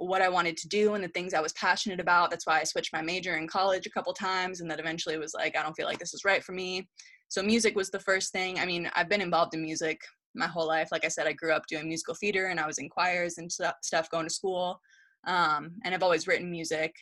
what 0.00 0.22
I 0.22 0.28
wanted 0.28 0.56
to 0.56 0.68
do 0.68 0.94
and 0.94 1.04
the 1.04 1.08
things 1.08 1.34
I 1.34 1.40
was 1.40 1.52
passionate 1.52 2.00
about. 2.00 2.30
That's 2.30 2.46
why 2.46 2.60
I 2.60 2.64
switched 2.64 2.92
my 2.92 3.02
major 3.02 3.36
in 3.36 3.46
college 3.46 3.86
a 3.86 3.90
couple 3.90 4.12
times 4.12 4.60
and 4.60 4.70
that 4.70 4.80
eventually 4.80 5.18
was 5.18 5.34
like, 5.34 5.56
I 5.56 5.62
don't 5.62 5.74
feel 5.74 5.86
like 5.86 5.98
this 5.98 6.14
is 6.14 6.24
right 6.24 6.42
for 6.42 6.52
me. 6.52 6.88
So 7.28 7.42
music 7.42 7.76
was 7.76 7.90
the 7.90 8.00
first 8.00 8.32
thing. 8.32 8.58
I 8.58 8.66
mean, 8.66 8.90
I've 8.94 9.08
been 9.08 9.20
involved 9.20 9.54
in 9.54 9.62
music 9.62 10.00
my 10.34 10.46
whole 10.46 10.66
life. 10.66 10.88
Like 10.90 11.04
I 11.04 11.08
said, 11.08 11.26
I 11.26 11.32
grew 11.32 11.52
up 11.52 11.66
doing 11.66 11.88
musical 11.88 12.14
theater 12.14 12.46
and 12.46 12.58
I 12.58 12.66
was 12.66 12.78
in 12.78 12.88
choirs 12.88 13.38
and 13.38 13.50
stuff 13.52 14.10
going 14.10 14.26
to 14.26 14.34
school. 14.34 14.80
Um, 15.26 15.72
and 15.84 15.94
I've 15.94 16.02
always 16.02 16.26
written 16.26 16.50
music, 16.50 16.94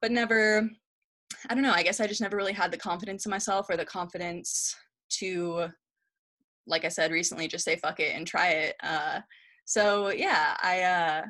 but 0.00 0.10
never, 0.10 0.68
I 1.48 1.54
don't 1.54 1.62
know, 1.62 1.72
I 1.72 1.84
guess 1.84 2.00
I 2.00 2.08
just 2.08 2.20
never 2.20 2.36
really 2.36 2.52
had 2.52 2.72
the 2.72 2.76
confidence 2.76 3.24
in 3.24 3.30
myself 3.30 3.66
or 3.70 3.76
the 3.76 3.84
confidence 3.84 4.74
to 5.20 5.68
like 6.66 6.84
I 6.84 6.88
said 6.88 7.10
recently, 7.10 7.48
just 7.48 7.64
say 7.64 7.76
fuck 7.76 8.00
it 8.00 8.14
and 8.14 8.26
try 8.26 8.50
it. 8.50 8.76
Uh, 8.82 9.20
so 9.64 10.10
yeah, 10.10 10.56
I 10.62 10.82
uh, 10.82 11.22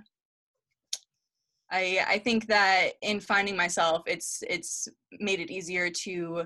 I 1.73 2.05
I 2.07 2.19
think 2.19 2.47
that 2.49 2.93
in 3.03 3.21
finding 3.21 3.57
myself, 3.57 4.03
it's 4.07 4.43
it's 4.49 4.89
made 5.19 5.41
it 5.41 5.51
easier 5.51 5.91
to 5.91 6.45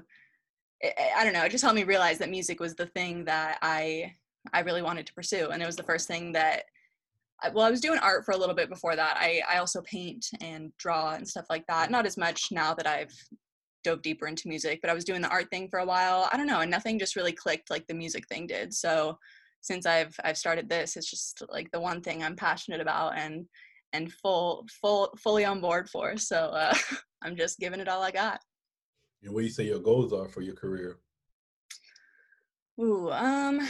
I 0.84 1.24
don't 1.24 1.32
know, 1.32 1.44
it 1.44 1.50
just 1.50 1.62
helped 1.62 1.76
me 1.76 1.84
realize 1.84 2.18
that 2.18 2.30
music 2.30 2.60
was 2.60 2.74
the 2.74 2.86
thing 2.86 3.24
that 3.24 3.58
I 3.62 4.12
I 4.52 4.60
really 4.60 4.82
wanted 4.82 5.06
to 5.06 5.14
pursue, 5.14 5.48
and 5.50 5.62
it 5.62 5.66
was 5.66 5.76
the 5.76 5.82
first 5.82 6.06
thing 6.08 6.32
that. 6.32 6.64
Well, 7.52 7.66
I 7.66 7.70
was 7.70 7.82
doing 7.82 7.98
art 7.98 8.24
for 8.24 8.32
a 8.32 8.36
little 8.36 8.54
bit 8.54 8.70
before 8.70 8.96
that. 8.96 9.18
I 9.20 9.42
I 9.48 9.58
also 9.58 9.82
paint 9.82 10.26
and 10.40 10.72
draw 10.78 11.14
and 11.14 11.28
stuff 11.28 11.46
like 11.50 11.66
that. 11.66 11.90
Not 11.90 12.06
as 12.06 12.16
much 12.16 12.48
now 12.50 12.72
that 12.74 12.86
I've 12.86 13.12
dove 13.84 14.02
deeper 14.02 14.26
into 14.26 14.48
music, 14.48 14.80
but 14.80 14.90
I 14.90 14.94
was 14.94 15.04
doing 15.04 15.20
the 15.22 15.28
art 15.28 15.50
thing 15.50 15.68
for 15.68 15.78
a 15.80 15.84
while. 15.84 16.28
I 16.32 16.36
don't 16.36 16.46
know, 16.46 16.60
and 16.60 16.70
nothing 16.70 16.98
just 16.98 17.16
really 17.16 17.32
clicked 17.32 17.70
like 17.70 17.86
the 17.86 17.94
music 17.94 18.26
thing 18.28 18.46
did. 18.46 18.72
So 18.72 19.18
since 19.60 19.84
I've 19.86 20.14
I've 20.24 20.38
started 20.38 20.68
this, 20.68 20.96
it's 20.96 21.10
just 21.10 21.42
like 21.50 21.70
the 21.72 21.80
one 21.80 22.00
thing 22.00 22.22
I'm 22.22 22.36
passionate 22.36 22.80
about 22.80 23.18
and 23.18 23.46
and 23.96 24.12
full 24.12 24.66
full 24.80 25.14
fully 25.18 25.44
on 25.44 25.60
board 25.60 25.88
for. 25.88 26.16
So 26.16 26.36
uh, 26.36 26.74
I'm 27.22 27.36
just 27.36 27.58
giving 27.58 27.80
it 27.80 27.88
all 27.88 28.02
I 28.02 28.10
got. 28.10 28.40
And 29.22 29.32
what 29.32 29.40
do 29.40 29.46
you 29.46 29.52
say 29.52 29.64
your 29.64 29.80
goals 29.80 30.12
are 30.12 30.28
for 30.28 30.42
your 30.42 30.54
career? 30.54 30.98
Ooh, 32.78 33.10
um, 33.10 33.66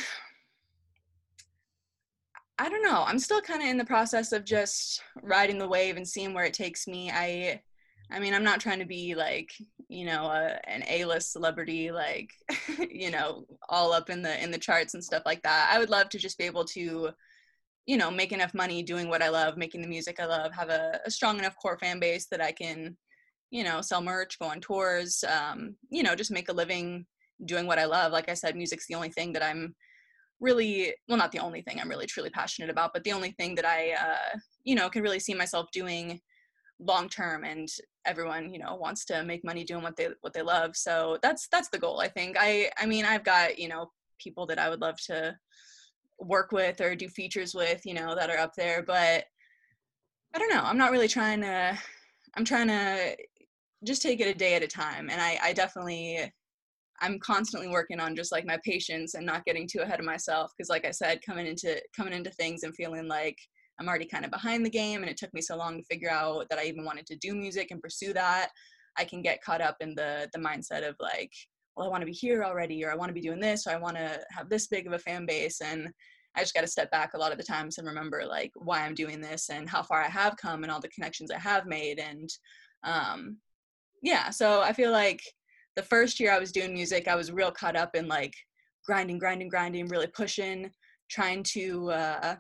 I 2.59 2.69
don't 2.69 2.83
know. 2.83 3.05
I'm 3.07 3.19
still 3.19 3.41
kind 3.41 3.63
of 3.63 3.69
in 3.69 3.77
the 3.77 3.85
process 3.85 4.33
of 4.33 4.45
just 4.45 5.03
riding 5.23 5.59
the 5.59 5.69
wave 5.69 5.97
and 5.97 6.07
seeing 6.07 6.35
where 6.35 6.45
it 6.45 6.55
takes 6.55 6.89
me. 6.89 7.11
I, 7.11 7.63
I 8.11 8.19
mean, 8.19 8.35
I'm 8.35 8.45
not 8.45 8.61
trying 8.61 8.81
to 8.81 8.87
be 8.87 9.15
like, 9.15 9.53
you 9.89 10.07
know, 10.07 10.25
a, 10.25 10.59
an 10.69 10.83
A-list 10.89 11.33
celebrity, 11.33 11.93
like, 11.93 12.33
you 12.91 13.11
know, 13.11 13.45
all 13.69 13.93
up 13.93 14.11
in 14.11 14.23
the 14.23 14.43
in 14.43 14.51
the 14.51 14.59
charts 14.59 14.95
and 14.95 15.05
stuff 15.05 15.23
like 15.25 15.43
that. 15.43 15.71
I 15.73 15.79
would 15.79 15.91
love 15.91 16.09
to 16.11 16.19
just 16.19 16.39
be 16.39 16.45
able 16.45 16.65
to, 16.67 17.11
you 17.87 17.97
know, 17.97 18.11
make 18.11 18.33
enough 18.33 18.53
money 18.53 18.83
doing 18.83 19.09
what 19.09 19.23
I 19.23 19.29
love, 19.29 19.57
making 19.57 19.81
the 19.81 19.89
music 19.89 20.19
I 20.21 20.27
love, 20.27 20.53
have 20.53 20.71
a, 20.71 21.01
a 21.07 21.11
strong 21.11 21.39
enough 21.39 21.57
core 21.61 21.79
fan 21.79 22.01
base 22.01 22.27
that 22.31 22.43
I 22.43 22.53
can 22.53 22.97
you 23.51 23.65
know, 23.65 23.81
sell 23.81 24.03
merch, 24.03 24.39
go 24.39 24.47
on 24.47 24.61
tours, 24.61 25.25
um, 25.29 25.77
you 25.89 26.03
know, 26.03 26.15
just 26.15 26.31
make 26.31 26.49
a 26.49 26.53
living 26.53 27.07
doing 27.45 27.67
what 27.67 27.79
I 27.79 27.85
love. 27.85 28.13
Like 28.13 28.29
I 28.29 28.35
said, 28.35 28.57
music's 28.57 28.87
the 28.87 28.95
only 28.95 29.11
thing 29.11 29.33
that 29.33 29.43
I'm 29.43 29.75
really, 30.41 30.95
well, 31.09 31.19
not 31.19 31.33
the 31.33 31.39
only 31.39 31.63
thing 31.63 31.81
I'm 31.81 31.89
really 31.89 32.07
truly 32.07 32.31
passionate 32.31 32.71
about, 32.71 32.93
but 32.93 33.05
the 33.05 33.13
only 33.13 33.33
thing 33.33 33.55
that 33.55 33.65
I, 33.65 33.93
uh, 33.93 34.39
you 34.65 34.75
know, 34.75 34.89
can 34.89 35.03
really 35.03 35.21
see 35.21 35.35
myself 35.35 35.69
doing 35.73 36.21
long 36.79 37.09
term 37.09 37.45
and 37.45 37.69
everyone 38.05 38.53
you 38.53 38.59
know 38.59 38.75
wants 38.75 39.07
to 39.07 39.25
make 39.25 39.43
money 39.43 39.65
doing 39.65 39.83
what 39.83 39.97
they 39.97 40.09
what 40.21 40.35
they 40.35 40.43
love 40.43 40.77
so 40.77 41.17
that's 41.23 41.49
that's 41.51 41.71
the 41.71 41.79
goal 41.79 42.01
i 42.03 42.07
think 42.07 42.37
i 42.39 42.71
i 42.79 42.85
mean 42.85 43.07
i've 43.07 43.25
got 43.25 43.59
you 43.59 43.67
know 43.67 43.91
people 44.19 44.45
that 44.45 44.59
i 44.59 44.69
would 44.69 44.83
love 44.83 45.01
to 45.01 45.35
work 46.19 46.53
with 46.53 46.81
or 46.81 46.95
do 46.95 47.09
features 47.09 47.55
with 47.55 47.85
you 47.85 47.95
know 47.95 48.15
that 48.15 48.31
are 48.31 48.39
up 48.39 48.53
there 48.57 48.83
but 48.83 49.25
i 50.35 50.39
don't 50.39 50.51
know 50.51 50.63
i'm 50.63 50.79
not 50.79 50.91
really 50.91 51.09
trying 51.09 51.41
to 51.41 51.79
i'm 52.37 52.45
trying 52.45 52.69
to 52.69 53.17
just 53.85 54.03
take 54.03 54.21
it 54.21 54.29
a 54.29 54.35
day 54.35 54.55
at 54.55 54.63
a 54.63 54.67
time. 54.67 55.11
And 55.11 55.21
I, 55.21 55.39
I 55.43 55.53
definitely, 55.53 56.33
I'm 57.01 57.19
constantly 57.19 57.69
working 57.69 58.01
on 58.01 58.17
just 58.17 58.33
like 58.33 58.47
my 58.47 58.59
patience 58.65 59.15
and 59.15 59.27
not 59.27 59.45
getting 59.45 59.69
too 59.69 59.81
ahead 59.81 60.01
of 60.01 60.07
myself. 60.07 60.53
Cause 60.59 60.69
like 60.69 60.87
I 60.87 60.91
said, 60.91 61.21
coming 61.25 61.47
into, 61.47 61.81
coming 61.95 62.15
into 62.15 62.31
things 62.31 62.63
and 62.63 62.75
feeling 62.75 63.07
like 63.07 63.39
I'm 63.79 63.89
already 63.89 64.07
kind 64.07 64.25
of 64.25 64.31
behind 64.31 64.65
the 64.65 64.71
game 64.71 65.03
and 65.03 65.11
it 65.11 65.17
took 65.17 65.33
me 65.35 65.43
so 65.43 65.57
long 65.57 65.79
to 65.79 65.85
figure 65.85 66.11
out 66.11 66.47
that 66.49 66.59
I 66.59 66.65
even 66.65 66.85
wanted 66.85 67.07
to 67.07 67.17
do 67.17 67.35
music 67.35 67.69
and 67.71 67.81
pursue 67.81 68.13
that. 68.15 68.49
I 68.99 69.05
can 69.05 69.21
get 69.21 69.43
caught 69.43 69.61
up 69.61 69.77
in 69.81 69.95
the, 69.95 70.29
the 70.33 70.41
mindset 70.41 70.89
of 70.89 70.97
like, 70.99 71.33
well, 71.77 71.87
I 71.87 71.91
want 71.91 72.03
to 72.03 72.07
be 72.07 72.13
here 72.13 72.43
already, 72.43 72.85
or 72.85 72.91
I 72.91 72.95
want 72.95 73.11
to 73.11 73.15
be 73.15 73.21
doing 73.21 73.41
this, 73.41 73.67
or 73.67 73.71
I 73.71 73.77
want 73.77 73.97
to 73.97 74.21
have 74.31 74.49
this 74.49 74.67
big 74.67 74.87
of 74.87 74.93
a 74.93 74.99
fan 74.99 75.27
base. 75.27 75.61
And 75.61 75.91
I 76.35 76.41
just 76.41 76.55
got 76.55 76.63
to 76.63 76.67
step 76.67 76.91
back 76.91 77.15
a 77.15 77.19
lot 77.19 77.33
of 77.33 77.39
the 77.39 77.45
times 77.45 77.79
and 77.79 77.87
remember 77.87 78.25
like 78.27 78.53
why 78.57 78.81
I'm 78.81 78.95
doing 78.95 79.21
this 79.21 79.49
and 79.51 79.69
how 79.69 79.83
far 79.83 80.03
I 80.03 80.09
have 80.09 80.37
come 80.37 80.63
and 80.63 80.73
all 80.73 80.81
the 80.81 80.89
connections 80.89 81.31
I 81.31 81.39
have 81.39 81.67
made. 81.67 81.99
And 81.99 82.29
um, 82.85 83.39
yeah, 84.03 84.31
so 84.31 84.61
I 84.61 84.73
feel 84.73 84.91
like 84.91 85.21
the 85.77 85.83
first 85.83 86.21
year 86.21 86.33
I 86.33 86.39
was 86.39 86.53
doing 86.53 86.73
music, 86.73 87.09
I 87.09 87.17
was 87.17 87.33
real 87.33 87.51
caught 87.51 87.77
up 87.77 87.95
in 87.95 88.09
like 88.09 88.35
grinding, 88.85 89.19
grinding, 89.19 89.49
grinding, 89.49 89.89
really 89.89 90.07
pushing, 90.09 90.71
trying 91.11 91.43
to 91.43 91.91
uh 91.91 92.37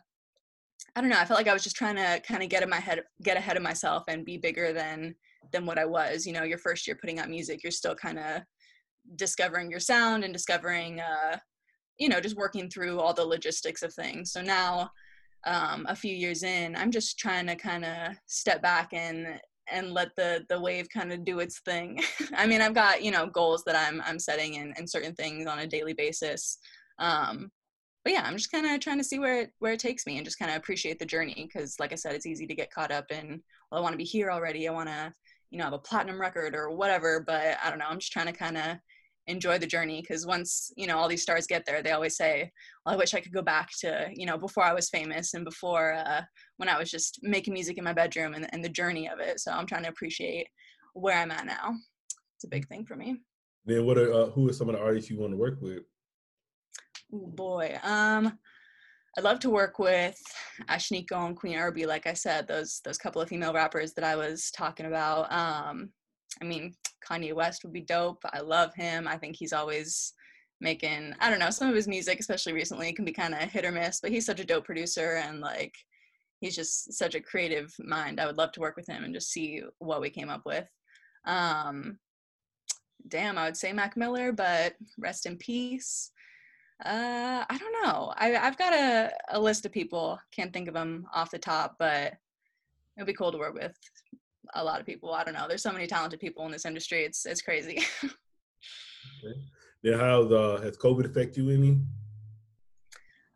I 0.95 1.01
don't 1.01 1.11
know, 1.11 1.19
I 1.19 1.27
felt 1.27 1.39
like 1.39 1.49
I 1.49 1.53
was 1.53 1.63
just 1.63 1.77
trying 1.77 1.97
to 1.97 2.21
kind 2.27 2.43
of 2.43 2.49
get 2.49 2.63
in 2.63 2.71
my 2.71 2.81
head 2.81 3.03
get 3.23 3.37
ahead 3.37 3.57
of 3.57 3.63
myself 3.63 4.05
and 4.09 4.25
be 4.25 4.39
bigger 4.39 4.73
than 4.73 5.15
than 5.53 5.67
what 5.67 5.79
I 5.79 5.85
was. 5.85 6.27
You 6.27 6.33
know, 6.33 6.43
your 6.43 6.59
first 6.59 6.87
year 6.87 6.97
putting 7.01 7.19
out 7.19 7.29
music, 7.29 7.63
you're 7.63 7.71
still 7.71 7.95
kind 7.95 8.19
of 8.19 8.43
discovering 9.15 9.71
your 9.71 9.81
sound 9.81 10.25
and 10.25 10.33
discovering 10.33 11.01
uh 11.01 11.39
you 11.99 12.09
know, 12.09 12.21
just 12.21 12.37
working 12.37 12.69
through 12.69 13.01
all 13.01 13.15
the 13.15 13.25
logistics 13.25 13.83
of 13.83 13.93
things. 13.95 14.33
So 14.33 14.43
now 14.43 14.91
um, 15.47 15.87
a 15.89 15.97
few 15.97 16.15
years 16.15 16.43
in, 16.43 16.77
I'm 16.77 16.91
just 16.91 17.19
trying 17.19 17.47
to 17.47 17.57
kind 17.57 17.85
of 17.85 18.17
step 18.27 18.63
back 18.63 18.93
and 18.93 19.41
and 19.73 19.91
let 19.91 20.15
the 20.15 20.45
the 20.49 20.61
wave 20.61 20.87
kind 20.89 21.13
of 21.13 21.25
do 21.25 21.41
its 21.41 21.61
thing. 21.61 22.01
I 22.37 22.47
mean, 22.47 22.61
I've 22.61 22.75
got 22.75 23.03
you 23.03 23.11
know 23.11 23.27
goals 23.27 23.65
that 23.65 23.77
I'm 23.77 24.03
I'm 24.05 24.19
setting 24.19 24.57
and, 24.59 24.75
and 24.77 24.89
certain 24.89 25.15
things 25.15 25.47
on 25.47 25.61
a 25.61 25.67
daily 25.67 25.93
basis. 25.93 26.59
Um, 26.99 27.51
but 28.05 28.13
yeah, 28.13 28.23
I'm 28.25 28.37
just 28.37 28.53
kind 28.53 28.67
of 28.67 28.79
trying 28.79 28.99
to 28.99 29.05
see 29.05 29.19
where 29.19 29.43
it, 29.43 29.53
where 29.59 29.73
it 29.73 29.81
takes 29.81 30.07
me 30.07 30.17
and 30.17 30.25
just 30.25 30.39
kind 30.39 30.51
of 30.51 30.57
appreciate 30.57 31.01
the 31.01 31.05
journey 31.05 31.35
because, 31.53 31.75
like 31.81 31.93
I 31.93 31.97
said, 31.97 32.15
it's 32.15 32.27
easy 32.27 32.47
to 32.47 32.55
get 32.55 32.71
caught 32.71 32.93
up 32.93 33.11
in. 33.11 33.43
Well, 33.71 33.81
I 33.81 33.83
want 33.83 33.95
to 33.95 33.99
be 33.99 34.05
here 34.05 34.31
already. 34.31 34.69
I 34.69 34.73
want 34.73 34.89
to 34.89 35.13
you 35.51 35.59
know 35.59 35.65
have 35.65 35.73
a 35.73 35.79
platinum 35.79 36.21
record 36.21 36.55
or 36.55 36.71
whatever. 36.71 37.25
But 37.27 37.59
I 37.63 37.71
don't 37.71 37.79
know. 37.79 37.87
I'm 37.89 37.99
just 37.99 38.13
trying 38.13 38.27
to 38.27 38.33
kind 38.33 38.57
of 38.57 38.77
enjoy 39.29 39.59
the 39.59 39.67
journey 39.67 40.01
because 40.01 40.27
once 40.27 40.71
you 40.77 40.87
know 40.87 40.97
all 40.97 41.09
these 41.09 41.23
stars 41.23 41.47
get 41.47 41.65
there 41.67 41.83
they 41.83 41.91
always 41.91 42.17
say 42.17 42.51
well 42.85 42.95
i 42.95 42.99
wish 42.99 43.15
i 43.15 43.21
could 43.21 43.33
go 43.33 43.43
back 43.43 43.69
to 43.79 44.09
you 44.15 44.25
know 44.25 44.39
before 44.39 44.63
i 44.63 44.73
was 44.73 44.89
famous 44.89 45.35
and 45.35 45.45
before 45.45 45.95
uh, 45.95 46.23
when 46.59 46.69
i 46.69 46.79
was 46.79 46.91
just 46.91 47.19
making 47.23 47.53
music 47.53 47.77
in 47.79 47.85
my 47.85 47.93
bedroom 47.93 48.35
and, 48.35 48.49
and 48.53 48.65
the 48.65 48.69
journey 48.69 49.09
of 49.09 49.19
it. 49.19 49.41
So 49.41 49.53
i'm 49.53 49.67
trying 49.67 49.83
to 49.83 49.89
appreciate 49.89 50.47
where 50.95 51.19
i'm 51.19 51.31
at 51.31 51.47
now. 51.47 51.75
It's 52.37 52.45
a 52.45 52.49
big 52.49 52.69
thing 52.69 52.85
for 52.85 52.97
me. 52.97 53.21
Then 53.65 53.85
what 53.85 53.99
are 53.99 54.13
uh, 54.13 54.27
who 54.27 54.49
are 54.49 54.53
some 54.53 54.69
of 54.69 54.77
the 54.77 54.81
artists 54.81 55.11
you 55.11 55.19
want 55.19 55.33
to 55.33 55.37
work 55.37 55.61
with? 55.61 55.83
Oh 57.13 57.27
boy 57.27 57.79
um 57.83 58.39
I'd 59.19 59.25
love 59.25 59.41
to 59.41 59.51
work 59.51 59.79
with 59.79 60.21
Ashnikko 60.69 61.27
and 61.27 61.41
Qveen 61.41 61.57
Herby, 61.57 61.87
like 61.87 62.07
I 62.07 62.13
said, 62.13 62.47
those 62.47 62.83
those 62.85 62.99
couple 62.99 63.23
of 63.23 63.31
female 63.31 63.55
rappers 63.55 63.95
that 63.95 64.05
I 64.05 64.15
was 64.15 64.51
talking 64.51 64.85
about. 64.85 65.33
Um, 65.33 65.89
I 66.41 66.45
mean, 66.45 66.75
Kanye 67.07 67.35
West 67.35 67.65
would 67.65 67.73
be 67.73 67.81
dope. 67.81 68.23
I 68.33 68.41
love 68.41 68.75
him. 68.75 69.09
I 69.09 69.17
think 69.17 69.37
he's 69.37 69.53
always 69.53 70.13
making, 70.61 71.15
I 71.21 71.31
don't 71.31 71.39
know, 71.39 71.51
some 71.51 71.69
of 71.69 71.75
his 71.75 71.89
music, 71.89 72.21
especially 72.21 72.53
recently, 72.53 72.93
can 72.93 73.05
be 73.05 73.13
kind 73.13 73.35
of 73.35 73.41
hit 73.41 73.65
or 73.65 73.73
miss, 73.73 74.01
but 74.01 74.11
he's 74.11 74.27
such 74.27 74.41
a 74.41 74.45
dope 74.45 74.65
producer 74.65 75.23
and 75.25 75.41
like 75.41 75.75
he's 76.41 76.57
just 76.57 76.93
such 76.95 77.15
a 77.15 77.21
creative 77.21 77.75
mind. 77.79 78.21
I 78.21 78.27
would 78.27 78.37
love 78.37 78.53
to 78.53 78.61
work 78.61 78.77
with 78.77 78.87
him 78.87 79.05
and 79.05 79.15
just 79.15 79.31
see 79.31 79.63
what 79.79 80.01
we 80.01 80.11
came 80.11 80.29
up 80.29 80.43
with. 80.45 80.67
Um, 81.27 81.99
damn, 83.09 83.39
I 83.39 83.47
would 83.47 83.57
say 83.57 83.73
Mac 83.73 83.97
Miller, 83.97 84.33
but 84.33 84.75
rest 84.99 85.27
in 85.27 85.37
peace. 85.37 86.11
Uh, 86.85 87.45
I 87.49 87.59
don't 87.59 87.85
know. 87.85 88.13
I, 88.17 88.29
have 88.29 88.59
got 88.59 88.75
a, 88.75 89.11
a 89.31 89.41
list 89.41 89.65
of 89.65 89.73
people. 89.73 90.19
Can't 90.35 90.53
think 90.53 90.69
of 90.69 90.75
them 90.75 91.07
off 91.15 91.31
the 91.31 91.39
top, 91.39 91.77
but 91.79 92.15
it'd 92.97 93.07
be 93.07 93.15
cool 93.15 93.33
to 93.33 93.39
work 93.39 93.55
with 93.55 93.75
a 94.55 94.65
lot 94.65 94.81
of 94.81 94.87
people. 94.87 95.13
I 95.13 95.25
don't 95.25 95.35
know. 95.35 95.47
There's 95.49 95.63
so 95.63 95.73
many 95.73 95.87
talented 95.87 96.21
people 96.21 96.45
in 96.47 96.53
this 96.53 96.65
industry. 96.65 97.05
It's 97.05 97.27
it's 97.27 97.43
crazy. 97.43 97.83
okay. 98.05 99.41
Then 99.83 99.99
how 99.99 100.23
uh, 100.23 100.61
has 100.61 100.77
COVID 100.77 101.05
affect 101.07 101.37
you 101.37 101.51
any? 101.51 101.79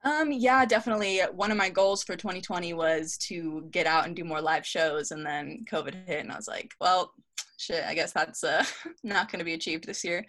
Um, 0.02 0.32
yeah, 0.32 0.64
definitely. 0.64 1.20
One 1.32 1.50
of 1.50 1.58
my 1.58 1.68
goals 1.68 2.02
for 2.02 2.16
2020 2.16 2.72
was 2.72 3.18
to 3.28 3.68
get 3.70 3.86
out 3.86 4.06
and 4.06 4.16
do 4.16 4.24
more 4.24 4.40
live 4.40 4.66
shows, 4.66 5.10
and 5.10 5.24
then 5.24 5.64
COVID 5.70 6.06
hit, 6.06 6.20
and 6.20 6.32
I 6.32 6.36
was 6.36 6.48
like, 6.48 6.72
well, 6.80 7.12
shit, 7.58 7.84
I 7.84 7.94
guess 7.94 8.12
that's 8.12 8.42
uh, 8.42 8.64
not 9.04 9.30
going 9.30 9.40
to 9.40 9.44
be 9.44 9.54
achieved 9.54 9.86
this 9.86 10.02
year. 10.02 10.24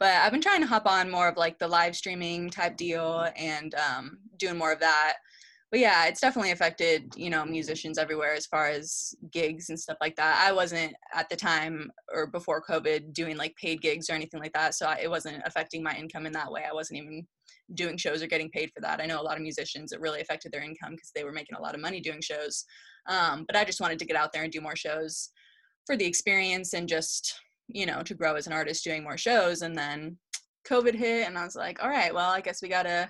But 0.00 0.14
I've 0.14 0.32
been 0.32 0.40
trying 0.40 0.62
to 0.62 0.66
hop 0.66 0.86
on 0.86 1.10
more 1.10 1.28
of 1.28 1.36
like 1.36 1.58
the 1.60 1.68
live 1.68 1.94
streaming 1.94 2.50
type 2.50 2.76
deal 2.76 3.28
and 3.36 3.72
um, 3.76 4.18
doing 4.36 4.58
more 4.58 4.72
of 4.72 4.80
that 4.80 5.14
but 5.72 5.80
yeah, 5.80 6.04
it's 6.04 6.20
definitely 6.20 6.50
affected, 6.50 7.14
you 7.16 7.30
know, 7.30 7.46
musicians 7.46 7.96
everywhere 7.96 8.34
as 8.34 8.44
far 8.44 8.68
as 8.68 9.14
gigs 9.32 9.70
and 9.70 9.80
stuff 9.80 9.96
like 10.02 10.14
that. 10.16 10.44
I 10.46 10.52
wasn't 10.52 10.94
at 11.14 11.30
the 11.30 11.34
time 11.34 11.90
or 12.12 12.26
before 12.26 12.62
COVID 12.62 13.14
doing 13.14 13.38
like 13.38 13.56
paid 13.56 13.80
gigs 13.80 14.10
or 14.10 14.12
anything 14.12 14.38
like 14.38 14.52
that. 14.52 14.74
So 14.74 14.92
it 15.02 15.08
wasn't 15.08 15.42
affecting 15.46 15.82
my 15.82 15.96
income 15.96 16.26
in 16.26 16.32
that 16.32 16.52
way. 16.52 16.66
I 16.68 16.74
wasn't 16.74 17.00
even 17.00 17.26
doing 17.72 17.96
shows 17.96 18.22
or 18.22 18.26
getting 18.26 18.50
paid 18.50 18.70
for 18.74 18.82
that. 18.82 19.00
I 19.00 19.06
know 19.06 19.18
a 19.18 19.22
lot 19.22 19.38
of 19.38 19.42
musicians, 19.42 19.92
it 19.92 20.00
really 20.02 20.20
affected 20.20 20.52
their 20.52 20.60
income 20.60 20.90
because 20.90 21.10
they 21.14 21.24
were 21.24 21.32
making 21.32 21.56
a 21.56 21.62
lot 21.62 21.74
of 21.74 21.80
money 21.80 22.00
doing 22.00 22.20
shows. 22.20 22.66
Um, 23.08 23.44
but 23.46 23.56
I 23.56 23.64
just 23.64 23.80
wanted 23.80 23.98
to 24.00 24.04
get 24.04 24.16
out 24.16 24.30
there 24.34 24.42
and 24.42 24.52
do 24.52 24.60
more 24.60 24.76
shows 24.76 25.30
for 25.86 25.96
the 25.96 26.04
experience 26.04 26.74
and 26.74 26.86
just, 26.86 27.40
you 27.68 27.86
know, 27.86 28.02
to 28.02 28.14
grow 28.14 28.34
as 28.34 28.46
an 28.46 28.52
artist 28.52 28.84
doing 28.84 29.02
more 29.02 29.16
shows. 29.16 29.62
And 29.62 29.74
then 29.74 30.18
COVID 30.68 30.94
hit 30.94 31.26
and 31.26 31.38
I 31.38 31.44
was 31.46 31.56
like, 31.56 31.82
all 31.82 31.88
right, 31.88 32.14
well, 32.14 32.30
I 32.30 32.42
guess 32.42 32.60
we 32.60 32.68
got 32.68 32.82
to 32.82 33.08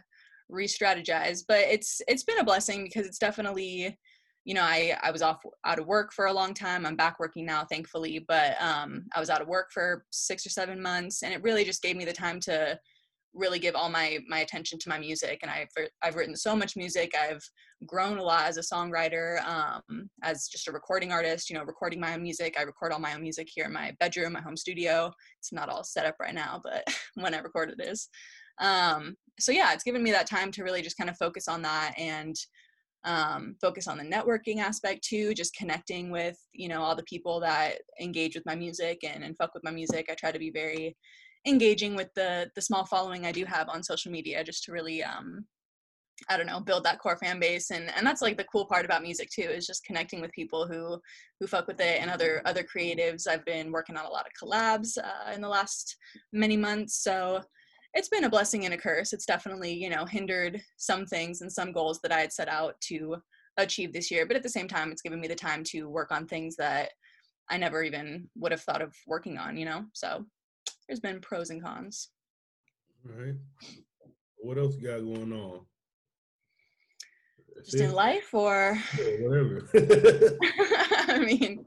re-strategize 0.53 1.43
but 1.47 1.61
it's 1.61 2.01
it's 2.07 2.25
been 2.25 2.39
a 2.39 2.45
blessing 2.45 2.85
because 2.85 3.07
it's 3.07 3.19
definitely 3.19 3.97
you 4.45 4.55
know 4.55 4.63
i 4.63 4.97
i 5.03 5.11
was 5.11 5.23
off 5.23 5.41
out 5.65 5.79
of 5.79 5.87
work 5.87 6.13
for 6.13 6.27
a 6.27 6.33
long 6.33 6.53
time. 6.53 6.85
I'm 6.85 6.97
back 6.97 7.19
working 7.19 7.47
now 7.47 7.65
thankfully 7.65 8.25
but 8.29 8.61
um 8.61 9.05
i 9.15 9.21
was 9.21 9.31
out 9.31 9.41
of 9.41 9.49
work 9.49 9.71
for 9.73 10.05
six 10.11 10.47
or 10.47 10.51
seven 10.51 10.81
months 10.81 11.23
and 11.23 11.33
it 11.33 11.43
really 11.43 11.65
just 11.65 11.83
gave 11.83 11.97
me 11.97 12.05
the 12.05 12.13
time 12.13 12.39
to 12.41 12.79
really 13.35 13.59
give 13.59 13.75
all 13.75 13.89
my 13.89 14.19
my 14.29 14.41
attention 14.41 14.79
to 14.79 14.89
my 14.89 14.99
music. 14.99 15.39
And 15.43 15.51
i've 15.51 15.89
i've 16.03 16.17
written 16.17 16.37
so 16.37 16.55
much 16.55 16.77
music. 16.77 17.13
I've 17.19 17.43
grown 17.87 18.19
a 18.19 18.23
lot 18.23 18.47
as 18.47 18.59
a 18.59 18.61
songwriter 18.61 19.43
um, 19.47 20.09
as 20.23 20.49
just 20.49 20.69
a 20.69 20.73
recording 20.73 21.13
artist 21.13 21.51
you 21.51 21.57
know 21.57 21.65
recording 21.65 22.01
my 22.01 22.15
own 22.15 22.23
music. 22.23 22.57
I 22.59 22.63
record 22.63 22.93
all 22.93 23.01
my 23.01 23.15
own 23.15 23.23
music 23.23 23.49
here 23.53 23.67
in 23.67 23.73
my 23.73 23.95
bedroom 24.01 24.35
my 24.35 24.41
home 24.41 24.57
studio. 24.57 25.13
It's 25.41 25.53
not 25.53 25.69
all 25.69 25.85
set 25.85 26.07
up 26.07 26.17
right 26.21 26.35
now 26.35 26.61
but 26.63 26.87
when 27.15 27.35
i 27.35 27.39
record 27.39 27.71
it 27.71 27.85
is 27.85 28.09
um, 28.61 29.15
so 29.39 29.53
yeah 29.53 29.73
it's 29.73 29.85
given 29.85 30.03
me 30.03 30.11
that 30.11 30.27
time 30.27 30.51
to 30.51 30.63
really 30.63 30.83
just 30.83 30.97
kind 30.97 31.11
of 31.11 31.17
focus 31.17 31.49
on 31.49 31.63
that 31.63 31.95
and 31.99 32.37
um, 33.05 33.57
focus 33.61 33.89
on 33.89 33.99
the 33.99 34.05
networking 34.05 34.59
aspect 34.59 35.03
too 35.03 35.35
just 35.35 35.57
connecting 35.57 36.11
with 36.11 36.39
you 36.53 36.69
know 36.69 36.83
all 36.83 36.95
the 36.95 37.03
people 37.05 37.41
that 37.41 37.79
engage 38.01 38.35
with 38.35 38.47
my 38.47 38.55
music 38.55 39.01
and, 39.03 39.25
and 39.25 39.37
fuck 39.37 39.53
with 39.55 39.65
my 39.65 39.73
music. 39.73 40.07
I 40.09 40.15
try 40.15 40.31
to 40.31 40.39
be 40.39 40.51
very 40.51 40.97
engaging 41.47 41.97
with 41.97 42.09
the 42.15 42.49
the 42.55 42.63
small 42.63 42.87
following 42.87 43.27
i 43.27 43.33
do 43.33 43.45
have 43.45 43.69
on 43.69 43.83
social 43.83 44.13
media 44.13 44.45
just 44.45 44.63
to 44.63 44.71
really 44.71 45.03
um, 45.03 45.45
I 46.29 46.37
don't 46.37 46.47
know, 46.47 46.61
build 46.61 46.85
that 46.85 46.99
core 46.99 47.17
fan 47.17 47.41
base, 47.41 47.71
and 47.71 47.91
and 47.97 48.07
that's 48.07 48.23
like 48.23 48.37
the 48.37 48.45
cool 48.45 48.67
part 48.67 48.85
about 48.85 49.03
music 49.03 49.31
too 49.31 49.43
is 49.43 49.67
just 49.67 49.85
connecting 49.85 50.21
with 50.21 50.33
people 50.33 50.67
who 50.67 51.01
who 51.41 51.47
fuck 51.47 51.67
with 51.67 51.81
it 51.81 52.01
and 52.01 52.11
other 52.11 52.43
other 52.45 52.63
creatives. 52.63 53.27
I've 53.27 53.45
been 53.45 53.73
working 53.73 53.97
on 53.97 54.07
a 54.07 54.11
lot 54.11 54.27
of 54.27 54.33
collabs 54.41 54.99
uh, 54.99 55.33
in 55.33 55.41
the 55.41 55.49
last 55.49 55.97
many 56.33 56.57
months, 56.57 57.03
so 57.03 57.41
it's 57.95 58.09
been 58.09 58.25
a 58.25 58.31
blessing 58.31 58.65
and 58.65 58.75
a 58.75 58.79
curse. 58.79 59.13
It's 59.13 59.27
definitely, 59.27 59.73
you 59.73 59.91
know, 59.91 60.05
hindered 60.05 60.63
some 60.77 61.05
things 61.07 61.43
and 61.43 61.53
some 61.53 61.73
goals 61.73 62.01
that 62.03 62.13
I 62.13 62.21
had 62.21 62.33
set 62.33 62.49
out 62.49 62.81
to 62.83 63.17
achieve 63.59 63.93
this 63.93 64.11
year. 64.11 64.27
But 64.27 64.37
at 64.37 64.43
the 64.43 64.49
same 64.49 64.69
time, 64.69 64.91
it's 64.91 65.03
given 65.03 65.21
me 65.21 65.29
the 65.29 65.35
time 65.35 65.63
to 65.65 65.89
work 65.89 66.11
on 66.11 66.27
things 66.27 66.57
that 66.57 66.91
I 67.51 67.59
never 67.59 67.83
even 67.83 68.29
would 68.37 68.53
have 68.53 68.63
thought 68.63 68.83
of 68.83 68.95
working 69.07 69.37
on, 69.37 69.57
you 69.57 69.67
know? 69.67 69.85
So 69.93 70.25
there's 70.89 71.01
been 71.01 71.21
pros 71.21 71.51
and 71.51 71.63
cons. 71.63 72.09
All 73.07 73.23
right. 73.23 73.35
What 74.39 74.59
else 74.59 74.77
you 74.77 74.89
got 74.89 75.01
going 75.01 75.33
on? 75.33 75.61
Just 77.65 77.77
in 77.77 77.93
life 77.93 78.33
or 78.33 78.79
yeah, 78.99 79.05
whatever. 79.21 79.69
I 81.09 81.19
mean, 81.19 81.65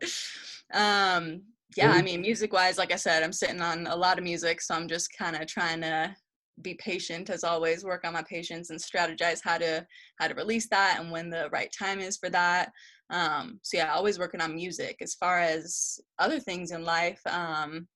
um, 0.74 1.44
yeah, 1.76 1.92
I 1.92 2.02
mean, 2.02 2.22
music 2.22 2.54
wise, 2.54 2.78
like 2.78 2.94
I 2.94 2.96
said, 2.96 3.24
I'm 3.24 3.34
sitting 3.34 3.62
on 3.62 3.88
a 3.88 3.96
lot 3.96 4.18
of 4.18 4.24
music, 4.24 4.62
so 4.62 4.76
I'm 4.76 4.88
just 4.88 5.10
kind 5.18 5.36
of 5.36 5.46
trying 5.48 5.82
to 5.82 6.16
be 6.62 6.74
patient 6.76 7.30
as 7.30 7.44
always 7.44 7.84
work 7.84 8.06
on 8.06 8.14
my 8.14 8.24
patience 8.24 8.70
and 8.70 8.80
strategize 8.80 9.42
how 9.44 9.58
to 9.58 9.86
how 10.20 10.28
to 10.28 10.34
release 10.36 10.70
that 10.70 10.98
and 11.00 11.12
when 11.12 11.30
the 11.30 11.50
right 11.52 11.74
time 11.78 12.00
is 12.00 12.18
for 12.18 12.30
that. 12.30 12.72
Um 13.10 13.60
so 13.62 13.78
yeah 13.78 13.94
always 13.94 14.18
working 14.18 14.42
on 14.42 14.56
music. 14.56 14.98
As 15.02 15.16
far 15.16 15.40
as 15.40 16.00
other 16.18 16.40
things 16.40 16.72
in 16.72 16.84
life 16.86 17.20
um 17.28 17.88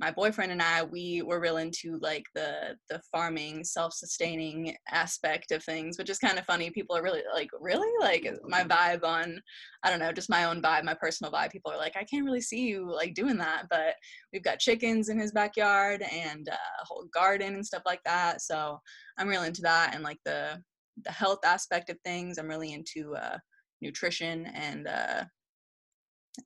my 0.00 0.10
boyfriend 0.10 0.50
and 0.50 0.62
I 0.62 0.82
we 0.82 1.20
were 1.22 1.40
real 1.40 1.58
into 1.58 1.98
like 2.00 2.24
the 2.34 2.74
the 2.88 3.00
farming 3.12 3.62
self-sustaining 3.62 4.74
aspect 4.90 5.52
of 5.52 5.62
things 5.62 5.98
which 5.98 6.08
is 6.08 6.18
kind 6.18 6.38
of 6.38 6.46
funny 6.46 6.70
people 6.70 6.96
are 6.96 7.02
really 7.02 7.22
like 7.34 7.50
really 7.60 7.90
like 8.00 8.26
my 8.48 8.64
vibe 8.64 9.04
on 9.04 9.40
I 9.84 9.90
don't 9.90 9.98
know 10.00 10.10
just 10.10 10.30
my 10.30 10.44
own 10.44 10.62
vibe 10.62 10.84
my 10.84 10.94
personal 10.94 11.30
vibe 11.30 11.52
people 11.52 11.70
are 11.70 11.76
like 11.76 11.96
I 11.96 12.04
can't 12.04 12.24
really 12.24 12.40
see 12.40 12.66
you 12.66 12.90
like 12.90 13.12
doing 13.14 13.36
that 13.38 13.66
but 13.68 13.94
we've 14.32 14.42
got 14.42 14.58
chickens 14.58 15.10
in 15.10 15.20
his 15.20 15.32
backyard 15.32 16.02
and 16.10 16.48
uh, 16.48 16.54
a 16.54 16.84
whole 16.86 17.04
garden 17.12 17.54
and 17.54 17.66
stuff 17.66 17.82
like 17.84 18.02
that 18.06 18.40
so 18.40 18.80
I'm 19.18 19.28
real 19.28 19.42
into 19.42 19.62
that 19.62 19.94
and 19.94 20.02
like 20.02 20.18
the 20.24 20.62
the 21.04 21.12
health 21.12 21.40
aspect 21.44 21.90
of 21.90 21.98
things 22.04 22.38
I'm 22.38 22.48
really 22.48 22.72
into 22.72 23.14
uh 23.16 23.36
nutrition 23.82 24.46
and 24.46 24.88
uh 24.88 25.24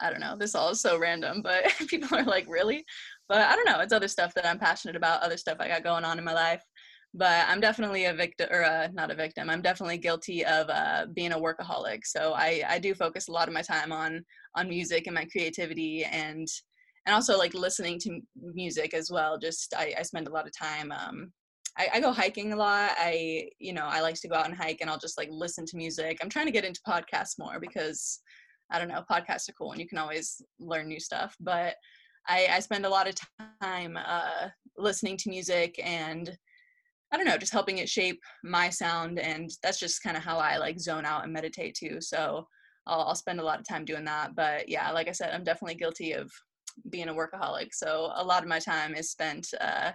I 0.01 0.11
don't 0.11 0.21
know. 0.21 0.37
This 0.37 0.55
all 0.55 0.71
is 0.71 0.81
so 0.81 0.99
random, 0.99 1.43
but 1.43 1.65
people 1.89 2.17
are 2.17 2.25
like, 2.25 2.47
really? 2.49 2.85
But 3.29 3.39
I 3.43 3.57
don't 3.57 3.67
know. 3.67 3.81
It's 3.81 3.93
other 3.93 4.09
stuff 4.09 4.35
that 4.35 4.47
I'm 4.47 4.59
passionate 4.59 4.97
about, 4.97 5.23
other 5.23 5.37
stuff 5.37 5.59
I 5.61 5.69
got 5.69 5.85
going 5.85 6.05
on 6.05 6.19
in 6.19 6.25
my 6.25 6.35
life. 6.35 6.63
But 7.15 7.47
I'm 7.49 7.61
definitely 7.61 8.07
a 8.07 8.15
victim, 8.15 8.49
or 8.51 8.65
uh, 8.65 8.89
not 8.93 9.11
a 9.11 9.15
victim. 9.15 9.49
I'm 9.49 9.63
definitely 9.63 9.99
guilty 9.99 10.45
of 10.45 10.69
uh, 10.69 11.07
being 11.15 11.33
a 11.33 11.39
workaholic. 11.39 12.01
So 12.05 12.33
I, 12.35 12.63
I 12.69 12.79
do 12.79 12.93
focus 12.93 13.29
a 13.29 13.33
lot 13.33 13.47
of 13.49 13.55
my 13.55 13.63
time 13.63 13.93
on 13.93 14.25
on 14.57 14.69
music 14.69 15.07
and 15.07 15.15
my 15.15 15.25
creativity, 15.27 16.05
and 16.05 16.49
and 17.07 17.15
also 17.15 17.39
like 17.39 17.55
listening 17.55 18.01
to 18.01 18.21
music 18.35 18.95
as 18.95 19.11
well. 19.13 19.39
Just 19.39 19.75
I, 19.77 19.95
I 19.97 20.03
spend 20.03 20.27
a 20.27 20.33
lot 20.33 20.47
of 20.47 20.53
time. 20.59 20.91
Um, 20.91 21.33
I, 21.79 21.89
I 21.95 22.01
go 22.01 22.13
hiking 22.13 22.53
a 22.53 22.57
lot. 22.57 22.91
I 22.99 23.49
you 23.61 23.73
know 23.73 23.87
I 23.87 24.01
like 24.01 24.17
to 24.17 24.29
go 24.29 24.35
out 24.35 24.47
and 24.47 24.57
hike, 24.57 24.79
and 24.81 24.91
I'll 24.91 24.99
just 24.99 25.17
like 25.17 25.29
listen 25.31 25.65
to 25.67 25.77
music. 25.77 26.19
I'm 26.21 26.29
trying 26.29 26.47
to 26.47 26.53
get 26.53 26.65
into 26.65 26.81
podcasts 26.87 27.39
more 27.39 27.61
because 27.61 28.21
I 28.71 28.79
don't 28.79 28.89
know, 28.89 29.05
podcasts 29.09 29.49
are 29.49 29.55
cool 29.57 29.73
and 29.73 29.81
you 29.81 29.87
can 29.87 29.99
always 29.99 30.43
learn 30.59 30.89
new 30.89 31.01
stuff. 31.01 31.37
But 31.41 31.77
I, 32.29 32.49
I 32.51 32.61
spend 32.61 32.87
a 32.87 32.89
lot 32.89 33.09
of 33.09 33.15
time 33.61 33.99
uh, 34.03 34.49
listening 34.77 35.17
to 35.19 35.31
music 35.31 35.79
and 35.83 36.37
I 37.13 37.17
don't 37.17 37.27
know, 37.27 37.37
just 37.37 37.53
helping 37.53 37.79
it 37.79 37.89
shape 37.89 38.21
my 38.43 38.71
sound. 38.71 39.19
And 39.19 39.51
that's 39.63 39.79
just 39.79 40.03
kind 40.03 40.17
of 40.17 40.25
how 40.25 40.39
I 40.39 40.57
like 40.57 40.81
zone 40.81 41.05
out 41.05 41.23
and 41.23 41.33
meditate 41.33 41.77
too. 41.77 42.01
So 42.01 42.47
I'll, 42.87 43.03
I'll 43.03 43.15
spend 43.15 43.41
a 43.41 43.45
lot 43.45 43.61
of 43.61 43.69
time 43.69 43.85
doing 43.85 44.05
that. 44.07 44.35
But 44.35 44.69
yeah, 44.69 44.91
like 44.91 45.09
I 45.09 45.13
said, 45.13 45.33
I'm 45.33 45.45
definitely 45.45 45.77
guilty 45.77 46.13
of 46.13 46.31
being 46.91 47.09
a 47.09 47.15
workaholic. 47.15 47.69
So 47.73 48.11
a 48.17 48.25
lot 48.25 48.43
of 48.43 48.49
my 48.49 48.59
time 48.59 48.95
is 48.95 49.11
spent, 49.11 49.47
uh, 49.61 49.93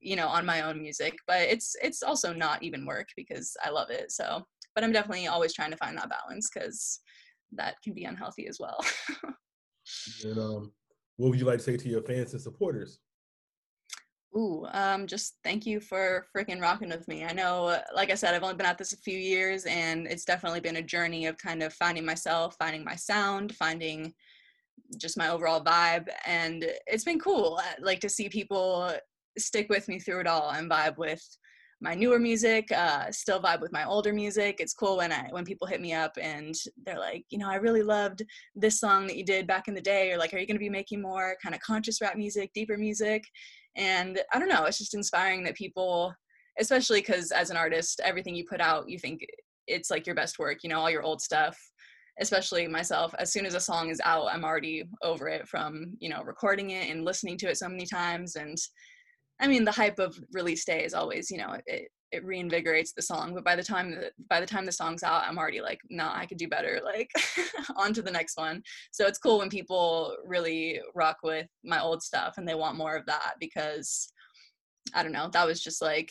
you 0.00 0.16
know, 0.16 0.28
on 0.28 0.46
my 0.46 0.62
own 0.62 0.80
music. 0.80 1.14
But 1.26 1.42
it's 1.42 1.76
it's 1.82 2.02
also 2.02 2.32
not 2.32 2.62
even 2.62 2.86
work 2.86 3.08
because 3.16 3.54
I 3.62 3.70
love 3.70 3.90
it. 3.90 4.10
So, 4.10 4.42
but 4.74 4.82
I'm 4.82 4.92
definitely 4.92 5.26
always 5.26 5.52
trying 5.52 5.72
to 5.72 5.76
find 5.76 5.98
that 5.98 6.10
balance 6.10 6.48
because 6.52 7.00
that 7.52 7.76
can 7.82 7.92
be 7.92 8.04
unhealthy 8.04 8.46
as 8.46 8.58
well. 8.58 8.82
and 10.24 10.38
um, 10.38 10.72
what 11.16 11.30
would 11.30 11.40
you 11.40 11.46
like 11.46 11.58
to 11.58 11.64
say 11.64 11.76
to 11.76 11.88
your 11.88 12.02
fans 12.02 12.32
and 12.32 12.42
supporters? 12.42 13.00
Ooh, 14.36 14.66
um, 14.72 15.06
just 15.06 15.38
thank 15.42 15.64
you 15.64 15.80
for 15.80 16.26
freaking 16.36 16.60
rocking 16.60 16.90
with 16.90 17.08
me. 17.08 17.24
I 17.24 17.32
know, 17.32 17.80
like 17.94 18.10
I 18.10 18.14
said, 18.14 18.34
I've 18.34 18.42
only 18.42 18.56
been 18.56 18.66
at 18.66 18.76
this 18.76 18.92
a 18.92 18.98
few 18.98 19.18
years, 19.18 19.64
and 19.64 20.06
it's 20.06 20.26
definitely 20.26 20.60
been 20.60 20.76
a 20.76 20.82
journey 20.82 21.24
of 21.24 21.38
kind 21.38 21.62
of 21.62 21.72
finding 21.72 22.04
myself, 22.04 22.54
finding 22.58 22.84
my 22.84 22.96
sound, 22.96 23.54
finding 23.54 24.12
just 24.98 25.16
my 25.16 25.30
overall 25.30 25.64
vibe, 25.64 26.08
and 26.26 26.66
it's 26.86 27.04
been 27.04 27.18
cool. 27.18 27.58
Uh, 27.62 27.80
like 27.80 28.00
to 28.00 28.10
see 28.10 28.28
people 28.28 28.92
stick 29.38 29.68
with 29.70 29.88
me 29.88 29.98
through 29.98 30.20
it 30.20 30.26
all 30.26 30.50
and 30.50 30.70
vibe 30.70 30.98
with 30.98 31.24
my 31.80 31.94
newer 31.94 32.18
music 32.18 32.70
uh, 32.72 33.10
still 33.10 33.40
vibe 33.40 33.60
with 33.60 33.72
my 33.72 33.84
older 33.84 34.12
music. 34.12 34.56
It's 34.60 34.72
cool 34.72 34.96
when 34.96 35.12
i 35.12 35.28
when 35.30 35.44
people 35.44 35.66
hit 35.66 35.80
me 35.80 35.92
up 35.92 36.12
and 36.20 36.54
they're 36.84 36.98
like 36.98 37.24
you 37.30 37.38
know 37.38 37.50
i 37.50 37.56
really 37.56 37.82
loved 37.82 38.22
this 38.54 38.80
song 38.80 39.06
that 39.06 39.16
you 39.16 39.24
did 39.24 39.46
back 39.46 39.68
in 39.68 39.74
the 39.74 39.80
day. 39.80 40.12
Or 40.12 40.18
like 40.18 40.32
are 40.32 40.38
you 40.38 40.46
going 40.46 40.56
to 40.56 40.60
be 40.60 40.70
making 40.70 41.02
more 41.02 41.36
kind 41.42 41.54
of 41.54 41.60
conscious 41.60 42.00
rap 42.00 42.16
music 42.16 42.50
deeper 42.54 42.78
music? 42.78 43.24
And 43.76 44.20
i 44.32 44.38
don't 44.38 44.48
know 44.48 44.64
it's 44.64 44.78
just 44.78 44.94
inspiring 44.94 45.44
that 45.44 45.54
people 45.54 46.14
especially 46.58 47.00
because 47.00 47.30
as 47.30 47.50
an 47.50 47.58
artist 47.58 48.00
everything 48.02 48.34
you 48.34 48.44
put 48.48 48.60
out 48.62 48.88
you 48.88 48.98
think 48.98 49.20
it's 49.66 49.90
like 49.90 50.06
your 50.06 50.14
best 50.14 50.38
work 50.38 50.62
you 50.62 50.70
know 50.70 50.78
all 50.80 50.90
your 50.90 51.02
old 51.02 51.20
stuff. 51.20 51.58
Especially 52.18 52.66
myself 52.66 53.14
as 53.18 53.30
soon 53.30 53.44
as 53.44 53.52
a 53.52 53.60
song 53.60 53.90
is 53.90 54.00
out 54.02 54.28
i'm 54.32 54.42
already 54.46 54.84
over 55.02 55.28
it 55.28 55.46
from 55.46 55.92
you 55.98 56.08
know 56.08 56.22
recording 56.22 56.70
it 56.70 56.88
and 56.88 57.04
listening 57.04 57.36
to 57.36 57.50
it 57.50 57.58
so 57.58 57.68
many 57.68 57.84
times 57.84 58.36
and 58.36 58.56
I 59.40 59.46
mean, 59.48 59.64
the 59.64 59.72
hype 59.72 59.98
of 59.98 60.18
release 60.32 60.64
day 60.64 60.84
is 60.84 60.94
always, 60.94 61.30
you 61.30 61.38
know, 61.38 61.56
it, 61.66 61.88
it 62.12 62.24
reinvigorates 62.24 62.94
the 62.94 63.02
song. 63.02 63.34
But 63.34 63.44
by 63.44 63.56
the 63.56 63.62
time 63.62 63.90
the, 63.90 64.10
by 64.30 64.40
the 64.40 64.46
time 64.46 64.64
the 64.64 64.72
song's 64.72 65.02
out, 65.02 65.24
I'm 65.26 65.38
already 65.38 65.60
like, 65.60 65.80
no, 65.90 66.08
I 66.10 66.26
could 66.26 66.38
do 66.38 66.48
better. 66.48 66.80
Like, 66.82 67.10
on 67.76 67.92
to 67.94 68.02
the 68.02 68.10
next 68.10 68.36
one. 68.36 68.62
So 68.92 69.06
it's 69.06 69.18
cool 69.18 69.38
when 69.38 69.50
people 69.50 70.16
really 70.24 70.80
rock 70.94 71.18
with 71.22 71.46
my 71.64 71.80
old 71.80 72.02
stuff 72.02 72.34
and 72.38 72.48
they 72.48 72.54
want 72.54 72.78
more 72.78 72.96
of 72.96 73.06
that 73.06 73.34
because 73.40 74.10
I 74.94 75.02
don't 75.02 75.12
know, 75.12 75.28
that 75.32 75.46
was 75.46 75.62
just 75.62 75.82
like, 75.82 76.10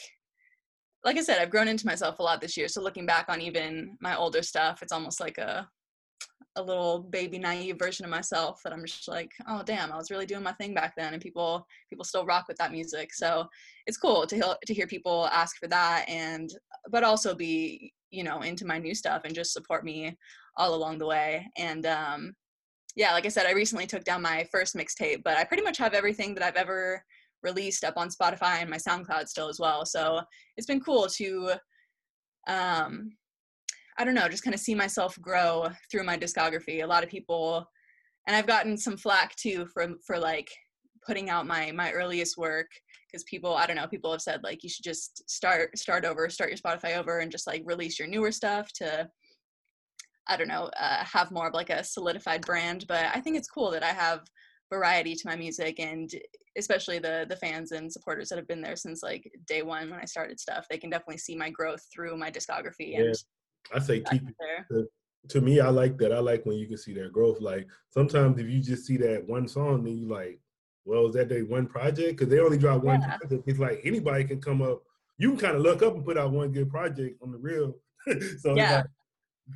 like 1.03 1.17
I 1.17 1.21
said, 1.21 1.39
I've 1.39 1.51
grown 1.51 1.67
into 1.67 1.85
myself 1.85 2.19
a 2.19 2.23
lot 2.23 2.41
this 2.41 2.57
year. 2.57 2.67
So 2.67 2.81
looking 2.81 3.05
back 3.05 3.25
on 3.29 3.41
even 3.41 3.95
my 4.01 4.15
older 4.15 4.41
stuff, 4.41 4.81
it's 4.81 4.91
almost 4.91 5.19
like 5.19 5.37
a 5.37 5.67
a 6.55 6.61
little 6.61 6.99
baby 6.99 7.37
naive 7.37 7.77
version 7.77 8.05
of 8.05 8.11
myself 8.11 8.61
that 8.63 8.73
I'm 8.73 8.85
just 8.85 9.07
like, 9.07 9.31
oh 9.47 9.61
damn, 9.63 9.91
I 9.91 9.97
was 9.97 10.11
really 10.11 10.25
doing 10.25 10.43
my 10.43 10.53
thing 10.53 10.73
back 10.73 10.93
then, 10.95 11.13
and 11.13 11.21
people 11.21 11.65
people 11.89 12.05
still 12.05 12.25
rock 12.25 12.45
with 12.47 12.57
that 12.57 12.71
music. 12.71 13.13
So 13.13 13.47
it's 13.87 13.97
cool 13.97 14.25
to 14.27 14.35
hear, 14.35 14.55
to 14.65 14.73
hear 14.73 14.87
people 14.87 15.27
ask 15.31 15.57
for 15.57 15.67
that, 15.67 16.05
and 16.07 16.49
but 16.89 17.03
also 17.03 17.35
be 17.35 17.93
you 18.11 18.23
know 18.23 18.41
into 18.41 18.65
my 18.65 18.77
new 18.77 18.95
stuff 18.95 19.23
and 19.25 19.35
just 19.35 19.53
support 19.53 19.83
me 19.83 20.17
all 20.57 20.75
along 20.75 20.99
the 20.99 21.07
way. 21.07 21.45
And 21.57 21.85
um, 21.85 22.33
yeah, 22.95 23.11
like 23.11 23.25
I 23.25 23.29
said, 23.29 23.45
I 23.45 23.51
recently 23.51 23.87
took 23.87 24.03
down 24.03 24.21
my 24.21 24.47
first 24.51 24.75
mixtape, 24.75 25.23
but 25.23 25.37
I 25.37 25.43
pretty 25.43 25.63
much 25.63 25.77
have 25.77 25.93
everything 25.93 26.33
that 26.35 26.43
I've 26.43 26.55
ever 26.55 27.03
released 27.43 27.83
up 27.83 27.95
on 27.97 28.09
Spotify 28.09 28.61
and 28.61 28.69
my 28.69 28.77
SoundCloud 28.77 29.27
still 29.27 29.49
as 29.49 29.59
well. 29.59 29.85
So 29.85 30.21
it's 30.57 30.67
been 30.67 30.79
cool 30.79 31.07
to 31.07 31.51
um, 32.47 33.11
I 33.97 34.03
don't 34.03 34.15
know, 34.15 34.27
just 34.27 34.43
kind 34.43 34.53
of 34.53 34.59
see 34.59 34.75
myself 34.75 35.19
grow 35.21 35.69
through 35.89 36.03
my 36.03 36.17
discography. 36.17 36.83
A 36.83 36.87
lot 36.87 37.03
of 37.03 37.09
people, 37.09 37.65
and 38.27 38.35
I've 38.35 38.47
gotten 38.47 38.77
some 38.77 38.97
flack 38.97 39.35
too 39.35 39.67
for 39.73 39.87
for 40.05 40.17
like 40.19 40.49
putting 41.05 41.29
out 41.29 41.47
my 41.47 41.71
my 41.71 41.91
earliest 41.91 42.37
work 42.37 42.67
because 43.07 43.23
people 43.25 43.55
I 43.55 43.65
don't 43.65 43.75
know 43.75 43.87
people 43.87 44.11
have 44.11 44.21
said 44.21 44.41
like 44.43 44.63
you 44.63 44.69
should 44.69 44.83
just 44.83 45.29
start 45.29 45.77
start 45.77 46.03
over, 46.05 46.29
start 46.29 46.49
your 46.49 46.57
Spotify 46.57 46.97
over, 46.97 47.19
and 47.19 47.31
just 47.31 47.47
like 47.47 47.63
release 47.65 47.97
your 47.99 48.07
newer 48.07 48.31
stuff 48.31 48.71
to 48.73 49.07
I 50.27 50.37
don't 50.37 50.47
know 50.47 50.69
uh, 50.79 51.05
have 51.05 51.31
more 51.31 51.47
of 51.47 51.53
like 51.53 51.69
a 51.69 51.83
solidified 51.83 52.45
brand. 52.45 52.85
But 52.87 53.05
I 53.13 53.21
think 53.21 53.37
it's 53.37 53.47
cool 53.47 53.71
that 53.71 53.83
I 53.83 53.93
have 53.93 54.21
variety 54.73 55.13
to 55.13 55.27
my 55.27 55.35
music 55.35 55.79
and 55.79 56.09
especially 56.57 56.99
the 56.99 57.25
the 57.29 57.35
fans 57.35 57.71
and 57.71 57.91
supporters 57.91 58.29
that 58.29 58.37
have 58.37 58.47
been 58.47 58.61
there 58.61 58.75
since 58.75 59.03
like 59.03 59.29
day 59.47 59.61
one 59.61 59.89
when 59.89 59.99
I 59.99 60.05
started 60.05 60.39
stuff. 60.39 60.65
They 60.69 60.77
can 60.77 60.89
definitely 60.89 61.19
see 61.19 61.35
my 61.35 61.49
growth 61.49 61.81
through 61.93 62.17
my 62.17 62.31
discography. 62.31 62.93
Yeah. 62.93 63.01
And 63.01 63.15
I 63.73 63.79
say 63.79 64.01
keep 64.01 64.23
it 64.29 64.35
to, 64.71 64.87
to 65.29 65.41
me, 65.41 65.59
I 65.59 65.69
like 65.69 65.97
that. 65.97 66.13
I 66.13 66.19
like 66.19 66.45
when 66.45 66.57
you 66.57 66.67
can 66.67 66.77
see 66.77 66.93
their 66.93 67.09
growth. 67.09 67.39
Like 67.41 67.67
sometimes 67.89 68.39
if 68.39 68.47
you 68.47 68.61
just 68.61 68.85
see 68.85 68.97
that 68.97 69.27
one 69.27 69.47
song, 69.47 69.83
then 69.83 69.97
you 69.97 70.07
like, 70.07 70.39
well, 70.85 71.07
is 71.07 71.15
that 71.15 71.29
they 71.29 71.41
one 71.41 71.65
project? 71.67 72.17
Because 72.17 72.29
they 72.29 72.39
only 72.39 72.57
drop 72.57 72.83
one 72.83 73.01
Yeah. 73.01 73.17
project. 73.17 73.43
It's 73.47 73.59
like 73.59 73.81
anybody 73.83 74.23
can 74.23 74.39
come 74.39 74.61
up. 74.61 74.83
You 75.17 75.29
can 75.31 75.39
kind 75.39 75.55
of 75.55 75.61
look 75.61 75.81
up 75.81 75.95
and 75.95 76.05
put 76.05 76.17
out 76.17 76.31
one 76.31 76.51
good 76.51 76.69
project 76.69 77.21
on 77.23 77.31
the 77.31 77.37
real. 77.39 77.75
so 78.39 78.55
Yeah. 78.55 78.75
like, 78.77 78.85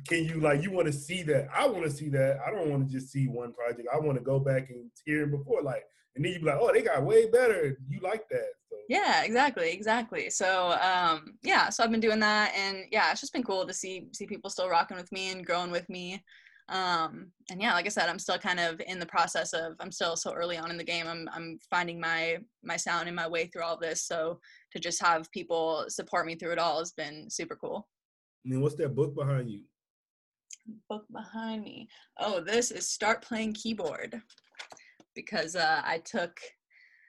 can 0.06 0.24
you 0.24 0.40
like 0.40 0.62
you 0.62 0.70
want 0.70 0.86
to 0.86 0.92
see 0.92 1.22
that? 1.24 1.48
I 1.54 1.66
want 1.66 1.84
to 1.84 1.90
see 1.90 2.08
that. 2.10 2.38
I 2.46 2.50
don't 2.50 2.70
want 2.70 2.86
to 2.86 2.92
just 2.92 3.10
see 3.12 3.26
one 3.26 3.52
project. 3.52 3.88
I 3.92 3.98
want 3.98 4.18
to 4.18 4.24
go 4.24 4.38
back 4.38 4.70
and 4.70 4.90
hear 5.04 5.24
it 5.24 5.30
before, 5.30 5.62
like, 5.62 5.84
and 6.16 6.24
then 6.24 6.32
you 6.32 6.38
be 6.40 6.46
like, 6.46 6.58
oh, 6.60 6.72
they 6.72 6.82
got 6.82 7.04
way 7.04 7.28
better. 7.30 7.76
You 7.88 8.00
like 8.00 8.28
that? 8.30 8.46
So 8.68 8.76
Yeah, 8.88 9.22
exactly, 9.22 9.72
exactly. 9.72 10.30
So 10.30 10.72
um 10.80 11.34
yeah, 11.42 11.68
so 11.70 11.82
I've 11.84 11.90
been 11.90 12.00
doing 12.00 12.20
that 12.20 12.52
and 12.56 12.84
yeah, 12.90 13.10
it's 13.10 13.20
just 13.20 13.32
been 13.32 13.42
cool 13.42 13.66
to 13.66 13.74
see 13.74 14.08
see 14.12 14.26
people 14.26 14.50
still 14.50 14.68
rocking 14.68 14.96
with 14.96 15.10
me 15.12 15.30
and 15.30 15.46
growing 15.46 15.70
with 15.70 15.88
me. 15.88 16.22
Um 16.68 17.32
and 17.50 17.60
yeah, 17.60 17.72
like 17.74 17.86
I 17.86 17.88
said, 17.90 18.08
I'm 18.08 18.18
still 18.18 18.38
kind 18.38 18.60
of 18.60 18.80
in 18.86 18.98
the 19.00 19.06
process 19.06 19.52
of 19.52 19.74
I'm 19.80 19.92
still 19.92 20.16
so 20.16 20.32
early 20.32 20.56
on 20.56 20.70
in 20.70 20.76
the 20.78 20.84
game. 20.84 21.06
I'm 21.08 21.28
I'm 21.32 21.58
finding 21.68 21.98
my 22.00 22.38
my 22.62 22.76
sound 22.76 23.06
and 23.08 23.16
my 23.16 23.28
way 23.28 23.46
through 23.46 23.62
all 23.64 23.76
this. 23.78 24.04
So 24.04 24.40
to 24.72 24.78
just 24.80 25.00
have 25.02 25.30
people 25.32 25.84
support 25.88 26.26
me 26.26 26.34
through 26.36 26.52
it 26.52 26.58
all 26.58 26.78
has 26.80 26.92
been 26.92 27.28
super 27.30 27.56
cool. 27.56 27.88
and 28.44 28.52
then 28.52 28.60
what's 28.60 28.76
that 28.76 28.94
book 28.94 29.14
behind 29.14 29.50
you? 29.50 29.62
Book 30.88 31.04
behind 31.12 31.62
me. 31.62 31.88
Oh, 32.18 32.40
this 32.40 32.70
is 32.70 32.88
Start 32.88 33.22
Playing 33.22 33.52
Keyboard 33.54 34.20
because 35.14 35.56
uh, 35.56 35.82
I 35.84 35.98
took. 35.98 36.38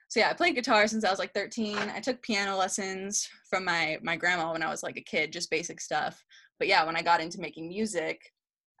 So 0.08 0.20
yeah, 0.20 0.28
I 0.28 0.34
played 0.34 0.54
guitar 0.54 0.86
since 0.86 1.04
I 1.04 1.10
was 1.10 1.18
like 1.18 1.32
13. 1.32 1.76
I 1.76 2.00
took 2.00 2.20
piano 2.22 2.56
lessons 2.56 3.28
from 3.48 3.64
my 3.64 3.98
my 4.02 4.16
grandma 4.16 4.52
when 4.52 4.62
I 4.62 4.70
was 4.70 4.82
like 4.82 4.96
a 4.96 5.02
kid, 5.02 5.32
just 5.32 5.50
basic 5.50 5.80
stuff. 5.80 6.22
But 6.58 6.68
yeah, 6.68 6.84
when 6.84 6.96
I 6.96 7.02
got 7.02 7.20
into 7.20 7.40
making 7.40 7.68
music 7.68 8.20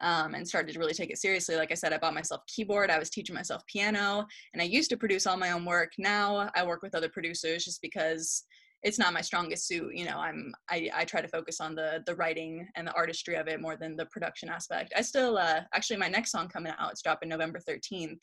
um, 0.00 0.34
and 0.34 0.46
started 0.46 0.72
to 0.72 0.78
really 0.78 0.94
take 0.94 1.10
it 1.10 1.18
seriously, 1.18 1.56
like 1.56 1.72
I 1.72 1.74
said, 1.74 1.92
I 1.92 1.98
bought 1.98 2.14
myself 2.14 2.42
keyboard. 2.46 2.90
I 2.90 2.98
was 2.98 3.10
teaching 3.10 3.34
myself 3.34 3.62
piano, 3.66 4.26
and 4.52 4.60
I 4.60 4.66
used 4.66 4.90
to 4.90 4.96
produce 4.96 5.26
all 5.26 5.36
my 5.36 5.52
own 5.52 5.64
work. 5.64 5.92
Now 5.98 6.50
I 6.54 6.66
work 6.66 6.82
with 6.82 6.94
other 6.94 7.08
producers 7.08 7.64
just 7.64 7.80
because 7.80 8.44
it's 8.82 8.98
not 8.98 9.12
my 9.12 9.20
strongest 9.20 9.66
suit 9.66 9.94
you 9.94 10.04
know 10.04 10.18
i'm 10.18 10.52
I, 10.70 10.90
I 10.94 11.04
try 11.04 11.20
to 11.20 11.28
focus 11.28 11.60
on 11.60 11.74
the 11.74 12.02
the 12.06 12.14
writing 12.14 12.66
and 12.76 12.86
the 12.86 12.94
artistry 12.94 13.36
of 13.36 13.48
it 13.48 13.60
more 13.60 13.76
than 13.76 13.96
the 13.96 14.06
production 14.06 14.48
aspect. 14.48 14.92
I 14.96 15.02
still 15.02 15.38
uh 15.38 15.60
actually 15.74 15.98
my 15.98 16.08
next 16.08 16.32
song 16.32 16.48
coming 16.48 16.72
out 16.78 16.90
it's 16.90 17.02
dropping 17.02 17.28
november 17.28 17.60
13th 17.68 18.20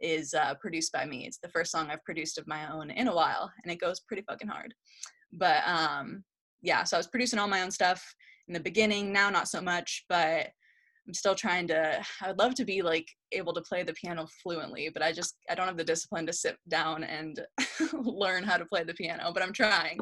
is 0.00 0.32
uh 0.34 0.54
produced 0.60 0.92
by 0.92 1.04
me. 1.04 1.26
It's 1.26 1.38
the 1.38 1.48
first 1.48 1.70
song 1.70 1.88
i've 1.90 2.04
produced 2.04 2.38
of 2.38 2.46
my 2.46 2.72
own 2.72 2.90
in 2.90 3.08
a 3.08 3.14
while 3.14 3.50
and 3.62 3.72
it 3.72 3.80
goes 3.80 4.00
pretty 4.00 4.22
fucking 4.22 4.48
hard. 4.48 4.74
But 5.32 5.62
um 5.66 6.24
yeah 6.62 6.84
so 6.84 6.96
i 6.96 7.00
was 7.00 7.06
producing 7.06 7.38
all 7.38 7.48
my 7.48 7.62
own 7.62 7.70
stuff 7.70 8.02
in 8.48 8.54
the 8.54 8.60
beginning 8.60 9.12
now 9.12 9.30
not 9.30 9.48
so 9.48 9.60
much 9.60 10.04
but 10.08 10.48
i'm 11.08 11.14
still 11.14 11.34
trying 11.34 11.66
to 11.66 12.00
i 12.22 12.28
would 12.28 12.38
love 12.38 12.54
to 12.54 12.64
be 12.64 12.82
like 12.82 13.08
able 13.32 13.52
to 13.52 13.62
play 13.62 13.82
the 13.82 13.94
piano 13.94 14.26
fluently 14.42 14.90
but 14.92 15.02
i 15.02 15.10
just 15.10 15.36
i 15.50 15.54
don't 15.54 15.66
have 15.66 15.76
the 15.76 15.84
discipline 15.84 16.26
to 16.26 16.32
sit 16.32 16.56
down 16.68 17.02
and 17.04 17.40
learn 17.92 18.44
how 18.44 18.56
to 18.56 18.66
play 18.66 18.84
the 18.84 18.94
piano 18.94 19.30
but 19.32 19.42
i'm 19.42 19.52
trying 19.52 19.98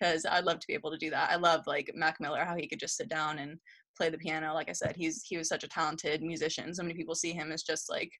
because 0.00 0.24
i'd 0.30 0.44
love 0.44 0.58
to 0.58 0.66
be 0.66 0.74
able 0.74 0.90
to 0.90 0.96
do 0.96 1.10
that. 1.10 1.30
I 1.30 1.36
love 1.36 1.66
like 1.66 1.90
mac 1.94 2.16
miller 2.20 2.44
how 2.44 2.56
he 2.56 2.66
could 2.66 2.80
just 2.80 2.96
sit 2.96 3.08
down 3.08 3.38
and 3.38 3.58
play 3.96 4.08
the 4.08 4.18
piano. 4.18 4.54
Like 4.54 4.68
i 4.68 4.72
said 4.72 4.94
he's 4.96 5.22
he 5.24 5.36
was 5.36 5.48
such 5.48 5.64
a 5.64 5.68
talented 5.68 6.22
musician. 6.22 6.74
So 6.74 6.82
many 6.82 6.94
people 6.94 7.14
see 7.14 7.32
him 7.32 7.52
as 7.52 7.62
just 7.62 7.90
like 7.90 8.10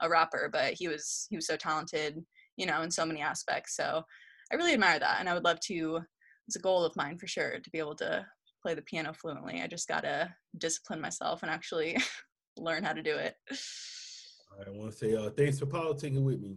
a 0.00 0.08
rapper 0.08 0.48
but 0.52 0.74
he 0.74 0.88
was 0.88 1.26
he 1.30 1.36
was 1.36 1.46
so 1.46 1.56
talented 1.56 2.22
you 2.56 2.66
know 2.66 2.82
in 2.82 2.90
so 2.90 3.04
many 3.04 3.20
aspects. 3.20 3.76
So 3.76 4.02
i 4.52 4.56
really 4.56 4.74
admire 4.74 4.98
that 4.98 5.16
and 5.20 5.28
i 5.28 5.34
would 5.34 5.44
love 5.44 5.58
to 5.60 6.00
it's 6.46 6.56
a 6.56 6.60
goal 6.60 6.84
of 6.84 6.94
mine 6.96 7.18
for 7.18 7.26
sure 7.26 7.58
to 7.58 7.70
be 7.70 7.78
able 7.78 7.96
to 7.96 8.26
play 8.64 8.72
the 8.74 8.82
piano 8.82 9.12
fluently 9.12 9.60
i 9.62 9.66
just 9.66 9.86
gotta 9.88 10.34
discipline 10.56 11.00
myself 11.00 11.42
and 11.42 11.50
actually 11.50 11.96
learn 12.56 12.82
how 12.82 12.94
to 12.94 13.02
do 13.02 13.14
it 13.16 13.34
I 14.66 14.70
want 14.70 14.92
to 14.92 14.96
say 14.96 15.14
uh, 15.16 15.30
thanks 15.30 15.58
for 15.58 15.66
politicking 15.66 16.22
with 16.22 16.40
me. 16.40 16.52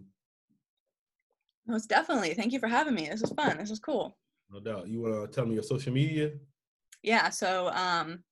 most 1.68 1.90
definitely 1.90 2.34
thank 2.34 2.54
you 2.54 2.60
for 2.60 2.68
having 2.68 2.96
me 2.96 3.10
this 3.10 3.22
was 3.22 3.32
fun 3.32 3.58
this 3.58 3.70
was 3.72 3.80
cool 3.80 4.18
No 4.54 4.60
doubt. 4.62 4.88
You 4.88 5.02
want 5.02 5.16
to 5.16 5.36
tell 5.36 5.46
me 5.46 5.56
your 5.56 5.64
social 5.64 5.92
media? 5.92 6.32
yeah 7.04 7.30
so 7.30 7.70
um 7.86 8.24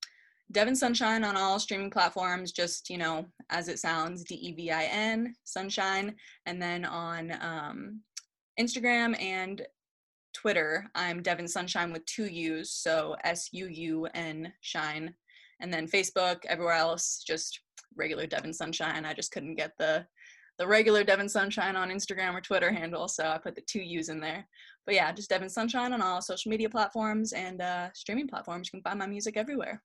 devin 0.52 0.76
sunshine 0.76 1.24
on 1.24 1.36
all 1.36 1.60
streaming 1.60 1.90
platforms 1.90 2.52
just 2.52 2.90
you 2.90 2.98
know 3.04 3.26
as 3.50 3.68
it 3.68 3.80
sounds 3.80 4.24
d-e-v-i-n 4.24 5.34
sunshine 5.44 6.16
and 6.46 6.62
then 6.62 6.86
on 6.86 7.24
um 7.42 8.00
instagram 8.60 9.20
and 9.22 9.66
twitter 10.36 10.86
i'm 10.96 11.24
devin 11.24 11.48
sunshine 11.48 11.92
with 11.92 12.06
two 12.06 12.26
u's 12.26 12.72
so 12.72 13.16
s-u-u-n 13.24 14.52
shine 14.62 15.14
and 15.62 15.74
then 15.74 15.88
facebook 15.88 16.44
everywhere 16.48 16.74
else 16.74 17.24
just 17.26 17.62
regular 17.96 18.28
devin 18.28 18.54
sunshine 18.54 19.06
i 19.06 19.14
just 19.14 19.32
couldn't 19.32 19.56
get 19.56 19.72
the 19.80 20.06
the 20.58 20.68
regular 20.68 21.04
devin 21.04 21.30
sunshine 21.30 21.76
on 21.76 21.90
instagram 21.90 22.34
or 22.34 22.42
twitter 22.42 22.72
handle 22.72 23.08
so 23.08 23.26
i 23.26 23.38
put 23.38 23.56
the 23.56 23.62
two 23.62 23.82
u's 23.82 24.10
in 24.10 24.20
there 24.20 24.46
but 24.86 24.96
yeah, 24.96 25.12
just 25.12 25.30
Devin 25.30 25.50
Sunshine 25.50 25.94
on 25.94 26.02
all 26.02 26.22
social 26.22 26.50
media 26.50 26.70
platforms 26.70 27.34
and 27.34 27.62
uh, 27.62 27.90
streaming 27.94 28.28
platforms. 28.28 28.68
You 28.68 28.78
can 28.78 28.84
find 28.84 29.00
my 29.00 29.08
music 29.08 29.36
everywhere. 29.36 29.82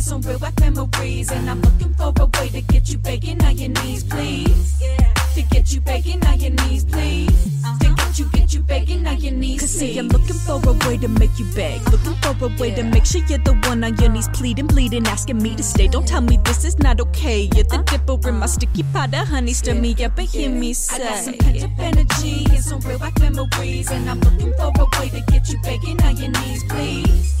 And 0.00 0.06
some 0.06 0.22
real 0.22 0.38
whack 0.38 0.58
memories. 0.60 1.30
And 1.30 1.48
I'm 1.50 1.60
looking 1.60 1.94
for 1.94 2.12
a 2.18 2.26
way 2.38 2.48
to 2.48 2.60
get 2.62 2.88
you 2.88 2.98
begging 2.98 3.42
on 3.44 3.56
your 3.58 3.70
knees, 3.70 4.04
please. 4.04 4.80
Yeah. 4.80 4.96
To 5.34 5.42
get 5.42 5.72
you 5.72 5.80
begging 5.80 6.24
on 6.26 6.40
your 6.40 6.52
knees, 6.52 6.84
please. 6.84 7.28
Uh-huh. 7.64 7.78
To 7.80 7.94
get 7.94 8.18
you, 8.18 8.24
get 8.32 8.54
you 8.54 8.60
begging 8.62 9.06
on 9.06 9.20
your 9.20 9.32
knees, 9.32 9.60
Cause 9.60 9.72
please. 9.72 9.92
see, 9.92 9.98
I'm 9.98 10.08
looking 10.08 10.36
for 10.46 10.60
a 10.68 10.72
way 10.88 10.96
to 10.98 11.08
make 11.08 11.38
you 11.38 11.46
beg. 11.54 11.80
Looking 11.92 12.14
for 12.22 12.46
a 12.46 12.48
way 12.58 12.74
to 12.74 12.82
make 12.82 13.04
sure 13.04 13.22
you're 13.28 13.38
the 13.38 13.54
one 13.68 13.84
on 13.84 13.96
your 13.96 14.10
knees, 14.10 14.28
pleading, 14.32 14.66
bleeding, 14.66 15.06
asking 15.06 15.42
me 15.42 15.54
to 15.54 15.62
stay. 15.62 15.86
Don't 15.86 16.08
tell 16.08 16.22
me 16.22 16.38
this 16.44 16.64
is 16.64 16.78
not 16.78 17.00
okay. 17.00 17.50
You're 17.54 17.64
the 17.64 17.76
uh-huh. 17.76 17.98
dipper 17.98 18.28
in 18.28 18.36
my 18.36 18.46
sticky 18.46 18.84
pot 18.92 19.14
of 19.14 19.28
honey. 19.28 19.52
Stir 19.52 19.74
me 19.74 19.94
up 20.04 20.18
and 20.18 20.28
hear 20.28 20.50
me 20.50 20.72
say. 20.72 21.02
I 21.02 21.08
got 21.10 21.18
some 21.24 21.34
pent 21.34 21.62
up 21.62 21.78
energy 21.78 22.46
and 22.48 22.64
some 22.64 22.80
real 22.80 22.98
whack 22.98 23.18
memories. 23.20 23.90
And 23.90 24.08
I'm 24.08 24.20
looking 24.20 24.52
for 24.54 24.72
a 24.76 25.00
way 25.00 25.10
to 25.10 25.20
get 25.30 25.48
you 25.50 25.60
begging 25.62 26.00
on 26.02 26.16
your 26.16 26.30
knees, 26.30 26.64
please. 26.64 27.40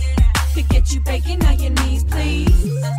To 0.54 0.62
get 0.62 0.92
you 0.92 1.00
begging 1.00 1.44
on 1.46 1.60
your 1.60 1.70
knees, 1.70 2.02
please. 2.02 2.50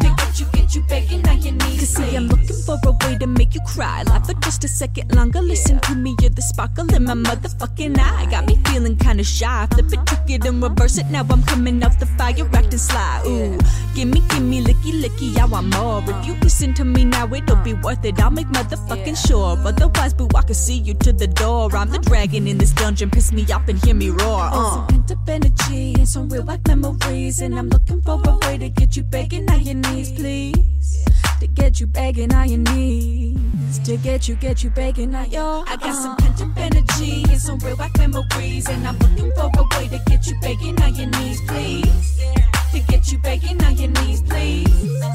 To 0.01 0.15
get 0.17 0.39
you, 0.39 0.45
get 0.53 0.73
you 0.73 0.81
begging 0.83 1.27
on 1.27 1.41
your 1.41 1.53
knees, 1.53 1.79
Cause 1.79 1.89
see, 1.89 2.15
I'm 2.15 2.27
looking 2.27 2.55
for 2.65 2.77
a 2.85 2.91
way 3.03 3.17
to 3.17 3.27
make 3.27 3.53
you 3.53 3.61
cry. 3.67 4.03
Laugh 4.03 4.25
for 4.25 4.33
just 4.35 4.63
a 4.63 4.69
second 4.69 5.13
longer. 5.13 5.41
Listen 5.41 5.79
to 5.81 5.93
me, 5.95 6.15
you're 6.21 6.29
the 6.29 6.41
sparkle 6.41 6.91
in 6.95 7.03
my 7.03 7.13
motherfucking 7.13 7.99
eye. 7.99 8.27
Got 8.31 8.47
me 8.47 8.55
feeling 8.67 8.95
kinda 8.95 9.25
shy. 9.25 9.67
Flip 9.73 9.91
it, 9.91 10.05
took 10.05 10.29
it, 10.29 10.45
and 10.45 10.63
reverse 10.63 10.97
it. 10.97 11.07
Now 11.07 11.25
I'm 11.29 11.43
coming 11.43 11.83
off 11.83 11.99
the 11.99 12.05
fire, 12.05 12.47
acting 12.53 12.79
sly. 12.79 13.21
Ooh, 13.27 13.59
gimme, 13.95 14.21
gimme, 14.29 14.63
licky, 14.63 15.01
licky, 15.03 15.37
I 15.37 15.45
want 15.45 15.75
more. 15.75 16.01
If 16.07 16.25
you 16.25 16.35
listen 16.41 16.73
to 16.75 16.85
me 16.85 17.03
now, 17.03 17.27
it'll 17.33 17.57
be 17.57 17.73
worth 17.73 18.05
it. 18.05 18.17
I'll 18.21 18.31
make 18.31 18.47
motherfucking 18.47 19.27
sure. 19.27 19.57
Otherwise, 19.65 20.13
boo, 20.13 20.29
I 20.35 20.43
can 20.43 20.55
see 20.55 20.77
you 20.77 20.93
to 20.93 21.11
the 21.11 21.27
door. 21.27 21.69
I'm 21.75 21.89
the 21.89 21.99
dragon 21.99 22.47
in 22.47 22.57
this 22.57 22.71
dungeon. 22.71 23.09
Piss 23.09 23.33
me 23.33 23.45
off 23.51 23.67
and 23.67 23.77
hear 23.83 23.93
me 23.93 24.09
roar. 24.09 24.49
Uh. 24.53 24.71
some 24.71 24.87
pent 24.87 25.11
up 25.11 25.27
energy 25.27 25.93
and 25.95 26.07
some 26.07 26.29
real 26.29 26.43
whack 26.43 26.65
memories. 26.65 27.40
And 27.41 27.58
I'm 27.58 27.69
looking 27.69 27.99
for 28.04 28.21
a 28.23 28.38
way 28.45 28.60
to 28.60 28.69
get 28.69 28.95
you 28.95 29.01
begging 29.01 29.49
on 29.49 29.62
your 29.62 29.73
knees, 29.73 30.12
please. 30.12 31.06
To 31.39 31.47
get 31.47 31.80
you 31.80 31.88
begging 31.88 32.32
on 32.36 32.47
your 32.47 32.60
knees. 32.60 33.80
To 33.80 33.97
get 33.97 34.27
you, 34.27 34.36
get 34.36 34.63
you 34.63 34.69
begging 34.69 35.15
on 35.15 35.32
your. 35.32 35.67
I 35.67 35.75
got 35.77 35.95
some 35.95 36.15
pent 36.17 36.39
up 36.39 36.56
energy 36.56 37.23
and 37.23 37.41
some 37.41 37.58
real 37.60 37.75
whack 37.77 37.97
memories. 37.97 38.69
And 38.69 38.88
I'm 38.88 38.95
looking 38.99 39.32
for 39.32 39.49
a 39.58 39.80
way 39.80 39.88
to 39.88 39.99
get 40.06 40.27
you 40.27 40.39
begging 40.39 40.80
on 40.84 40.93
your 40.93 41.08
knees, 41.08 41.41
please. 41.47 42.50
To 42.71 42.79
get 42.88 43.12
you 43.12 43.17
begging 43.19 43.62
on 43.63 43.77
your 43.77 43.89
knees, 43.89 44.21
please. 44.21 44.65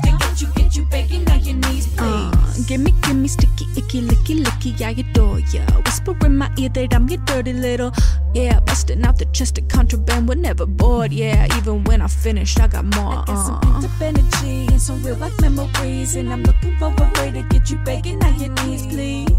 To 0.05 0.16
get 0.19 0.41
you, 0.43 0.49
get 0.55 0.76
you 0.76 0.85
begging 0.91 1.28
on 1.31 1.43
your 1.45 1.57
knees, 1.57 1.89
Uh, 1.99 2.31
gimme, 2.68 2.93
gimme, 3.03 3.26
sticky, 3.28 3.66
icky, 3.76 4.03
licky, 4.03 4.45
licky, 4.45 4.81
I 4.83 4.91
adore 4.91 5.41
ya. 5.41 5.62
Whisper 5.85 6.14
in 6.26 6.37
my 6.37 6.51
ear 6.59 6.68
that 6.70 6.93
I'm 6.95 7.09
your 7.09 7.20
dirty 7.24 7.55
little. 7.55 7.93
Yeah, 8.35 8.61
busting 8.61 9.03
out 9.07 9.18
the 9.18 9.24
chest 9.26 9.57
of 9.59 9.68
contraband, 9.68 10.28
we're 10.28 10.35
never 10.35 10.66
bored. 10.66 11.12
Yeah, 11.12 11.47
even 11.57 11.85
when 11.85 12.03
I 12.03 12.09
finish, 12.09 12.59
I 12.59 12.66
got 12.68 12.85
more. 12.85 13.14
I 13.20 13.24
got 13.24 13.47
some 13.47 13.55
Uh. 13.57 13.61
pent 13.81 13.85
up 13.87 14.01
energy 14.03 14.66
and 14.72 14.81
some 14.83 15.03
real 15.03 15.16
life 15.16 15.41
memories. 15.41 16.16
And 16.16 16.31
I'm 16.31 16.43
looking 16.43 16.76
for 16.78 16.93
a 16.93 17.11
way 17.18 17.31
to 17.33 17.43
get 17.49 17.70
you 17.70 17.78
begging 17.85 18.22
on 18.24 18.39
your 18.39 18.53
knees, 18.64 18.87
please. 18.87 19.31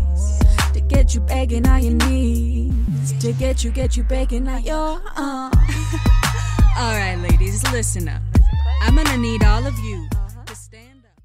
To 0.74 0.82
get 0.82 1.14
you 1.14 1.22
begging 1.22 1.68
on 1.68 1.84
your 1.84 1.94
knees. 1.94 3.14
To 3.20 3.32
get 3.34 3.64
you, 3.64 3.70
get 3.70 3.96
you 3.96 4.04
begging 4.04 4.48
on 4.48 4.64
your. 4.64 5.02
Uh. 5.16 5.52
Alright, 6.78 7.18
ladies, 7.18 7.64
listen 7.72 8.08
up. 8.08 8.22
I'm 8.84 8.96
gonna 8.96 9.18
need 9.18 9.44
all 9.44 9.66
of 9.66 9.80
you 9.80 10.08
to 10.46 10.56
stand 10.56 11.06
up. 11.06 11.24